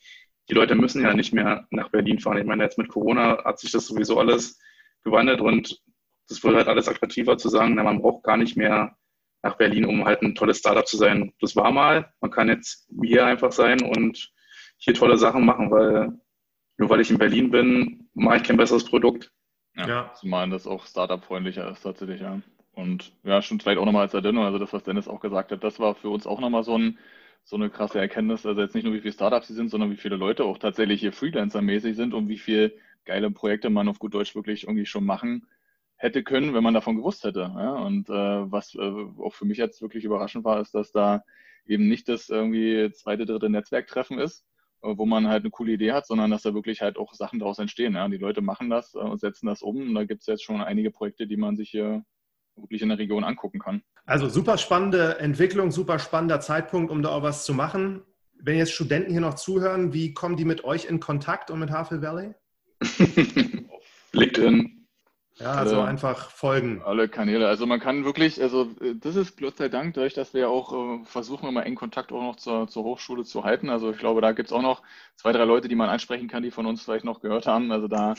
die 0.48 0.54
Leute 0.54 0.74
müssen 0.74 1.02
ja 1.02 1.14
nicht 1.14 1.32
mehr 1.32 1.66
nach 1.70 1.90
Berlin 1.90 2.18
fahren. 2.18 2.38
Ich 2.38 2.46
meine, 2.46 2.64
jetzt 2.64 2.78
mit 2.78 2.88
Corona 2.88 3.44
hat 3.44 3.58
sich 3.58 3.70
das 3.70 3.86
sowieso 3.86 4.18
alles 4.18 4.58
gewandelt 5.04 5.40
und 5.40 5.80
das 6.28 6.42
wird 6.42 6.56
halt 6.56 6.68
alles 6.68 6.88
attraktiver 6.88 7.36
zu 7.36 7.48
sagen, 7.48 7.74
na, 7.74 7.82
man 7.82 8.00
braucht 8.00 8.24
gar 8.24 8.36
nicht 8.36 8.56
mehr 8.56 8.96
nach 9.42 9.56
Berlin, 9.56 9.84
um 9.84 10.04
halt 10.04 10.22
ein 10.22 10.34
tolles 10.34 10.58
Startup 10.58 10.86
zu 10.86 10.96
sein. 10.96 11.32
Das 11.40 11.56
war 11.56 11.70
mal. 11.72 12.12
Man 12.20 12.30
kann 12.30 12.48
jetzt 12.48 12.88
hier 13.02 13.26
einfach 13.26 13.52
sein 13.52 13.82
und 13.82 14.32
hier 14.76 14.94
tolle 14.94 15.18
Sachen 15.18 15.44
machen, 15.44 15.70
weil 15.70 16.12
nur 16.78 16.90
weil 16.90 17.00
ich 17.00 17.10
in 17.10 17.18
Berlin 17.18 17.50
bin, 17.50 18.08
mache 18.14 18.38
ich 18.38 18.42
kein 18.44 18.56
besseres 18.56 18.84
Produkt. 18.84 19.30
Ja, 19.76 19.88
ja. 19.88 20.14
zumal 20.14 20.48
das 20.50 20.66
auch 20.66 20.86
Startup-freundlicher 20.86 21.70
ist 21.70 21.82
tatsächlich, 21.82 22.20
ja. 22.20 22.40
Und 22.72 23.12
ja, 23.22 23.42
schon 23.42 23.60
vielleicht 23.60 23.78
auch 23.78 23.84
nochmal 23.84 24.02
als 24.02 24.14
Erinnerung, 24.14 24.46
also 24.46 24.58
das, 24.58 24.72
was 24.72 24.82
Dennis 24.82 25.08
auch 25.08 25.20
gesagt 25.20 25.52
hat, 25.52 25.62
das 25.62 25.78
war 25.78 25.94
für 25.94 26.08
uns 26.08 26.26
auch 26.26 26.40
nochmal 26.40 26.64
so, 26.64 26.76
ein, 26.76 26.98
so 27.44 27.56
eine 27.56 27.70
krasse 27.70 27.98
Erkenntnis. 27.98 28.46
Also 28.46 28.60
jetzt 28.60 28.74
nicht 28.74 28.84
nur, 28.84 28.94
wie 28.94 29.00
viele 29.00 29.12
Startups 29.12 29.48
sie 29.48 29.54
sind, 29.54 29.70
sondern 29.70 29.90
wie 29.90 29.96
viele 29.96 30.16
Leute 30.16 30.44
auch 30.44 30.58
tatsächlich 30.58 31.00
hier 31.00 31.12
Freelancer-mäßig 31.12 31.94
sind 31.96 32.14
und 32.14 32.28
wie 32.28 32.38
viele 32.38 32.72
geile 33.04 33.30
Projekte 33.30 33.70
man 33.70 33.88
auf 33.88 33.98
gut 33.98 34.14
Deutsch 34.14 34.34
wirklich 34.34 34.64
irgendwie 34.64 34.86
schon 34.86 35.04
machen 35.04 35.46
hätte 35.96 36.22
können, 36.24 36.54
wenn 36.54 36.64
man 36.64 36.74
davon 36.74 36.96
gewusst 36.96 37.24
hätte. 37.24 37.40
Ja? 37.40 37.74
Und 37.74 38.08
äh, 38.08 38.12
was 38.12 38.74
äh, 38.74 38.80
auch 38.80 39.34
für 39.34 39.44
mich 39.44 39.58
jetzt 39.58 39.82
wirklich 39.82 40.04
überraschend 40.04 40.44
war, 40.44 40.60
ist, 40.60 40.74
dass 40.74 40.92
da 40.92 41.22
eben 41.66 41.88
nicht 41.88 42.08
das 42.08 42.28
irgendwie 42.28 42.90
zweite, 42.92 43.24
dritte 43.24 43.48
Netzwerktreffen 43.48 44.18
ist, 44.18 44.44
äh, 44.82 44.94
wo 44.96 45.06
man 45.06 45.28
halt 45.28 45.44
eine 45.44 45.50
coole 45.50 45.72
Idee 45.72 45.92
hat, 45.92 46.06
sondern 46.06 46.30
dass 46.30 46.42
da 46.42 46.54
wirklich 46.54 46.82
halt 46.82 46.96
auch 46.96 47.14
Sachen 47.14 47.38
daraus 47.38 47.58
entstehen. 47.58 47.94
Ja? 47.94 48.08
Die 48.08 48.16
Leute 48.16 48.40
machen 48.40 48.68
das 48.68 48.94
äh, 48.94 48.98
und 48.98 49.20
setzen 49.20 49.46
das 49.46 49.62
um. 49.62 49.76
Und 49.76 49.94
da 49.94 50.04
gibt 50.04 50.22
es 50.22 50.26
jetzt 50.26 50.42
schon 50.42 50.60
einige 50.60 50.90
Projekte, 50.90 51.26
die 51.26 51.36
man 51.36 51.56
sich 51.56 51.70
hier 51.70 52.04
wirklich 52.56 52.82
in 52.82 52.88
der 52.88 52.98
Region 52.98 53.24
angucken 53.24 53.58
kann. 53.58 53.82
Also 54.04 54.28
super 54.28 54.58
spannende 54.58 55.18
Entwicklung, 55.18 55.70
super 55.70 55.98
spannender 55.98 56.40
Zeitpunkt, 56.40 56.90
um 56.90 57.02
da 57.02 57.10
auch 57.10 57.22
was 57.22 57.44
zu 57.44 57.54
machen. 57.54 58.02
Wenn 58.38 58.58
jetzt 58.58 58.72
Studenten 58.72 59.12
hier 59.12 59.20
noch 59.20 59.34
zuhören, 59.34 59.92
wie 59.92 60.14
kommen 60.14 60.36
die 60.36 60.44
mit 60.44 60.64
euch 60.64 60.86
in 60.86 61.00
Kontakt 61.00 61.50
und 61.50 61.60
mit 61.60 61.70
Havel 61.70 62.02
Valley? 62.02 62.34
LinkedIn. 64.12 64.82
Ja, 65.38 65.52
also 65.52 65.76
alle, 65.76 65.88
einfach 65.88 66.30
folgen. 66.30 66.82
Alle 66.84 67.08
Kanäle. 67.08 67.48
Also 67.48 67.66
man 67.66 67.80
kann 67.80 68.04
wirklich, 68.04 68.40
also 68.42 68.70
äh, 68.80 68.94
das 68.96 69.16
ist 69.16 69.40
Gott 69.40 69.56
sei 69.56 69.68
Dank, 69.68 69.94
dadurch, 69.94 70.14
dass 70.14 70.34
wir 70.34 70.50
auch 70.50 70.72
äh, 70.72 71.04
versuchen, 71.04 71.48
immer 71.48 71.64
engen 71.64 71.76
Kontakt 71.76 72.12
auch 72.12 72.22
noch 72.22 72.36
zur, 72.36 72.68
zur 72.68 72.84
Hochschule 72.84 73.24
zu 73.24 73.42
halten. 73.42 73.70
Also 73.70 73.90
ich 73.90 73.98
glaube, 73.98 74.20
da 74.20 74.32
gibt 74.32 74.48
es 74.48 74.52
auch 74.52 74.62
noch 74.62 74.82
zwei, 75.16 75.32
drei 75.32 75.44
Leute, 75.44 75.68
die 75.68 75.74
man 75.74 75.88
ansprechen 75.88 76.28
kann, 76.28 76.42
die 76.42 76.50
von 76.50 76.66
uns 76.66 76.82
vielleicht 76.82 77.04
noch 77.04 77.20
gehört 77.20 77.46
haben. 77.46 77.72
Also 77.72 77.88
da 77.88 78.14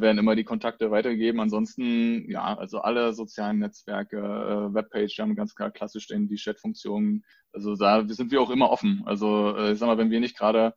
werden 0.00 0.18
immer 0.18 0.36
die 0.36 0.44
Kontakte 0.44 0.90
weitergegeben. 0.90 1.40
Ansonsten, 1.40 2.30
ja, 2.30 2.56
also 2.56 2.80
alle 2.80 3.12
sozialen 3.12 3.58
Netzwerke, 3.58 4.18
äh, 4.18 4.74
Webpage, 4.74 5.16
wir 5.18 5.22
haben 5.22 5.34
ganz 5.34 5.54
klar 5.54 5.70
klassisch 5.70 6.06
den, 6.06 6.28
die 6.28 6.36
Chat-Funktionen. 6.36 7.24
Also 7.52 7.74
da 7.74 8.06
sind 8.06 8.30
wir 8.30 8.40
auch 8.40 8.50
immer 8.50 8.70
offen. 8.70 9.02
Also 9.06 9.56
äh, 9.56 9.72
ich 9.72 9.78
sag 9.78 9.86
mal, 9.86 9.98
wenn 9.98 10.10
wir 10.10 10.20
nicht 10.20 10.36
gerade 10.36 10.74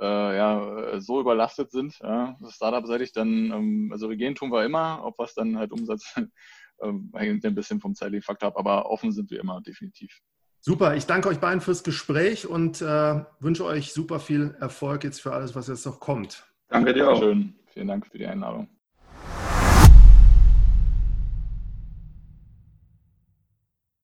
äh, 0.00 0.36
ja, 0.36 1.00
so 1.00 1.20
überlastet 1.20 1.70
sind, 1.70 1.98
ja, 2.00 2.36
Startup-seitig, 2.48 3.12
dann, 3.12 3.28
ähm, 3.52 3.88
also 3.92 4.08
tun 4.08 4.50
wir 4.50 4.64
immer, 4.64 5.02
ob 5.04 5.18
was 5.18 5.34
dann 5.34 5.58
halt 5.58 5.72
Umsatz 5.72 6.14
ähm, 6.82 7.12
hängt 7.14 7.44
ein 7.44 7.54
bisschen 7.54 7.80
vom 7.80 7.94
zeitlichen 7.94 8.24
Faktor 8.24 8.48
ab, 8.48 8.56
aber 8.56 8.90
offen 8.90 9.12
sind 9.12 9.30
wir 9.30 9.40
immer, 9.40 9.60
definitiv. 9.60 10.20
Super, 10.60 10.96
ich 10.96 11.04
danke 11.04 11.28
euch 11.28 11.40
beiden 11.40 11.60
fürs 11.60 11.84
Gespräch 11.84 12.46
und 12.46 12.80
äh, 12.80 13.24
wünsche 13.38 13.66
euch 13.66 13.92
super 13.92 14.18
viel 14.18 14.56
Erfolg 14.60 15.04
jetzt 15.04 15.20
für 15.20 15.32
alles, 15.32 15.54
was 15.54 15.68
jetzt 15.68 15.84
noch 15.84 16.00
kommt. 16.00 16.46
Danke 16.68 16.94
dir 16.94 17.10
auch. 17.10 17.20
Schön. 17.20 17.54
Vielen 17.74 17.88
Dank 17.88 18.06
für 18.06 18.18
die 18.18 18.26
Einladung. 18.26 18.68